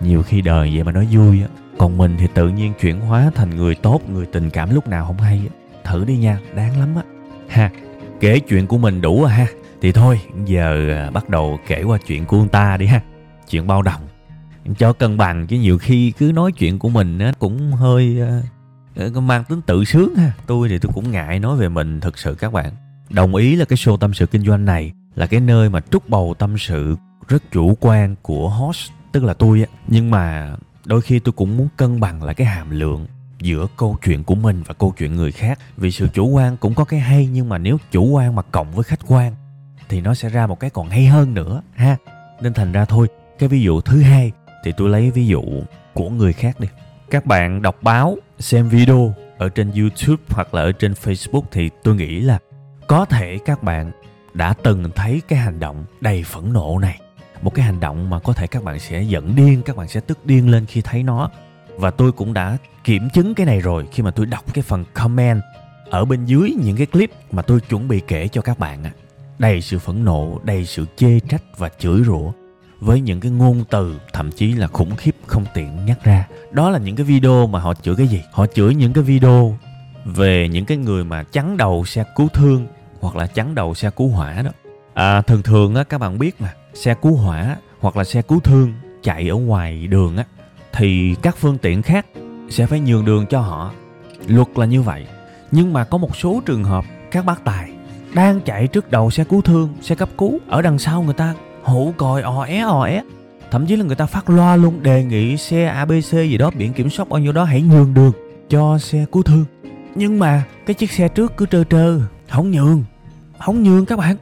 Nhiều 0.00 0.22
khi 0.22 0.40
đời 0.40 0.70
vậy 0.74 0.84
mà 0.84 0.92
nói 0.92 1.08
vui 1.10 1.42
á, 1.42 1.48
còn 1.78 1.98
mình 1.98 2.16
thì 2.18 2.26
tự 2.34 2.48
nhiên 2.48 2.72
chuyển 2.80 3.00
hóa 3.00 3.30
thành 3.34 3.56
người 3.56 3.74
tốt, 3.74 4.00
người 4.10 4.26
tình 4.26 4.50
cảm 4.50 4.74
lúc 4.74 4.88
nào 4.88 5.06
không 5.06 5.18
hay 5.18 5.42
á. 5.48 5.54
Thử 5.84 6.04
đi 6.04 6.16
nha, 6.16 6.38
đáng 6.54 6.80
lắm 6.80 6.96
á. 6.96 7.02
Ha, 7.48 7.70
kể 8.20 8.38
chuyện 8.38 8.66
của 8.66 8.78
mình 8.78 9.00
đủ 9.00 9.20
rồi 9.22 9.30
ha. 9.30 9.46
Thì 9.82 9.92
thôi, 9.92 10.20
giờ 10.44 10.90
à, 10.94 11.10
bắt 11.10 11.28
đầu 11.28 11.58
kể 11.66 11.82
qua 11.82 11.98
chuyện 12.06 12.26
của 12.26 12.38
người 12.38 12.48
ta 12.48 12.76
đi 12.76 12.86
ha. 12.86 13.00
Chuyện 13.50 13.66
bao 13.66 13.82
đồng 13.82 14.00
cho 14.74 14.92
cân 14.92 15.16
bằng 15.16 15.46
chứ 15.46 15.56
nhiều 15.56 15.78
khi 15.78 16.10
cứ 16.10 16.32
nói 16.34 16.52
chuyện 16.52 16.78
của 16.78 16.88
mình 16.88 17.18
á 17.18 17.32
cũng 17.38 17.72
hơi 17.72 18.18
uh, 19.06 19.16
mang 19.16 19.44
tính 19.44 19.60
tự 19.66 19.84
sướng 19.84 20.14
ha. 20.14 20.32
Tôi 20.46 20.68
thì 20.68 20.78
tôi 20.78 20.92
cũng 20.94 21.10
ngại 21.10 21.38
nói 21.38 21.56
về 21.56 21.68
mình 21.68 22.00
thực 22.00 22.18
sự 22.18 22.34
các 22.34 22.52
bạn. 22.52 22.72
Đồng 23.10 23.34
ý 23.34 23.56
là 23.56 23.64
cái 23.64 23.76
show 23.76 23.96
tâm 23.96 24.14
sự 24.14 24.26
kinh 24.26 24.44
doanh 24.44 24.64
này 24.64 24.92
là 25.14 25.26
cái 25.26 25.40
nơi 25.40 25.68
mà 25.68 25.80
trút 25.80 26.08
bầu 26.08 26.34
tâm 26.38 26.58
sự 26.58 26.96
rất 27.28 27.42
chủ 27.52 27.76
quan 27.80 28.16
của 28.22 28.48
host 28.48 28.90
tức 29.12 29.24
là 29.24 29.34
tôi 29.34 29.60
á. 29.60 29.66
Nhưng 29.88 30.10
mà 30.10 30.56
đôi 30.84 31.02
khi 31.02 31.18
tôi 31.18 31.32
cũng 31.32 31.56
muốn 31.56 31.68
cân 31.76 32.00
bằng 32.00 32.22
lại 32.22 32.34
cái 32.34 32.46
hàm 32.46 32.70
lượng 32.70 33.06
giữa 33.40 33.66
câu 33.76 33.96
chuyện 34.04 34.24
của 34.24 34.34
mình 34.34 34.62
và 34.66 34.74
câu 34.74 34.94
chuyện 34.98 35.16
người 35.16 35.32
khác. 35.32 35.58
Vì 35.76 35.90
sự 35.90 36.08
chủ 36.14 36.26
quan 36.26 36.56
cũng 36.56 36.74
có 36.74 36.84
cái 36.84 37.00
hay 37.00 37.28
nhưng 37.32 37.48
mà 37.48 37.58
nếu 37.58 37.78
chủ 37.90 38.04
quan 38.04 38.34
mà 38.34 38.42
cộng 38.42 38.72
với 38.72 38.84
khách 38.84 39.00
quan 39.06 39.34
thì 39.88 40.00
nó 40.00 40.14
sẽ 40.14 40.28
ra 40.28 40.46
một 40.46 40.60
cái 40.60 40.70
còn 40.70 40.88
hay 40.88 41.06
hơn 41.06 41.34
nữa 41.34 41.62
ha. 41.74 41.96
Nên 42.40 42.54
thành 42.54 42.72
ra 42.72 42.84
thôi 42.84 43.06
cái 43.38 43.48
ví 43.48 43.62
dụ 43.62 43.80
thứ 43.80 44.00
hai 44.00 44.32
thì 44.64 44.72
tôi 44.72 44.88
lấy 44.88 45.10
ví 45.10 45.26
dụ 45.26 45.42
của 45.94 46.10
người 46.10 46.32
khác 46.32 46.60
đi. 46.60 46.68
Các 47.10 47.26
bạn 47.26 47.62
đọc 47.62 47.76
báo, 47.82 48.16
xem 48.38 48.68
video 48.68 49.14
ở 49.38 49.48
trên 49.48 49.72
youtube 49.72 50.22
hoặc 50.28 50.54
là 50.54 50.62
ở 50.62 50.72
trên 50.72 50.92
facebook 50.92 51.42
thì 51.50 51.70
tôi 51.82 51.94
nghĩ 51.94 52.20
là 52.20 52.38
có 52.86 53.04
thể 53.04 53.38
các 53.44 53.62
bạn 53.62 53.90
đã 54.34 54.54
từng 54.62 54.90
thấy 54.94 55.22
cái 55.28 55.38
hành 55.38 55.60
động 55.60 55.84
đầy 56.00 56.22
phẫn 56.22 56.52
nộ 56.52 56.78
này. 56.78 57.00
Một 57.42 57.54
cái 57.54 57.64
hành 57.64 57.80
động 57.80 58.10
mà 58.10 58.18
có 58.18 58.32
thể 58.32 58.46
các 58.46 58.64
bạn 58.64 58.78
sẽ 58.78 59.02
giận 59.02 59.36
điên, 59.36 59.62
các 59.62 59.76
bạn 59.76 59.88
sẽ 59.88 60.00
tức 60.00 60.26
điên 60.26 60.50
lên 60.50 60.66
khi 60.66 60.80
thấy 60.80 61.02
nó. 61.02 61.30
Và 61.76 61.90
tôi 61.90 62.12
cũng 62.12 62.34
đã 62.34 62.56
kiểm 62.84 63.10
chứng 63.10 63.34
cái 63.34 63.46
này 63.46 63.60
rồi 63.60 63.88
khi 63.92 64.02
mà 64.02 64.10
tôi 64.10 64.26
đọc 64.26 64.44
cái 64.54 64.62
phần 64.62 64.84
comment 64.94 65.42
ở 65.90 66.04
bên 66.04 66.24
dưới 66.24 66.54
những 66.64 66.76
cái 66.76 66.86
clip 66.86 67.10
mà 67.32 67.42
tôi 67.42 67.60
chuẩn 67.60 67.88
bị 67.88 68.00
kể 68.08 68.28
cho 68.28 68.42
các 68.42 68.58
bạn 68.58 68.84
đầy 69.38 69.60
sự 69.60 69.78
phẫn 69.78 70.04
nộ, 70.04 70.40
đầy 70.44 70.64
sự 70.64 70.86
chê 70.96 71.20
trách 71.20 71.42
và 71.58 71.68
chửi 71.78 72.02
rủa 72.04 72.32
với 72.80 73.00
những 73.00 73.20
cái 73.20 73.32
ngôn 73.32 73.64
từ 73.70 74.00
thậm 74.12 74.30
chí 74.30 74.52
là 74.52 74.66
khủng 74.66 74.96
khiếp 74.96 75.16
không 75.26 75.44
tiện 75.54 75.84
nhắc 75.86 76.04
ra. 76.04 76.28
Đó 76.50 76.70
là 76.70 76.78
những 76.78 76.96
cái 76.96 77.04
video 77.04 77.46
mà 77.46 77.60
họ 77.60 77.74
chửi 77.74 77.96
cái 77.96 78.06
gì? 78.06 78.22
Họ 78.32 78.46
chửi 78.46 78.74
những 78.74 78.92
cái 78.92 79.04
video 79.04 79.56
về 80.04 80.48
những 80.48 80.64
cái 80.64 80.76
người 80.76 81.04
mà 81.04 81.22
chắn 81.22 81.56
đầu 81.56 81.84
xe 81.84 82.04
cứu 82.16 82.28
thương 82.28 82.66
hoặc 83.00 83.16
là 83.16 83.26
chắn 83.26 83.54
đầu 83.54 83.74
xe 83.74 83.90
cứu 83.90 84.08
hỏa 84.08 84.42
đó. 84.42 84.50
À, 84.94 85.22
thường 85.22 85.42
thường 85.42 85.74
á 85.74 85.84
các 85.84 85.98
bạn 85.98 86.18
biết 86.18 86.40
mà 86.40 86.54
xe 86.74 86.94
cứu 87.02 87.16
hỏa 87.16 87.56
hoặc 87.80 87.96
là 87.96 88.04
xe 88.04 88.22
cứu 88.22 88.40
thương 88.40 88.74
chạy 89.02 89.28
ở 89.28 89.34
ngoài 89.34 89.86
đường 89.86 90.16
á 90.16 90.24
thì 90.72 91.14
các 91.22 91.36
phương 91.36 91.58
tiện 91.58 91.82
khác 91.82 92.06
sẽ 92.50 92.66
phải 92.66 92.80
nhường 92.80 93.04
đường 93.04 93.26
cho 93.26 93.40
họ. 93.40 93.72
Luật 94.26 94.48
là 94.54 94.66
như 94.66 94.82
vậy. 94.82 95.06
Nhưng 95.50 95.72
mà 95.72 95.84
có 95.84 95.98
một 95.98 96.16
số 96.16 96.42
trường 96.46 96.64
hợp 96.64 96.84
các 97.10 97.24
bác 97.24 97.44
tài 97.44 97.72
đang 98.14 98.40
chạy 98.40 98.66
trước 98.66 98.90
đầu 98.90 99.10
xe 99.10 99.24
cứu 99.24 99.42
thương 99.42 99.74
xe 99.80 99.94
cấp 99.94 100.08
cứu 100.18 100.38
ở 100.48 100.62
đằng 100.62 100.78
sau 100.78 101.02
người 101.02 101.14
ta 101.14 101.34
hụ 101.62 101.92
còi 101.96 102.22
ò 102.22 102.42
é 102.42 102.60
ò 102.60 102.82
é. 102.84 103.02
Thậm 103.50 103.66
chí 103.66 103.76
là 103.76 103.84
người 103.84 103.96
ta 103.96 104.06
phát 104.06 104.30
loa 104.30 104.56
luôn, 104.56 104.82
đề 104.82 105.04
nghị 105.04 105.36
xe 105.36 105.66
abc 105.66 106.12
gì 106.12 106.38
đó, 106.38 106.50
biển 106.56 106.72
kiểm 106.72 106.90
soát 106.90 107.08
bao 107.08 107.20
nhiêu 107.20 107.32
đó 107.32 107.44
hãy 107.44 107.62
nhường 107.62 107.94
đường 107.94 108.12
cho 108.48 108.78
xe 108.78 109.04
cứu 109.12 109.22
thương. 109.22 109.44
Nhưng 109.94 110.18
mà 110.18 110.44
cái 110.66 110.74
chiếc 110.74 110.92
xe 110.92 111.08
trước 111.08 111.36
cứ 111.36 111.46
trơ 111.46 111.64
trơ, 111.64 112.00
không 112.28 112.50
nhường 112.50 112.84
không 113.38 113.62
nhường 113.62 113.86
các 113.86 113.98
bạn, 113.98 114.16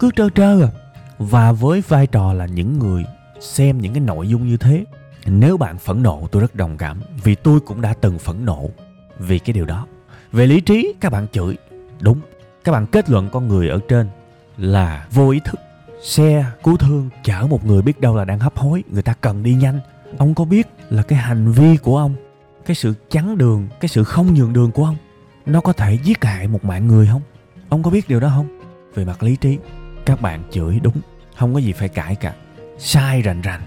cứ 0.00 0.10
trơ 0.16 0.28
trơ 0.34 0.62
à. 0.62 0.68
Và 1.18 1.52
với 1.52 1.82
vai 1.88 2.06
trò 2.06 2.32
là 2.32 2.46
những 2.46 2.78
người 2.78 3.04
xem 3.40 3.78
những 3.78 3.92
cái 3.92 4.00
nội 4.00 4.28
dung 4.28 4.48
như 4.48 4.56
thế, 4.56 4.84
nếu 5.26 5.56
bạn 5.56 5.78
phẫn 5.78 6.02
nộ, 6.02 6.28
tôi 6.32 6.42
rất 6.42 6.54
đồng 6.54 6.76
cảm, 6.76 7.00
vì 7.24 7.34
tôi 7.34 7.60
cũng 7.60 7.80
đã 7.80 7.94
từng 8.00 8.18
phẫn 8.18 8.44
nộ 8.44 8.70
vì 9.18 9.38
cái 9.38 9.52
điều 9.52 9.64
đó. 9.64 9.86
Về 10.32 10.46
lý 10.46 10.60
trí, 10.60 10.94
các 11.00 11.12
bạn 11.12 11.26
chửi, 11.32 11.56
đúng. 12.00 12.20
Các 12.64 12.72
bạn 12.72 12.86
kết 12.86 13.10
luận 13.10 13.28
con 13.32 13.48
người 13.48 13.68
ở 13.68 13.80
trên 13.88 14.08
là 14.58 15.06
vô 15.10 15.30
ý 15.30 15.40
thức 15.44 15.60
xe 16.02 16.44
cứu 16.62 16.76
thương 16.76 17.10
chở 17.24 17.46
một 17.50 17.66
người 17.66 17.82
biết 17.82 18.00
đâu 18.00 18.16
là 18.16 18.24
đang 18.24 18.38
hấp 18.38 18.56
hối, 18.58 18.84
người 18.90 19.02
ta 19.02 19.14
cần 19.20 19.42
đi 19.42 19.54
nhanh. 19.54 19.80
Ông 20.18 20.34
có 20.34 20.44
biết 20.44 20.66
là 20.90 21.02
cái 21.02 21.18
hành 21.18 21.52
vi 21.52 21.76
của 21.76 21.98
ông, 21.98 22.14
cái 22.66 22.74
sự 22.74 22.94
chắn 23.10 23.38
đường, 23.38 23.68
cái 23.80 23.88
sự 23.88 24.04
không 24.04 24.34
nhường 24.34 24.52
đường 24.52 24.70
của 24.70 24.84
ông, 24.84 24.96
nó 25.46 25.60
có 25.60 25.72
thể 25.72 25.98
giết 26.04 26.24
hại 26.24 26.48
một 26.48 26.64
mạng 26.64 26.86
người 26.86 27.06
không? 27.06 27.22
Ông 27.68 27.82
có 27.82 27.90
biết 27.90 28.08
điều 28.08 28.20
đó 28.20 28.28
không? 28.28 28.58
Về 28.94 29.04
mặt 29.04 29.22
lý 29.22 29.36
trí, 29.36 29.58
các 30.06 30.20
bạn 30.20 30.42
chửi 30.50 30.80
đúng, 30.82 30.96
không 31.36 31.54
có 31.54 31.60
gì 31.60 31.72
phải 31.72 31.88
cãi 31.88 32.14
cả. 32.14 32.34
Sai 32.78 33.22
rành 33.22 33.40
rành, 33.40 33.60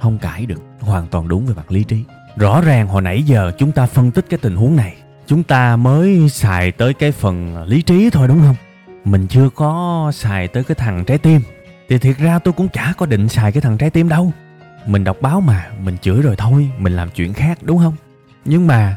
không 0.00 0.18
cãi 0.18 0.46
được, 0.46 0.62
hoàn 0.80 1.06
toàn 1.06 1.28
đúng 1.28 1.46
về 1.46 1.54
mặt 1.54 1.72
lý 1.72 1.84
trí. 1.84 2.04
Rõ 2.36 2.60
ràng 2.60 2.88
hồi 2.88 3.02
nãy 3.02 3.22
giờ 3.22 3.52
chúng 3.58 3.72
ta 3.72 3.86
phân 3.86 4.10
tích 4.10 4.26
cái 4.30 4.38
tình 4.42 4.56
huống 4.56 4.76
này, 4.76 4.96
chúng 5.26 5.42
ta 5.42 5.76
mới 5.76 6.28
xài 6.28 6.72
tới 6.72 6.94
cái 6.94 7.12
phần 7.12 7.64
lý 7.66 7.82
trí 7.82 8.10
thôi 8.10 8.28
đúng 8.28 8.40
không? 8.40 8.56
Mình 9.04 9.26
chưa 9.26 9.48
có 9.50 10.10
xài 10.14 10.48
tới 10.48 10.64
cái 10.64 10.74
thằng 10.74 11.04
trái 11.04 11.18
tim 11.18 11.40
thì 11.88 11.98
thiệt 11.98 12.18
ra 12.18 12.38
tôi 12.38 12.54
cũng 12.54 12.68
chả 12.68 12.92
có 12.98 13.06
định 13.06 13.28
xài 13.28 13.52
cái 13.52 13.60
thằng 13.60 13.78
trái 13.78 13.90
tim 13.90 14.08
đâu. 14.08 14.32
Mình 14.86 15.04
đọc 15.04 15.16
báo 15.20 15.40
mà, 15.40 15.66
mình 15.84 15.96
chửi 16.02 16.22
rồi 16.22 16.34
thôi, 16.38 16.70
mình 16.78 16.92
làm 16.92 17.10
chuyện 17.10 17.32
khác, 17.32 17.58
đúng 17.62 17.78
không? 17.78 17.94
Nhưng 18.44 18.66
mà, 18.66 18.96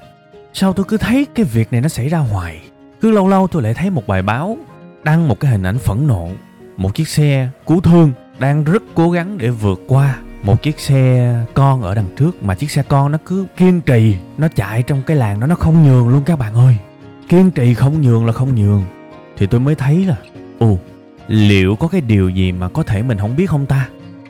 sao 0.53 0.73
tôi 0.73 0.85
cứ 0.89 0.97
thấy 0.97 1.27
cái 1.35 1.45
việc 1.45 1.71
này 1.71 1.81
nó 1.81 1.89
xảy 1.89 2.09
ra 2.09 2.17
hoài? 2.17 2.61
Cứ 3.01 3.11
lâu 3.11 3.27
lâu 3.27 3.47
tôi 3.47 3.61
lại 3.61 3.73
thấy 3.73 3.89
một 3.89 4.07
bài 4.07 4.21
báo 4.21 4.57
đăng 5.03 5.27
một 5.27 5.39
cái 5.39 5.51
hình 5.51 5.63
ảnh 5.63 5.77
phẫn 5.77 6.07
nộ. 6.07 6.29
Một 6.77 6.95
chiếc 6.95 7.07
xe 7.07 7.49
cứu 7.67 7.81
thương 7.81 8.11
đang 8.39 8.63
rất 8.63 8.83
cố 8.95 9.11
gắng 9.11 9.37
để 9.37 9.49
vượt 9.49 9.81
qua 9.87 10.17
một 10.43 10.61
chiếc 10.61 10.79
xe 10.79 11.35
con 11.53 11.81
ở 11.81 11.95
đằng 11.95 12.09
trước. 12.17 12.43
Mà 12.43 12.55
chiếc 12.55 12.71
xe 12.71 12.83
con 12.83 13.11
nó 13.11 13.17
cứ 13.25 13.45
kiên 13.57 13.81
trì, 13.81 14.15
nó 14.37 14.47
chạy 14.47 14.83
trong 14.83 15.01
cái 15.03 15.17
làng 15.17 15.39
đó, 15.39 15.47
nó 15.47 15.55
không 15.55 15.83
nhường 15.83 16.09
luôn 16.09 16.23
các 16.25 16.39
bạn 16.39 16.53
ơi. 16.53 16.77
Kiên 17.29 17.51
trì 17.51 17.73
không 17.73 18.01
nhường 18.01 18.25
là 18.25 18.33
không 18.33 18.55
nhường. 18.55 18.83
Thì 19.37 19.47
tôi 19.47 19.59
mới 19.59 19.75
thấy 19.75 20.05
là, 20.05 20.15
ồ 20.59 20.77
liệu 21.31 21.75
có 21.75 21.87
cái 21.87 22.01
điều 22.01 22.29
gì 22.29 22.51
mà 22.51 22.69
có 22.69 22.83
thể 22.83 23.03
mình 23.03 23.17
không 23.17 23.35
biết 23.35 23.49
không 23.49 23.65
ta? 23.65 23.87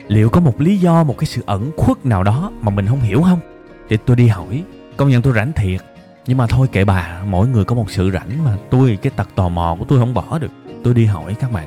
Liệu 0.08 0.28
có 0.28 0.40
một 0.40 0.60
lý 0.60 0.76
do, 0.76 1.04
một 1.04 1.18
cái 1.18 1.26
sự 1.26 1.42
ẩn 1.46 1.70
khuất 1.76 2.06
nào 2.06 2.22
đó 2.22 2.52
mà 2.60 2.70
mình 2.70 2.86
không 2.86 3.00
hiểu 3.00 3.22
không? 3.22 3.40
Thì 3.88 3.96
tôi 4.06 4.16
đi 4.16 4.26
hỏi. 4.26 4.62
Công 4.96 5.08
nhận 5.08 5.22
tôi 5.22 5.32
rảnh 5.32 5.52
thiệt. 5.52 5.80
Nhưng 6.26 6.38
mà 6.38 6.46
thôi 6.46 6.68
kệ 6.72 6.84
bà, 6.84 7.22
mỗi 7.26 7.48
người 7.48 7.64
có 7.64 7.74
một 7.74 7.90
sự 7.90 8.10
rảnh 8.10 8.44
mà 8.44 8.56
tôi, 8.70 8.98
cái 9.02 9.12
tật 9.16 9.28
tò 9.34 9.48
mò 9.48 9.76
của 9.78 9.84
tôi 9.84 9.98
không 9.98 10.14
bỏ 10.14 10.38
được. 10.38 10.50
Tôi 10.84 10.94
đi 10.94 11.04
hỏi 11.04 11.34
các 11.40 11.52
bạn. 11.52 11.66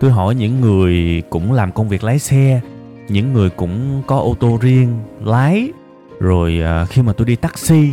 Tôi 0.00 0.10
hỏi 0.10 0.34
những 0.34 0.60
người 0.60 1.22
cũng 1.30 1.52
làm 1.52 1.72
công 1.72 1.88
việc 1.88 2.04
lái 2.04 2.18
xe, 2.18 2.60
những 3.08 3.32
người 3.32 3.50
cũng 3.50 4.02
có 4.06 4.18
ô 4.18 4.36
tô 4.40 4.58
riêng 4.60 4.98
lái. 5.24 5.68
Rồi 6.20 6.60
à, 6.64 6.84
khi 6.84 7.02
mà 7.02 7.12
tôi 7.12 7.26
đi 7.26 7.36
taxi, 7.36 7.90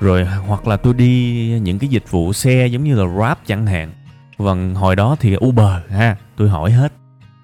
rồi 0.00 0.24
hoặc 0.24 0.68
là 0.68 0.76
tôi 0.76 0.94
đi 0.94 1.48
những 1.62 1.78
cái 1.78 1.88
dịch 1.88 2.10
vụ 2.10 2.32
xe 2.32 2.66
giống 2.66 2.84
như 2.84 2.94
là 2.94 3.04
grab 3.04 3.38
chẳng 3.46 3.66
hạn. 3.66 3.90
Vâng 4.38 4.74
hồi 4.74 4.96
đó 4.96 5.16
thì 5.20 5.36
uber 5.44 5.72
ha 5.88 6.16
tôi 6.36 6.48
hỏi 6.48 6.72
hết. 6.72 6.92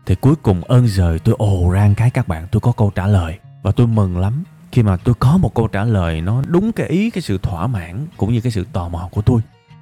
Thì 0.07 0.15
cuối 0.15 0.35
cùng 0.43 0.65
ơn 0.65 0.87
giời, 0.87 1.19
tôi 1.19 1.35
ồ 1.39 1.71
rang 1.73 1.95
cái 1.95 2.11
các 2.11 2.29
bạn, 2.29 2.47
tôi 2.51 2.61
có 2.61 2.73
câu 2.73 2.93
trả 2.95 3.07
lời. 3.07 3.39
Và 3.63 3.73
tôi 3.73 3.87
mừng 3.87 4.19
lắm 4.19 4.45
khi 4.73 4.83
mà 4.83 4.97
tôi 4.97 5.15
có 5.19 5.37
một 5.37 5.55
câu 5.55 5.69
trả 5.69 5.85
lời 5.85 6.21
nó 6.21 6.43
đúng 6.47 6.73
cái 6.73 6.87
ý, 6.87 7.11
cái 7.11 7.23
sự 7.23 7.39
thỏa 7.39 7.67
mãn 7.67 8.07
cũng 8.17 8.33
như 8.33 8.41
cái 8.41 8.53
sự 8.53 8.67
tò 8.73 8.89
mò 8.89 9.09
của 9.13 9.23
tôi. 9.23 9.41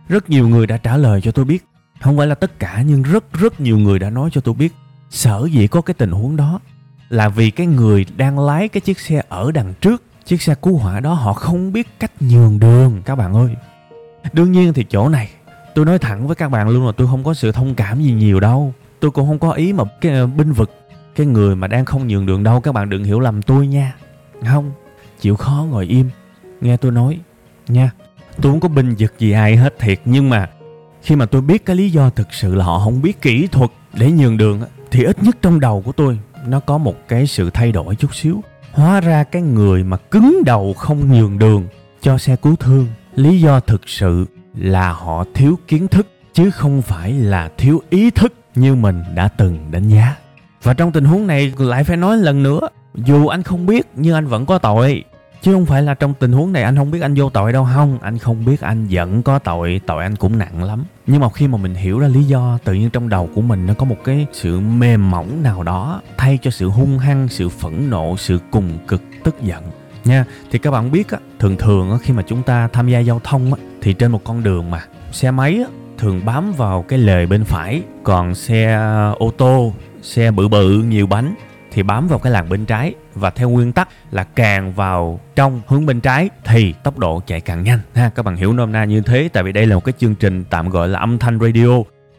Rất 0.08 0.30
nhiều 0.30 0.48
người 0.48 0.66
đã 0.66 0.76
trả 0.76 0.96
lời 0.96 1.20
cho 1.20 1.30
tôi 1.30 1.44
biết. 1.44 1.64
Không 2.00 2.16
phải 2.16 2.26
là 2.26 2.34
tất 2.34 2.58
cả, 2.58 2.82
nhưng 2.86 3.02
rất 3.02 3.32
rất 3.32 3.60
nhiều 3.60 3.78
người 3.78 3.98
đã 3.98 4.10
nói 4.10 4.30
cho 4.32 4.40
tôi 4.40 4.54
biết. 4.54 4.74
Sở 5.10 5.48
dĩ 5.52 5.66
có 5.66 5.80
cái 5.80 5.94
tình 5.94 6.10
huống 6.10 6.36
đó 6.36 6.60
là 7.08 7.28
vì 7.28 7.50
cái 7.50 7.66
người 7.66 8.06
đang 8.16 8.38
lái 8.38 8.68
cái 8.68 8.80
chiếc 8.80 8.98
xe 8.98 9.22
ở 9.28 9.52
đằng 9.52 9.74
trước, 9.80 10.02
chiếc 10.24 10.42
xe 10.42 10.54
cứu 10.54 10.76
hỏa 10.76 11.00
đó, 11.00 11.14
họ 11.14 11.32
không 11.32 11.72
biết 11.72 11.88
cách 12.00 12.12
nhường 12.20 12.58
đường, 12.58 13.02
các 13.04 13.16
bạn 13.16 13.34
ơi. 13.34 13.56
Đương 14.32 14.52
nhiên 14.52 14.72
thì 14.72 14.84
chỗ 14.90 15.08
này, 15.08 15.30
tôi 15.74 15.84
nói 15.84 15.98
thẳng 15.98 16.26
với 16.26 16.36
các 16.36 16.48
bạn 16.48 16.68
luôn 16.68 16.86
là 16.86 16.92
tôi 16.96 17.06
không 17.06 17.24
có 17.24 17.34
sự 17.34 17.52
thông 17.52 17.74
cảm 17.74 18.02
gì 18.02 18.12
nhiều 18.12 18.40
đâu 18.40 18.74
tôi 19.00 19.10
cũng 19.10 19.26
không 19.26 19.38
có 19.38 19.52
ý 19.52 19.72
mà 19.72 19.84
cái 20.00 20.12
ờ, 20.12 20.26
binh 20.26 20.52
vực 20.52 20.70
cái 21.14 21.26
người 21.26 21.56
mà 21.56 21.66
đang 21.66 21.84
không 21.84 22.08
nhường 22.08 22.26
đường 22.26 22.42
đâu, 22.42 22.60
các 22.60 22.72
bạn 22.72 22.90
đừng 22.90 23.04
hiểu 23.04 23.20
lầm 23.20 23.42
tôi 23.42 23.66
nha. 23.66 23.94
Không, 24.46 24.72
chịu 25.20 25.36
khó 25.36 25.66
ngồi 25.70 25.86
im, 25.86 26.10
nghe 26.60 26.76
tôi 26.76 26.92
nói 26.92 27.18
nha. 27.68 27.90
Tôi 28.42 28.52
không 28.52 28.60
có 28.60 28.68
binh 28.68 28.94
vực 28.98 29.14
gì 29.18 29.32
ai 29.32 29.56
hết 29.56 29.78
thiệt, 29.78 30.00
nhưng 30.04 30.30
mà 30.30 30.48
khi 31.02 31.16
mà 31.16 31.26
tôi 31.26 31.42
biết 31.42 31.64
cái 31.66 31.76
lý 31.76 31.90
do 31.90 32.10
thực 32.10 32.32
sự 32.32 32.54
là 32.54 32.64
họ 32.64 32.78
không 32.78 33.02
biết 33.02 33.22
kỹ 33.22 33.46
thuật 33.46 33.70
để 33.92 34.10
nhường 34.10 34.36
đường 34.36 34.60
thì 34.90 35.04
ít 35.04 35.22
nhất 35.22 35.36
trong 35.42 35.60
đầu 35.60 35.82
của 35.86 35.92
tôi 35.92 36.18
nó 36.46 36.60
có 36.60 36.78
một 36.78 36.94
cái 37.08 37.26
sự 37.26 37.50
thay 37.50 37.72
đổi 37.72 37.96
chút 37.96 38.14
xíu. 38.14 38.42
Hóa 38.72 39.00
ra 39.00 39.24
cái 39.24 39.42
người 39.42 39.84
mà 39.84 39.96
cứng 39.96 40.42
đầu 40.46 40.74
không 40.74 41.12
nhường 41.12 41.38
đường 41.38 41.66
cho 42.02 42.18
xe 42.18 42.36
cứu 42.36 42.56
thương, 42.56 42.86
lý 43.14 43.40
do 43.40 43.60
thực 43.60 43.88
sự 43.88 44.26
là 44.54 44.92
họ 44.92 45.24
thiếu 45.34 45.58
kiến 45.68 45.88
thức, 45.88 46.06
chứ 46.32 46.50
không 46.50 46.82
phải 46.82 47.12
là 47.12 47.50
thiếu 47.58 47.82
ý 47.90 48.10
thức 48.10 48.32
như 48.54 48.74
mình 48.74 49.02
đã 49.14 49.28
từng 49.28 49.70
đánh 49.70 49.88
giá. 49.88 50.16
Và 50.62 50.74
trong 50.74 50.92
tình 50.92 51.04
huống 51.04 51.26
này 51.26 51.52
lại 51.58 51.84
phải 51.84 51.96
nói 51.96 52.16
lần 52.16 52.42
nữa, 52.42 52.60
dù 52.94 53.26
anh 53.26 53.42
không 53.42 53.66
biết 53.66 53.86
nhưng 53.96 54.14
anh 54.14 54.26
vẫn 54.26 54.46
có 54.46 54.58
tội. 54.58 55.04
Chứ 55.42 55.54
không 55.54 55.66
phải 55.66 55.82
là 55.82 55.94
trong 55.94 56.14
tình 56.14 56.32
huống 56.32 56.52
này 56.52 56.62
anh 56.62 56.76
không 56.76 56.90
biết 56.90 57.02
anh 57.02 57.14
vô 57.14 57.30
tội 57.30 57.52
đâu, 57.52 57.68
không, 57.74 57.98
anh 58.02 58.18
không 58.18 58.44
biết 58.44 58.60
anh 58.60 58.86
vẫn 58.90 59.22
có 59.22 59.38
tội 59.38 59.80
tội 59.86 60.02
anh 60.02 60.16
cũng 60.16 60.38
nặng 60.38 60.64
lắm. 60.64 60.84
Nhưng 61.06 61.20
mà 61.20 61.28
khi 61.30 61.48
mà 61.48 61.58
mình 61.58 61.74
hiểu 61.74 61.98
ra 61.98 62.08
lý 62.08 62.24
do 62.24 62.58
tự 62.64 62.74
nhiên 62.74 62.90
trong 62.90 63.08
đầu 63.08 63.28
của 63.34 63.40
mình 63.40 63.66
nó 63.66 63.74
có 63.74 63.84
một 63.84 63.96
cái 64.04 64.26
sự 64.32 64.60
mềm 64.60 65.10
mỏng 65.10 65.42
nào 65.42 65.62
đó, 65.62 66.00
thay 66.16 66.38
cho 66.42 66.50
sự 66.50 66.68
hung 66.68 66.98
hăng, 66.98 67.28
sự 67.28 67.48
phẫn 67.48 67.90
nộ, 67.90 68.16
sự 68.16 68.38
cùng 68.50 68.78
cực, 68.88 69.02
tức 69.24 69.42
giận. 69.42 69.64
Nha, 70.04 70.24
thì 70.50 70.58
các 70.58 70.70
bạn 70.70 70.90
biết 70.90 71.10
á, 71.10 71.18
thường 71.38 71.56
thường 71.56 71.90
á, 71.90 71.96
khi 72.02 72.12
mà 72.12 72.22
chúng 72.26 72.42
ta 72.42 72.68
tham 72.72 72.88
gia 72.88 72.98
giao 72.98 73.20
thông 73.24 73.54
á, 73.54 73.60
thì 73.80 73.92
trên 73.92 74.12
một 74.12 74.24
con 74.24 74.42
đường 74.42 74.70
mà 74.70 74.84
xe 75.12 75.30
máy 75.30 75.58
á 75.58 75.79
thường 76.00 76.20
bám 76.24 76.52
vào 76.52 76.82
cái 76.88 76.98
lề 76.98 77.26
bên 77.26 77.44
phải, 77.44 77.82
còn 78.04 78.34
xe 78.34 78.72
ờ, 78.72 79.14
ô 79.18 79.30
tô, 79.30 79.72
xe 80.02 80.30
bự 80.30 80.48
bự, 80.48 80.82
nhiều 80.88 81.06
bánh 81.06 81.34
thì 81.72 81.82
bám 81.82 82.08
vào 82.08 82.18
cái 82.18 82.32
làn 82.32 82.48
bên 82.48 82.64
trái. 82.64 82.94
Và 83.14 83.30
theo 83.30 83.50
nguyên 83.50 83.72
tắc 83.72 83.88
là 84.10 84.24
càng 84.24 84.72
vào 84.72 85.20
trong 85.36 85.60
hướng 85.66 85.86
bên 85.86 86.00
trái 86.00 86.30
thì 86.44 86.74
tốc 86.84 86.98
độ 86.98 87.22
chạy 87.26 87.40
càng 87.40 87.62
nhanh, 87.62 87.78
ha. 87.94 88.10
Các 88.14 88.24
bạn 88.24 88.36
hiểu 88.36 88.52
nôm 88.52 88.72
na 88.72 88.84
như 88.84 89.00
thế, 89.00 89.28
tại 89.32 89.42
vì 89.42 89.52
đây 89.52 89.66
là 89.66 89.74
một 89.74 89.84
cái 89.84 89.92
chương 89.98 90.14
trình 90.14 90.44
tạm 90.50 90.68
gọi 90.68 90.88
là 90.88 90.98
âm 90.98 91.18
thanh 91.18 91.38
radio. 91.40 91.68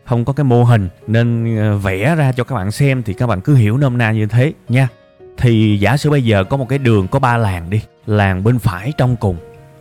Không 0.05 0.25
có 0.25 0.33
cái 0.33 0.43
mô 0.43 0.63
hình 0.63 0.89
nên 1.07 1.57
ờ, 1.57 1.77
vẽ 1.77 2.15
ra 2.15 2.31
cho 2.31 2.43
các 2.43 2.55
bạn 2.55 2.71
xem 2.71 3.03
thì 3.03 3.13
các 3.13 3.27
bạn 3.27 3.41
cứ 3.41 3.55
hiểu 3.55 3.77
nôm 3.77 3.97
na 3.97 4.11
như 4.11 4.25
thế, 4.25 4.53
nha. 4.69 4.87
Thì 5.37 5.77
giả 5.79 5.97
sử 5.97 6.09
bây 6.09 6.23
giờ 6.23 6.43
có 6.43 6.57
một 6.57 6.69
cái 6.69 6.79
đường, 6.79 7.07
có 7.07 7.19
ba 7.19 7.37
làng 7.37 7.69
đi. 7.69 7.81
Làng 8.05 8.43
bên 8.43 8.59
phải 8.59 8.93
trong 8.97 9.15
cùng 9.15 9.37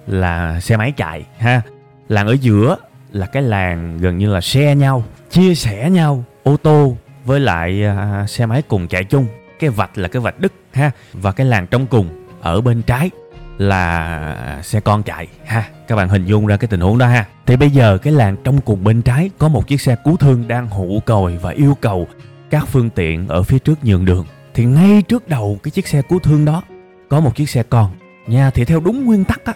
là 0.07 0.61
xe 0.61 0.77
máy 0.77 0.93
chạy, 0.97 1.25
ha. 1.39 1.63
Làng 2.09 2.27
ở 2.27 2.37
giữa 2.41 2.77
là 3.13 3.27
cái 3.27 3.43
làng 3.43 3.99
gần 3.99 4.19
như 4.19 4.33
là 4.33 4.41
xe 4.41 4.75
nhau 4.75 5.05
chia 5.31 5.55
sẻ 5.55 5.91
nhau 5.91 6.25
ô 6.43 6.57
tô 6.57 6.97
với 7.25 7.41
lại 7.41 7.85
à, 7.85 8.27
xe 8.29 8.47
máy 8.47 8.63
cùng 8.63 8.89
chạy 8.89 9.05
chung. 9.05 9.27
Cái 9.59 9.71
vạch 9.71 9.99
là 9.99 10.09
cái 10.09 10.21
vạch 10.21 10.41
đứt 10.41 10.53
ha 10.73 10.91
và 11.13 11.33
cái 11.33 11.47
làng 11.47 11.67
trong 11.67 11.87
cùng 11.87 12.09
ở 12.41 12.61
bên 12.61 12.83
trái 12.83 13.11
là 13.59 14.61
xe 14.63 14.81
con 14.81 15.03
chạy 15.03 15.29
ha. 15.47 15.65
Các 15.89 15.97
bạn 15.97 16.09
hình 16.09 16.25
dung 16.25 16.47
ra 16.47 16.57
cái 16.57 16.69
tình 16.69 16.81
huống 16.81 16.99
đó 16.99 17.07
ha. 17.07 17.27
Thì 17.47 17.57
bây 17.57 17.71
giờ 17.71 17.99
cái 17.99 18.13
làng 18.13 18.37
trong 18.45 18.61
cùng 18.61 18.85
bên 18.85 19.03
trái 19.03 19.31
có 19.39 19.49
một 19.49 19.69
chiếc 19.69 19.81
xe 19.81 19.97
cứu 20.05 20.17
thương 20.17 20.49
đang 20.49 20.69
hụ 20.69 21.01
còi 21.07 21.37
và 21.37 21.51
yêu 21.51 21.77
cầu 21.81 22.09
các 22.51 22.69
phương 22.69 22.91
tiện 22.91 23.29
ở 23.29 23.43
phía 23.43 23.59
trước 23.59 23.85
nhường 23.85 24.05
đường. 24.05 24.27
Thì 24.55 24.65
ngay 24.65 25.03
trước 25.03 25.29
đầu 25.29 25.59
cái 25.63 25.71
chiếc 25.71 25.89
xe 25.89 26.03
cứu 26.03 26.19
thương 26.19 26.45
đó 26.45 26.63
có 27.09 27.21
một 27.21 27.37
chiếc 27.37 27.51
xe 27.51 27.63
con. 27.63 27.91
Nha 28.27 28.51
thì 28.51 28.65
theo 28.65 28.81
đúng 28.81 29.05
nguyên 29.05 29.25
tắc 29.25 29.45
á 29.45 29.53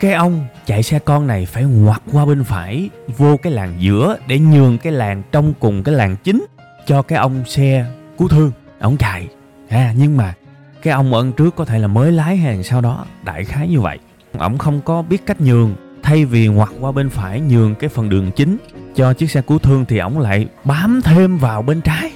cái 0.00 0.12
ông 0.12 0.46
chạy 0.66 0.82
xe 0.82 0.98
con 0.98 1.26
này 1.26 1.46
phải 1.46 1.64
ngoặt 1.64 2.02
qua 2.12 2.24
bên 2.24 2.44
phải, 2.44 2.90
vô 3.16 3.36
cái 3.36 3.52
làng 3.52 3.74
giữa 3.78 4.16
để 4.26 4.38
nhường 4.38 4.78
cái 4.78 4.92
làng 4.92 5.22
trong 5.32 5.52
cùng 5.60 5.82
cái 5.82 5.94
làng 5.94 6.16
chính 6.24 6.46
cho 6.86 7.02
cái 7.02 7.18
ông 7.18 7.44
xe 7.46 7.86
cứu 8.18 8.28
thương. 8.28 8.52
Ông 8.80 8.96
chạy. 8.96 9.28
À 9.68 9.94
nhưng 9.96 10.16
mà 10.16 10.34
cái 10.82 10.92
ông 10.92 11.14
ân 11.14 11.32
trước 11.32 11.56
có 11.56 11.64
thể 11.64 11.78
là 11.78 11.86
mới 11.86 12.12
lái 12.12 12.36
hàng 12.36 12.62
sau 12.62 12.80
đó, 12.80 13.06
đại 13.24 13.44
khái 13.44 13.68
như 13.68 13.80
vậy. 13.80 13.98
Ổng 14.38 14.58
không 14.58 14.80
có 14.80 15.02
biết 15.02 15.26
cách 15.26 15.40
nhường, 15.40 15.74
thay 16.02 16.24
vì 16.24 16.46
ngoặt 16.46 16.68
qua 16.80 16.92
bên 16.92 17.10
phải 17.10 17.40
nhường 17.40 17.74
cái 17.74 17.90
phần 17.90 18.08
đường 18.08 18.30
chính 18.36 18.56
cho 18.94 19.12
chiếc 19.12 19.30
xe 19.30 19.40
cứu 19.40 19.58
thương 19.58 19.84
thì 19.88 19.98
ổng 19.98 20.18
lại 20.18 20.46
bám 20.64 21.00
thêm 21.04 21.38
vào 21.38 21.62
bên 21.62 21.80
trái. 21.80 22.10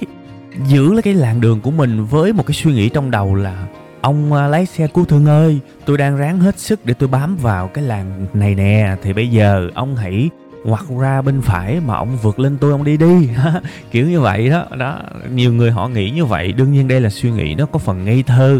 Giữ 0.67 0.93
lấy 0.93 1.01
cái 1.01 1.13
làn 1.13 1.41
đường 1.41 1.61
của 1.61 1.71
mình 1.71 2.05
với 2.05 2.33
một 2.33 2.45
cái 2.47 2.53
suy 2.53 2.73
nghĩ 2.73 2.89
trong 2.89 3.11
đầu 3.11 3.35
là 3.35 3.67
ông 4.03 4.33
à, 4.33 4.47
lái 4.47 4.65
xe 4.65 4.87
cứu 4.87 5.05
thương 5.05 5.25
ơi, 5.25 5.59
tôi 5.85 5.97
đang 5.97 6.17
ráng 6.17 6.39
hết 6.39 6.59
sức 6.59 6.85
để 6.85 6.93
tôi 6.93 7.09
bám 7.09 7.37
vào 7.37 7.67
cái 7.67 7.83
làng 7.83 8.25
này 8.33 8.55
nè. 8.55 8.95
Thì 9.01 9.13
bây 9.13 9.27
giờ 9.27 9.69
ông 9.73 9.95
hãy 9.95 10.29
ngoặt 10.65 10.81
ra 10.99 11.21
bên 11.21 11.41
phải 11.41 11.79
mà 11.79 11.95
ông 11.95 12.17
vượt 12.21 12.39
lên 12.39 12.57
tôi, 12.57 12.71
ông 12.71 12.83
đi 12.83 12.97
đi. 12.97 13.29
Kiểu 13.91 14.07
như 14.07 14.19
vậy 14.19 14.49
đó 14.49 14.65
đó. 14.77 14.99
Nhiều 15.33 15.53
người 15.53 15.71
họ 15.71 15.87
nghĩ 15.87 16.09
như 16.09 16.25
vậy. 16.25 16.51
Đương 16.51 16.71
nhiên 16.71 16.87
đây 16.87 17.01
là 17.01 17.09
suy 17.09 17.31
nghĩ 17.31 17.55
nó 17.55 17.65
có 17.65 17.79
phần 17.79 18.05
ngây 18.05 18.23
thơ, 18.23 18.59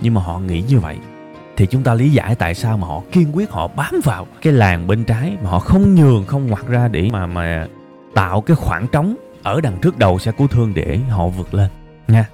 nhưng 0.00 0.14
mà 0.14 0.20
họ 0.20 0.38
nghĩ 0.38 0.62
như 0.68 0.78
vậy. 0.78 0.96
Thì 1.56 1.66
chúng 1.66 1.82
ta 1.82 1.94
lý 1.94 2.10
giải 2.10 2.34
tại 2.34 2.54
sao 2.54 2.76
mà 2.76 2.86
họ 2.86 3.02
kiên 3.12 3.36
quyết, 3.36 3.50
họ 3.50 3.68
bám 3.68 4.00
vào 4.04 4.26
cái 4.42 4.52
làng 4.52 4.86
bên 4.86 5.04
trái 5.04 5.36
mà 5.42 5.50
họ 5.50 5.58
không 5.58 5.94
nhường, 5.94 6.26
không 6.26 6.46
ngoặt 6.46 6.66
ra 6.66 6.88
để 6.88 7.08
mà 7.12 7.26
mà 7.26 7.66
tạo 8.14 8.40
cái 8.40 8.56
khoảng 8.56 8.86
trống 8.88 9.16
ở 9.42 9.60
đằng 9.60 9.78
trước 9.82 9.98
đầu 9.98 10.18
xe 10.18 10.32
cứu 10.32 10.46
thương 10.46 10.74
để 10.74 10.98
họ 11.10 11.28
vượt 11.28 11.54
lên. 11.54 11.70
Nha. 12.08 12.26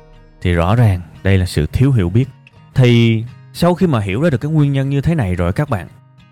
Thì 0.43 0.53
rõ 0.53 0.77
ràng 0.77 1.01
đây 1.23 1.39
là 1.39 1.47
sự 1.47 1.67
thiếu 1.67 1.93
hiểu 1.93 2.11
biết 2.11 2.29
thì 2.75 3.25
sau 3.53 3.75
khi 3.75 3.87
mà 3.87 4.01
hiểu 4.01 4.23
ra 4.23 4.31
được 4.31 4.41
cái 4.41 4.51
nguyên 4.51 4.73
nhân 4.73 4.91
như 4.91 5.01
thế 5.01 5.15
này 5.15 5.35
rồi 5.35 5.53
các 5.53 5.71
bạn, 5.71 5.89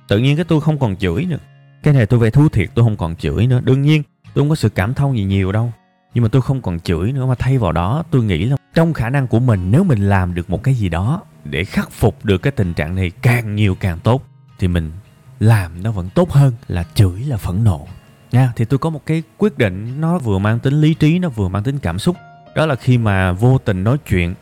tự 0.09 0.18
nhiên 0.18 0.37
cái 0.37 0.44
tôi 0.44 0.61
không 0.61 0.79
còn 0.79 0.96
chửi 0.96 1.24
nữa. 1.24 1.38
Cái 1.83 1.94
này 1.94 2.07
tôi 2.07 2.20
về 2.20 2.31
thú 2.31 2.48
thiệt 2.48 2.70
tôi 2.74 2.85
không 2.85 2.96
còn 2.96 3.16
chửi 3.16 3.46
nữa. 3.46 3.61
Đương 3.64 3.83
nhiên, 3.83 4.03
tôi 4.35 4.42
không 4.42 4.48
có 4.48 4.55
sự 4.55 4.68
cảm 4.68 4.94
thông 4.94 5.16
gì 5.16 5.24
nhiều 5.24 5.53
đâu. 5.53 5.72
Nhưng 6.14 6.22
mà 6.22 6.29
tôi 6.29 6.42
không 6.42 6.62
còn 6.62 6.81
chửi 6.81 7.12
nữa 7.12 7.27
mà 7.27 7.35
thay 7.35 7.59
vào 7.59 7.72
đó, 7.72 8.05
tôi 8.11 8.22
nghĩ 8.22 8.44
là 8.44 8.57
trong 8.74 8.92
khả 8.92 9.11
năng 9.11 9.27
của 9.27 9.40
mình, 9.40 9.70
nếu 9.70 9.85
mình 9.85 10.09
làm 10.09 10.35
được 10.35 10.51
một 10.51 10.62
cái 10.62 10.74
gì 10.74 10.88
đó 10.88 11.22
để 11.44 11.64
khắc 11.64 11.90
phục 11.90 12.24
được 12.24 12.38
cái 12.38 12.51
tình 12.51 12.74
trạng 12.74 12.94
này 12.94 13.11
càng 13.22 13.55
nhiều 13.55 13.74
càng 13.81 13.98
tốt, 13.98 14.22
thì 14.59 14.68
mình 14.68 14.92
làm 15.40 15.83
nó 15.83 15.90
vẫn 15.90 16.09
tốt 16.14 16.33
hơn 16.33 16.53
là 16.68 16.85
chửi 16.94 17.20
là 17.20 17.37
phẫn 17.37 17.64
nộ. 17.64 17.87
Nha, 18.33 18.53
thì 18.57 18.64
tôi 18.64 18.79
có 18.79 18.90
một 18.90 19.07
cái 19.07 19.22
quyết 19.38 19.59
định, 19.59 20.01
nó 20.01 20.18
vừa 20.18 20.38
mang 20.38 20.59
tính 20.59 20.81
lý 20.81 20.94
trí, 20.94 21.18
nó 21.18 21.29
vừa 21.29 21.48
mang 21.48 21.62
tính 21.62 21.79
cảm 21.79 21.98
xúc. 21.98 22.16
Đó 22.55 22.66
là 22.66 22.74
khi 22.74 22.98
mà 22.98 23.33
vô 23.33 23.59
tình 23.59 23.85
nói 23.85 23.98
chuyện 24.09 24.35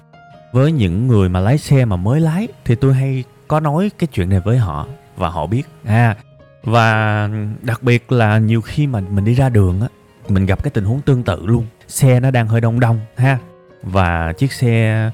với 0.53 0.73
những 0.73 1.07
người 1.07 1.29
mà 1.29 1.41
lái 1.41 1.59
xe 1.59 1.85
mà 1.85 1.97
mới 1.97 2.21
lái 2.21 2.49
thì 2.65 2.75
tôi 2.75 2.95
hay 2.95 3.25
có 3.49 3.61
nói 3.61 3.91
cái 3.99 4.09
chuyện 4.13 4.29
này 4.29 4.41
với 4.41 4.59
họ 4.59 4.87
và 5.17 5.29
họ 5.29 5.47
biết. 5.47 5.63
À. 5.85 6.17
Và 6.63 7.29
đặc 7.63 7.83
biệt 7.83 8.13
là 8.13 8.39
nhiều 8.39 8.61
khi 8.61 8.87
mà 8.87 9.01
mình 9.01 9.25
đi 9.25 9.35
ra 9.35 9.49
đường 9.49 9.81
á 9.81 9.89
mình 10.29 10.47
gặp 10.47 10.63
cái 10.63 10.71
tình 10.71 10.85
huống 10.85 11.01
tương 11.01 11.23
tự 11.23 11.47
luôn. 11.47 11.67
Xe 11.89 12.21
nó 12.21 12.31
đang 12.31 12.49
hơi 12.49 12.61
đông 12.61 12.81
đông 12.81 13.01
ha. 13.17 13.39
Và 13.83 14.33
chiếc 14.33 14.53
xe 14.53 15.11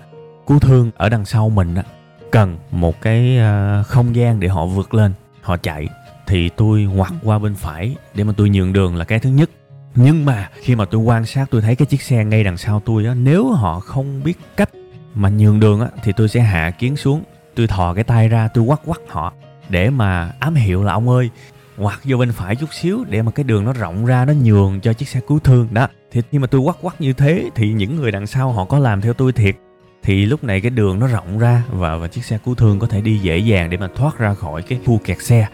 cứu 0.47 0.59
thương 0.59 0.91
ở 0.97 1.09
đằng 1.09 1.25
sau 1.25 1.49
mình 1.49 1.75
á 1.75 1.83
cần 2.31 2.59
một 2.71 3.01
cái 3.01 3.39
ờ, 3.39 3.83
không 3.87 4.17
gian 4.17 4.41
để 4.41 4.49
họ 4.49 4.67
vượt 4.67 4.95
lên 4.95 5.13
họ 5.41 5.57
chạy. 5.57 5.89
Thì 6.27 6.49
tôi 6.49 6.83
ngoặt 6.83 7.13
qua 7.23 7.39
bên 7.39 7.55
phải 7.55 7.97
để 8.15 8.25
mà 8.25 8.33
tôi 8.37 8.49
nhường 8.49 8.73
đường 8.73 8.97
là 8.97 9.05
cái 9.05 9.19
thứ 9.19 9.31
nhất. 9.31 9.51
Nhưng 9.95 10.25
mà 10.25 10.49
khi 10.61 10.75
mà 10.75 10.85
tôi 10.85 11.01
quan 11.01 11.27
sát 11.27 11.47
tôi 11.51 11.61
thấy 11.61 11.77
cái 11.77 11.87
chiếc 11.87 12.03
xe 12.03 12.25
ngay 12.25 12.45
đằng 12.45 12.57
sau 12.57 12.83
tôi 12.85 13.07
á 13.07 13.15
nếu 13.15 13.51
họ 13.51 13.81
không 13.81 14.23
biết 14.25 14.39
cách 14.57 14.69
mà 15.15 15.29
nhường 15.29 15.61
đường 15.61 15.81
á, 15.81 15.89
thì 16.03 16.13
tôi 16.17 16.29
sẽ 16.29 16.41
hạ 16.41 16.71
kiến 16.71 16.97
xuống. 16.97 17.23
Tôi 17.55 17.67
thò 17.67 17.95
cái 17.95 18.05
tay 18.05 18.29
ra, 18.29 18.49
tôi 18.49 18.65
quắt 18.67 18.81
quắt 18.85 19.01
họ, 19.09 19.33
để 19.69 19.91
mà 19.91 20.33
ám 20.39 20.55
hiệu 20.55 20.85
là 20.85 20.93
ông 20.93 21.09
ơi. 21.09 21.31
Ngoặt 21.77 21.99
vô 22.05 22.17
bên 22.17 22.33
phải 22.33 22.57
chút 22.57 22.75
xíu, 22.75 23.05
để 23.09 23.23
mà 23.23 23.31
cái 23.31 23.45
đường 23.45 23.65
nó 23.65 23.73
rộng 23.73 24.07
ra, 24.07 24.25
nó 24.25 24.33
nhường 24.43 24.81
cho 24.81 24.93
chiếc 24.93 25.09
xe 25.09 25.21
cứu 25.29 25.39
thương. 25.39 25.69
Đó, 25.71 25.89
thì 26.11 26.23
khi 26.31 26.39
mà 26.39 26.47
tôi 26.47 26.61
quắt 26.61 26.77
quắt 26.81 27.01
như 27.01 27.13
thế, 27.13 27.51
thì 27.55 27.73
những 27.73 27.97
người 27.97 28.11
đằng 28.11 28.27
sau 28.27 28.53
họ 28.53 28.65
có 28.65 28.79
làm 28.79 29.01
theo 29.01 29.13
tôi 29.13 29.33
thiệt. 29.33 29.57
Thì 30.03 30.27
lúc 30.27 30.45
này 30.45 30.61
cái 30.61 30.71
đường 30.71 30.99
nó 30.99 31.07
rộng 31.07 31.39
ra, 31.39 31.63
và 31.71 31.97
và 31.97 32.09
chiếc 32.09 32.25
xe 32.25 32.39
cứu 32.45 32.55
thương 32.55 32.79
có 32.79 32.87
thể 32.87 33.01
đi 33.01 33.19
dễ 33.19 33.39
dàng 33.39 33.71
để 33.71 33.77
mà 33.77 33.89
thoát 33.95 34.19
ra 34.19 34.35
khỏi 34.35 34.63
cái 34.63 34.79
khu 34.87 35.01
kẹt 35.05 35.23
xe. 35.23 35.47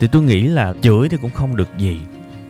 Thì 0.00 0.06
tôi 0.12 0.22
nghĩ 0.22 0.42
là 0.42 0.74
chửi 0.82 1.08
thì 1.08 1.16
cũng 1.16 1.30
không 1.30 1.56
được 1.56 1.68
gì. 1.78 2.00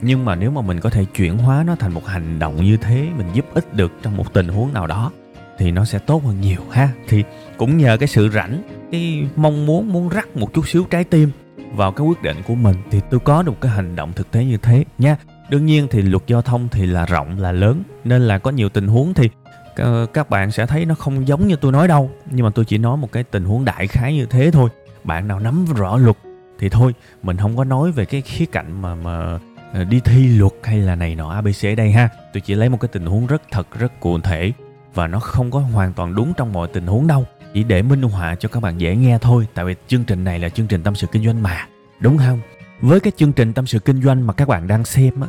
Nhưng 0.03 0.25
mà 0.25 0.35
nếu 0.35 0.51
mà 0.51 0.61
mình 0.61 0.81
có 0.81 0.91
thể 0.91 1.05
chuyển 1.05 1.39
hóa 1.39 1.65
nó 1.67 1.77
thành 1.77 1.93
một 1.93 2.07
hành 2.07 2.39
động 2.39 2.65
như 2.65 2.77
thế, 2.77 3.09
mình 3.17 3.27
giúp 3.33 3.45
ích 3.55 3.75
được 3.75 3.93
trong 4.03 4.17
một 4.17 4.33
tình 4.33 4.49
huống 4.49 4.73
nào 4.73 4.87
đó 4.87 5.13
thì 5.59 5.71
nó 5.71 5.85
sẽ 5.85 5.99
tốt 5.99 6.25
hơn 6.25 6.41
nhiều 6.41 6.61
ha. 6.71 6.89
Thì 7.09 7.25
cũng 7.57 7.77
nhờ 7.77 7.97
cái 7.97 8.09
sự 8.09 8.29
rảnh, 8.29 8.63
cái 8.93 9.27
mong 9.37 9.67
muốn 9.67 9.93
muốn 9.93 10.09
rắc 10.09 10.37
một 10.37 10.55
chút 10.55 10.69
xíu 10.69 10.85
trái 10.91 11.05
tim 11.05 11.31
vào 11.73 11.93
cái 11.93 12.07
quyết 12.07 12.23
định 12.23 12.37
của 12.47 12.55
mình 12.55 12.77
thì 12.91 13.01
tôi 13.11 13.21
có 13.21 13.43
được 13.43 13.61
cái 13.61 13.73
hành 13.73 13.97
động 13.97 14.13
thực 14.13 14.31
tế 14.31 14.45
như 14.45 14.57
thế 14.57 14.85
nha. 14.99 15.17
Đương 15.51 15.67
nhiên 15.67 15.87
thì 15.91 16.03
luật 16.03 16.23
giao 16.27 16.43
thông 16.43 16.69
thì 16.69 16.87
là 16.87 17.07
rộng, 17.07 17.39
là 17.39 17.53
lớn, 17.53 17.83
nên 18.05 18.23
là 18.23 18.39
có 18.39 18.51
nhiều 18.51 18.69
tình 18.69 18.87
huống 18.87 19.15
thì 19.15 19.29
ờ, 19.77 20.07
các 20.13 20.31
bạn 20.31 20.51
sẽ 20.51 20.67
thấy 20.67 20.85
nó 20.85 20.95
không 20.95 21.29
giống 21.29 21.49
như 21.49 21.57
tôi 21.57 21.73
nói 21.73 21.89
đâu. 21.89 22.11
Nhưng 22.31 22.45
mà 22.45 22.51
tôi 22.55 22.65
chỉ 22.65 22.79
nói 22.79 22.97
một 22.97 23.13
cái 23.13 23.23
tình 23.23 23.45
huống 23.45 23.65
đại 23.65 23.87
khái 23.87 24.15
như 24.15 24.27
thế 24.27 24.51
thôi. 24.51 24.71
Bạn 25.05 25.29
nào 25.29 25.41
nắm 25.41 25.65
rõ 25.77 25.97
luật 25.97 26.17
thì 26.59 26.69
thôi, 26.69 26.95
mình 27.23 27.37
không 27.37 27.57
có 27.57 27.65
nói 27.65 27.93
về 27.93 28.05
cái 28.05 28.21
khía 28.21 28.47
cạnh 28.47 28.83
mà 28.83 28.95
mà 28.95 29.39
ờ, 29.73 29.85
đi 29.85 30.01
thi 30.01 30.29
luật 30.29 30.53
hay 30.63 30.79
là 30.79 30.95
này 30.95 31.15
nọ 31.15 31.31
abc 31.31 31.67
ở 31.67 31.75
đây 31.75 31.93
ha. 31.93 32.09
Tôi 32.33 32.41
chỉ 32.41 32.55
lấy 32.55 32.69
một 32.69 32.81
cái 32.81 32.89
tình 32.93 33.07
huống 33.07 33.27
rất 33.27 33.43
thật, 33.51 33.67
rất 33.79 34.01
cụ 34.01 34.21
thể 34.21 34.53
và 34.95 35.07
nó 35.07 35.19
không 35.19 35.51
có 35.51 35.61
hoàn 35.61 35.93
toàn 35.93 36.15
đúng 36.15 36.33
trong 36.37 36.53
mọi 36.53 36.69
tình 36.73 36.87
huống 36.87 37.07
đâu. 37.07 37.25
Chỉ 37.55 37.65
để 37.65 37.83
minh 37.83 38.03
họa 38.03 38.35
cho 38.35 38.49
các 38.49 38.63
bạn 38.63 38.79
dễ 38.79 38.97
nghe 38.97 39.19
thôi, 39.21 39.47
tại 39.55 39.65
vì 39.65 39.75
chương 39.89 40.05
trình 40.05 40.25
này 40.25 40.39
là 40.39 40.49
chương 40.49 40.67
trình 40.67 40.83
tâm 40.83 40.95
sự 40.95 41.07
kinh 41.07 41.25
doanh 41.25 41.43
mà. 41.43 41.67
Đúng 42.01 42.19
không? 42.19 42.41
Với 42.81 43.01
cái 43.01 43.13
chương 43.17 43.33
trình 43.33 43.53
tâm 43.53 43.67
sự 43.67 43.79
kinh 43.79 44.03
doanh 44.03 44.27
mà 44.27 44.33
các 44.33 44.49
bạn 44.49 44.67
đang 44.67 44.85
xem 44.85 45.21
á, 45.21 45.29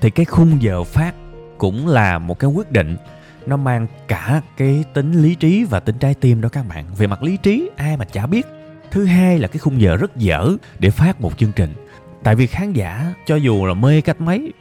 thì 0.00 0.10
cái 0.10 0.26
khung 0.26 0.62
giờ 0.62 0.84
phát 0.84 1.14
cũng 1.58 1.88
là 1.88 2.18
một 2.18 2.38
cái 2.38 2.50
quyết 2.50 2.72
định. 2.72 2.96
Nó 3.46 3.56
mang 3.56 3.86
cả 4.08 4.40
cái 4.56 4.84
tính 4.94 5.22
lý 5.22 5.34
trí 5.34 5.64
và 5.64 5.80
tính 5.80 5.98
trái 5.98 6.14
tim 6.14 6.40
đó 6.40 6.48
các 6.48 6.68
bạn. 6.68 6.86
Về 6.98 7.06
mặt 7.06 7.22
lý 7.22 7.36
trí, 7.36 7.70
ai 7.76 7.96
mà 7.96 8.04
chả 8.04 8.26
biết. 8.26 8.46
Thứ 8.90 9.04
hai 9.04 9.38
là 9.38 9.48
cái 9.48 9.58
khung 9.58 9.80
giờ 9.80 9.96
rất 9.96 10.16
dở 10.16 10.56
để 10.78 10.90
phát 10.90 11.20
một 11.20 11.38
chương 11.38 11.52
trình. 11.56 11.74
Tại 12.22 12.34
vì 12.34 12.46
khán 12.46 12.72
giả, 12.72 13.14
cho 13.26 13.36
dù 13.36 13.66
là 13.66 13.74
mê 13.74 14.00
cách 14.00 14.20
mấy, 14.20 14.52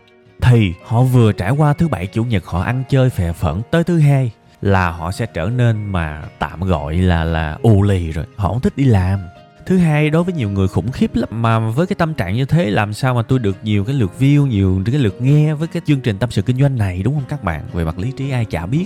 thì 0.41 0.73
họ 0.85 1.01
vừa 1.01 1.31
trải 1.31 1.51
qua 1.51 1.73
thứ 1.73 1.87
bảy 1.87 2.07
chủ 2.07 2.23
nhật, 2.23 2.45
họ 2.45 2.61
ăn 2.61 2.83
chơi 2.89 3.09
phè 3.09 3.31
phẫn 3.31 3.61
tới 3.71 3.83
thứ 3.83 3.99
hai 3.99 4.31
là 4.65 4.89
họ 4.89 5.11
sẽ 5.11 5.25
trở 5.25 5.49
nên 5.55 5.85
mà 5.85 6.23
tạm 6.39 6.61
gọi 6.61 6.95
là 6.95 7.23
là 7.23 7.57
ù 7.61 7.83
lì 7.83 8.11
rồi. 8.11 8.25
Họ 8.35 8.49
không 8.49 8.61
thích 8.61 8.73
đi 8.77 8.83
làm. 8.83 9.19
Thứ 9.65 9.77
hai, 9.77 10.09
đối 10.09 10.23
với 10.23 10.33
nhiều 10.33 10.49
người 10.49 10.67
khủng 10.67 10.91
khiếp 10.91 11.15
lắm, 11.15 11.29
mà 11.31 11.59
với 11.59 11.87
cái 11.87 11.95
tâm 11.95 12.13
trạng 12.13 12.33
như 12.33 12.45
thế, 12.45 12.69
làm 12.69 12.93
sao 12.93 13.13
mà 13.13 13.21
tôi 13.21 13.39
được 13.39 13.57
nhiều 13.63 13.85
cái 13.85 13.95
lượt 13.95 14.11
view, 14.19 14.47
nhiều 14.47 14.81
cái 14.85 14.99
lượt 14.99 15.21
nghe 15.21 15.53
với 15.53 15.67
cái 15.67 15.81
chương 15.85 15.99
trình 15.99 16.17
tâm 16.17 16.31
sự 16.31 16.41
kinh 16.41 16.57
doanh 16.57 16.77
này, 16.77 17.03
đúng 17.03 17.13
không 17.13 17.23
các 17.29 17.43
bạn? 17.43 17.63
Về 17.73 17.85
mặt 17.85 17.99
lý 17.99 18.11
trí 18.11 18.29
ai 18.29 18.45
chả 18.45 18.65
biết. 18.65 18.85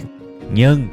Nhưng 0.53 0.87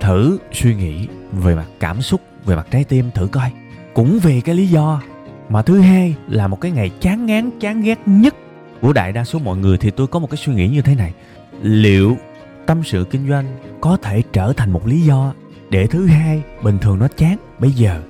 thử 0.00 0.38
suy 0.52 0.74
nghĩ 0.74 1.08
về 1.32 1.54
mặt 1.54 1.66
cảm 1.80 2.02
xúc, 2.02 2.20
về 2.44 2.56
mặt 2.56 2.66
trái 2.70 2.84
tim 2.84 3.10
thử 3.10 3.26
coi. 3.26 3.52
Cũng 3.94 4.18
vì 4.22 4.40
cái 4.40 4.54
lý 4.54 4.66
do 4.66 5.02
mà 5.48 5.62
thứ 5.62 5.80
hai 5.80 6.14
là 6.28 6.46
một 6.48 6.60
cái 6.60 6.70
ngày 6.70 6.90
chán 7.00 7.26
ngán, 7.26 7.50
chán 7.60 7.82
ghét 7.82 7.98
nhất 8.06 8.34
của 8.80 8.92
đại 8.92 9.12
đa 9.12 9.24
số 9.24 9.38
mọi 9.38 9.56
người, 9.56 9.78
thì 9.78 9.90
tôi 9.90 10.06
có 10.06 10.18
một 10.18 10.30
cái 10.30 10.36
suy 10.36 10.54
nghĩ 10.54 10.68
như 10.68 10.82
thế 10.82 10.94
này. 10.94 11.12
Liệu 11.62 12.16
tâm 12.66 12.82
sự 12.84 13.06
kinh 13.10 13.28
doanh 13.28 13.46
có 13.80 13.96
thể 13.96 14.22
trở 14.32 14.52
thành 14.52 14.72
một 14.72 14.86
lý 14.86 15.00
do 15.00 15.34
để 15.70 15.86
thứ 15.86 16.06
hai 16.06 16.42
bình 16.62 16.78
thường 16.78 16.98
nó 16.98 17.08
chán. 17.16 17.36
Bây 17.58 17.70
giờ 17.70 18.02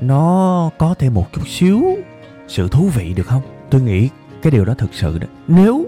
nó 0.00 0.70
có 0.78 0.94
thêm 0.98 1.14
một 1.14 1.32
chút 1.32 1.48
xíu 1.48 1.84
sự 2.48 2.68
thú 2.68 2.88
vị 2.94 3.14
được 3.14 3.26
không? 3.26 3.42
Tôi 3.70 3.80
nghĩ 3.80 4.08
cái 4.42 4.50
điều 4.50 4.64
đó 4.64 4.74
thực 4.78 4.94
sự 4.94 5.18
đó. 5.18 5.26
Nếu 5.48 5.86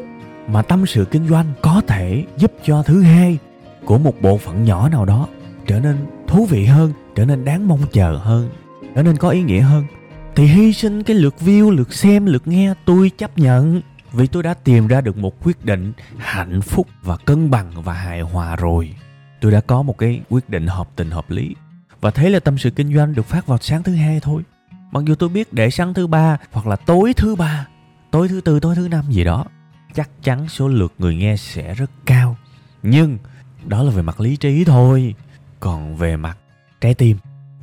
mà 0.48 0.62
tâm 0.62 0.86
sự 0.86 1.04
kinh 1.04 1.28
doanh 1.28 1.46
có 1.62 1.82
thể 1.86 2.24
giúp 2.36 2.52
cho 2.64 2.82
thứ 2.82 3.02
hai 3.02 3.38
của 3.84 3.98
một 3.98 4.14
bộ 4.22 4.38
phận 4.38 4.64
nhỏ 4.64 4.88
nào 4.88 5.04
đó 5.04 5.28
trở 5.66 5.80
nên 5.80 5.96
thú 6.26 6.46
vị 6.46 6.64
hơn, 6.64 6.92
trở 7.14 7.24
nên 7.24 7.44
đáng 7.44 7.68
mong 7.68 7.80
chờ 7.92 8.16
hơn, 8.16 8.48
trở 8.94 9.02
nên 9.02 9.16
có 9.16 9.28
ý 9.28 9.42
nghĩa 9.42 9.60
hơn, 9.60 9.84
thì 10.34 10.44
hy 10.44 10.72
sinh 10.72 11.02
cái 11.02 11.16
lượt 11.16 11.34
view, 11.40 11.70
lượt 11.70 11.94
xem, 11.94 12.26
lượt 12.26 12.46
nghe 12.46 12.74
tôi 12.84 13.10
chấp 13.18 13.38
nhận 13.38 13.80
vì 14.12 14.26
tôi 14.26 14.42
đã 14.42 14.54
tìm 14.54 14.86
ra 14.86 15.00
được 15.00 15.16
một 15.16 15.44
quyết 15.44 15.64
định 15.64 15.92
hạnh 16.18 16.62
phúc 16.62 16.88
và 17.02 17.16
cân 17.16 17.50
bằng 17.50 17.82
và 17.82 17.92
hài 17.92 18.20
hòa 18.20 18.56
rồi. 18.56 18.94
Tôi 19.40 19.52
đã 19.52 19.60
có 19.60 19.82
một 19.82 19.98
cái 19.98 20.20
quyết 20.28 20.50
định 20.50 20.66
hợp 20.66 20.88
tình 20.96 21.10
hợp 21.10 21.30
lý. 21.30 21.54
Và 22.00 22.10
thế 22.10 22.30
là 22.30 22.40
tâm 22.40 22.58
sự 22.58 22.70
kinh 22.70 22.94
doanh 22.94 23.14
được 23.14 23.26
phát 23.26 23.46
vào 23.46 23.58
sáng 23.58 23.82
thứ 23.82 23.94
hai 23.94 24.20
thôi. 24.20 24.42
Mặc 24.90 25.04
dù 25.04 25.14
tôi 25.14 25.28
biết 25.28 25.52
để 25.52 25.70
sáng 25.70 25.94
thứ 25.94 26.06
ba 26.06 26.38
hoặc 26.52 26.66
là 26.66 26.76
tối 26.76 27.12
thứ 27.16 27.36
ba, 27.36 27.66
tối 28.10 28.28
thứ 28.28 28.40
tư, 28.40 28.60
tối 28.60 28.74
thứ 28.74 28.88
năm 28.88 29.04
gì 29.08 29.24
đó, 29.24 29.44
chắc 29.94 30.10
chắn 30.22 30.48
số 30.48 30.68
lượt 30.68 30.94
người 30.98 31.14
nghe 31.14 31.36
sẽ 31.36 31.74
rất 31.74 31.90
cao. 32.06 32.36
Nhưng 32.82 33.18
đó 33.64 33.82
là 33.82 33.90
về 33.90 34.02
mặt 34.02 34.20
lý 34.20 34.36
trí 34.36 34.64
thôi. 34.64 35.14
Còn 35.60 35.96
về 35.96 36.16
mặt 36.16 36.38
trái 36.80 36.94
tim 36.94 37.16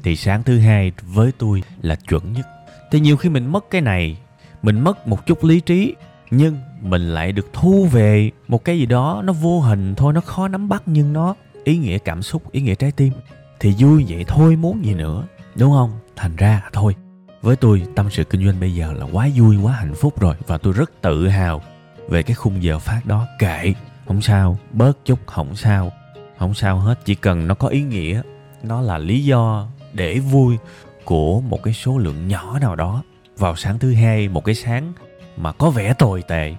thì 0.03 0.15
sáng 0.15 0.43
thứ 0.43 0.59
hai 0.59 0.91
với 1.01 1.31
tôi 1.37 1.63
là 1.81 1.95
chuẩn 1.95 2.33
nhất. 2.33 2.47
Thì 2.91 2.99
nhiều 2.99 3.17
khi 3.17 3.29
mình 3.29 3.45
mất 3.45 3.65
cái 3.69 3.81
này, 3.81 4.17
mình 4.61 4.79
mất 4.79 5.07
một 5.07 5.25
chút 5.25 5.43
lý 5.43 5.59
trí 5.59 5.95
nhưng 6.31 6.57
mình 6.81 7.13
lại 7.13 7.31
được 7.31 7.53
thu 7.53 7.87
về 7.91 8.31
một 8.47 8.65
cái 8.65 8.79
gì 8.79 8.85
đó, 8.85 9.21
nó 9.25 9.33
vô 9.33 9.59
hình 9.59 9.95
thôi, 9.95 10.13
nó 10.13 10.21
khó 10.21 10.47
nắm 10.47 10.69
bắt 10.69 10.83
nhưng 10.85 11.13
nó 11.13 11.35
ý 11.63 11.77
nghĩa 11.77 11.97
cảm 11.97 12.21
xúc, 12.21 12.51
ý 12.51 12.61
nghĩa 12.61 12.75
trái 12.75 12.91
tim. 12.91 13.13
Thì 13.59 13.73
vui 13.79 14.05
vậy 14.09 14.25
thôi, 14.27 14.55
muốn 14.55 14.85
gì 14.85 14.93
nữa, 14.93 15.23
đúng 15.55 15.71
không? 15.71 15.91
Thành 16.15 16.35
ra 16.35 16.61
thôi, 16.73 16.95
với 17.41 17.55
tôi, 17.55 17.83
tâm 17.95 18.09
sự 18.09 18.23
kinh 18.23 18.45
doanh 18.45 18.59
bây 18.59 18.73
giờ 18.73 18.93
là 18.93 19.05
quá 19.11 19.29
vui, 19.35 19.57
quá 19.57 19.73
hạnh 19.73 19.93
phúc 19.95 20.19
rồi. 20.19 20.35
Và 20.47 20.57
tôi 20.57 20.73
rất 20.73 20.91
tự 21.01 21.27
hào 21.27 21.61
về 22.09 22.23
cái 22.23 22.35
khung 22.35 22.63
giờ 22.63 22.79
phát 22.79 23.05
đó. 23.05 23.27
Kệ, 23.39 23.73
không 24.07 24.21
sao, 24.21 24.57
bớt 24.71 25.05
chút, 25.05 25.19
không 25.25 25.55
sao 25.55 25.91
không 26.39 26.53
sao 26.53 26.79
hết. 26.79 26.99
Chỉ 27.05 27.15
cần 27.15 27.47
nó 27.47 27.55
có 27.55 27.67
ý 27.67 27.81
nghĩa, 27.81 28.21
nó 28.63 28.81
là 28.81 28.97
lý 28.97 29.23
do 29.23 29.67
để 29.93 30.19
vui 30.19 30.57
của 31.03 31.41
một 31.41 31.63
cái 31.63 31.73
số 31.73 31.97
lượng 31.97 32.27
nhỏ 32.27 32.59
nào 32.59 32.75
đó. 32.75 33.03
Vào 33.37 33.55
sáng 33.55 33.79
thứ 33.79 33.93
hai, 33.93 34.27
một 34.27 34.45
cái 34.45 34.55
sáng 34.55 34.93
mà 35.39 35.51
có 35.51 35.69
vẻ 35.69 35.93
tồi 35.93 36.21
tệ, 36.21 36.53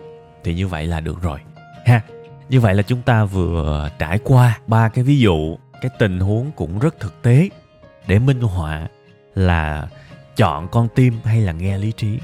thì 0.44 0.54
như 0.54 0.66
vậy 0.66 0.86
là 0.86 1.00
được 1.00 1.22
rồi. 1.22 1.38
Ha, 1.86 2.00
như 2.48 2.60
vậy 2.60 2.74
là 2.74 2.82
chúng 2.82 3.02
ta 3.02 3.24
vừa 3.24 3.90
trải 3.98 4.18
qua 4.24 4.58
ba 4.66 4.88
cái 4.88 5.04
ví 5.04 5.18
dụ, 5.18 5.56
cái 5.80 5.90
tình 5.98 6.20
huống 6.20 6.50
cũng 6.56 6.78
rất 6.78 7.00
thực 7.00 7.22
tế 7.22 7.48
để 8.06 8.18
minh 8.18 8.40
họa 8.40 8.88
là 9.34 9.88
chọn 10.36 10.68
con 10.68 10.88
tim 10.94 11.14
hay 11.24 11.40
là 11.40 11.52
nghe 11.52 11.78
lý 11.78 11.92
trí. 11.92 12.18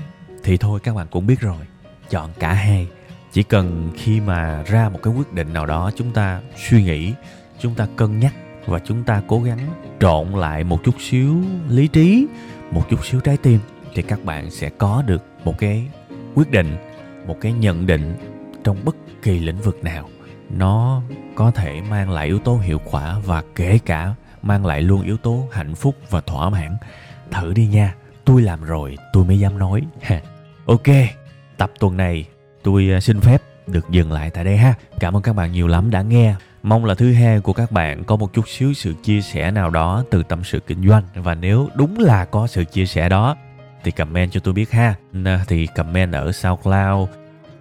Thì 0.45 0.57
thôi, 0.57 0.81
các 0.83 0.95
bạn 0.95 1.07
cũng 1.11 1.27
biết 1.27 1.41
rồi, 1.41 1.67
chọn 2.11 2.31
cả 2.39 2.53
hai. 2.53 2.87
Chỉ 3.33 3.43
cần 3.43 3.91
khi 3.97 4.21
mà 4.21 4.63
ra 4.63 4.89
một 4.89 4.99
cái 5.03 5.15
quyết 5.15 5.33
định 5.33 5.53
nào 5.53 5.67
đó, 5.67 5.91
chúng 5.97 6.13
ta 6.13 6.41
suy 6.57 6.83
nghĩ, 6.83 7.13
chúng 7.61 7.75
ta 7.75 7.87
cân 7.97 8.21
nhắc 8.21 8.35
và 8.67 8.79
chúng 8.79 9.05
ta 9.05 9.23
cố 9.27 9.41
gắng 9.41 9.59
trộn 10.01 10.33
lại 10.33 10.65
một 10.65 10.85
chút 10.85 10.95
xíu 10.99 11.37
lý 11.69 11.89
trí, 11.89 12.27
một 12.71 12.83
chút 12.91 13.07
xíu 13.07 13.21
trái 13.21 13.37
tim, 13.37 13.61
thì 13.95 14.03
các 14.03 14.25
bạn 14.25 14.51
sẽ 14.51 14.71
có 14.79 15.03
được 15.07 15.25
một 15.45 15.59
cái 15.59 15.87
quyết 16.37 16.51
định, 16.51 16.77
một 17.27 17.37
cái 17.41 17.53
nhận 17.53 17.87
định 17.87 18.17
trong 18.65 18.85
bất 18.85 18.97
kỳ 19.23 19.39
lĩnh 19.39 19.61
vực 19.61 19.85
nào, 19.85 20.09
nó 20.51 21.03
có 21.35 21.51
thể 21.51 21.81
mang 21.91 22.11
lại 22.11 22.27
yếu 22.27 22.39
tố 22.39 22.57
hiệu 22.57 22.81
quả 22.91 23.17
và 23.25 23.43
kể 23.55 23.79
cả 23.87 24.15
mang 24.43 24.67
lại 24.67 24.83
luôn 24.83 25.03
yếu 25.03 25.17
tố 25.17 25.49
hạnh 25.53 25.75
phúc 25.75 25.95
và 26.11 26.21
thỏa 26.21 26.51
mãn. 26.51 26.77
Thử 27.31 27.53
đi 27.53 27.67
nha, 27.67 27.95
tôi 28.25 28.43
làm 28.43 28.65
rồi, 28.65 28.97
tôi 29.13 29.25
mới 29.25 29.39
dám 29.39 29.59
nói. 29.59 29.83
Ok, 30.67 30.87
tập 31.57 31.73
tuần 31.79 31.97
này 31.97 32.25
tôi 32.63 32.91
à, 32.93 33.01
xin 33.01 33.21
phép 33.21 33.43
được 33.67 33.91
dừng 33.91 34.13
lại 34.13 34.31
tại 34.31 34.45
đây 34.45 34.57
ha. 34.57 34.75
Cảm 35.01 35.17
ơn 35.17 35.23
các 35.23 35.33
bạn 35.33 35.53
nhiều 35.53 35.67
lắm 35.67 35.91
đã 35.91 36.03
nghe. 36.03 36.35
Mong 36.63 36.85
là 36.85 36.95
thứ 36.95 37.13
hai 37.13 37.41
của 37.41 37.53
các 37.53 37.73
bạn 37.73 38.05
có 38.05 38.17
một 38.17 38.33
chút 38.33 38.49
xíu 38.49 38.75
sự 38.75 38.95
chia 39.03 39.21
sẻ 39.21 39.51
nào 39.51 39.71
đó 39.71 40.05
từ 40.11 40.23
tâm 40.23 40.45
sự 40.45 40.61
kinh 40.61 40.89
doanh. 40.89 41.05
Và 41.15 41.35
nếu 41.35 41.69
đúng 41.75 41.99
là 41.99 42.25
có 42.25 42.47
sự 42.47 42.65
chia 42.65 42.87
sẻ 42.87 43.09
đó 43.09 43.37
thì 43.87 43.93
comment 43.93 44.33
cho 44.33 44.41
tôi 44.41 44.55
biết 44.55 44.71
ha. 44.71 44.95
Thì 45.49 45.67
comment 45.67 46.13
ở 46.13 46.33
SoundCloud, 46.33 47.09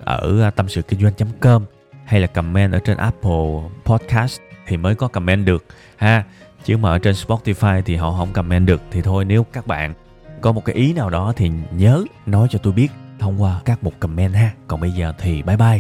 ở 0.04 0.42
à, 0.42 0.52
tâm 0.52 0.70
sự 0.70 0.82
kinh 0.82 1.02
doanh.com 1.02 1.66
hay 2.06 2.20
là 2.20 2.28
comment 2.28 2.74
ở 2.74 2.80
trên 2.80 2.98
Apple 2.98 3.62
Podcast 3.86 4.40
thì 4.68 4.78
mới 4.78 4.96
có 4.96 5.08
comment 5.08 5.46
được 5.46 5.66
ha. 5.98 6.24
Chứ 6.64 6.78
mà 6.78 6.90
ở 6.90 7.00
trên 7.00 7.16
Spotify 7.16 7.82
thì 7.86 7.96
họ 7.96 8.12
không 8.12 8.34
comment 8.34 8.68
được, 8.68 8.82
thì 8.92 9.02
thôi 9.02 9.26
nếu 9.26 9.44
các 9.44 9.68
bạn 9.68 9.94
có 10.42 10.52
một 10.52 10.66
cái 10.66 10.76
ý 10.76 10.94
nào 10.94 11.10
đó 11.10 11.34
thì 11.36 11.52
nhớ 11.72 12.04
nói 12.26 12.48
cho 12.52 12.60
tôi 12.60 12.74
biết 12.74 12.92
thông 13.20 13.42
qua 13.42 13.62
các 13.66 13.84
một 13.84 13.92
comment 14.00 14.34
ha. 14.34 14.52
Còn 14.68 14.82
bây 14.82 14.92
giờ 14.92 15.14
thì 15.18 15.42
bye 15.42 15.58
bye, 15.58 15.80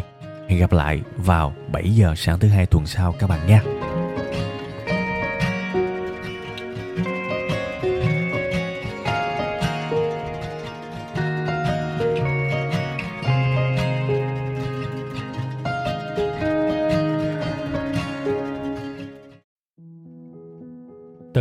hẹn 0.49 0.59
gặp 0.59 0.71
lại 0.71 1.01
vào 1.17 1.53
7 1.71 1.95
giờ 1.95 2.13
sáng 2.17 2.39
thứ 2.39 2.47
hai 2.47 2.65
tuần 2.65 2.85
sau 2.85 3.15
các 3.19 3.29
bạn 3.29 3.47
nha. 3.47 3.84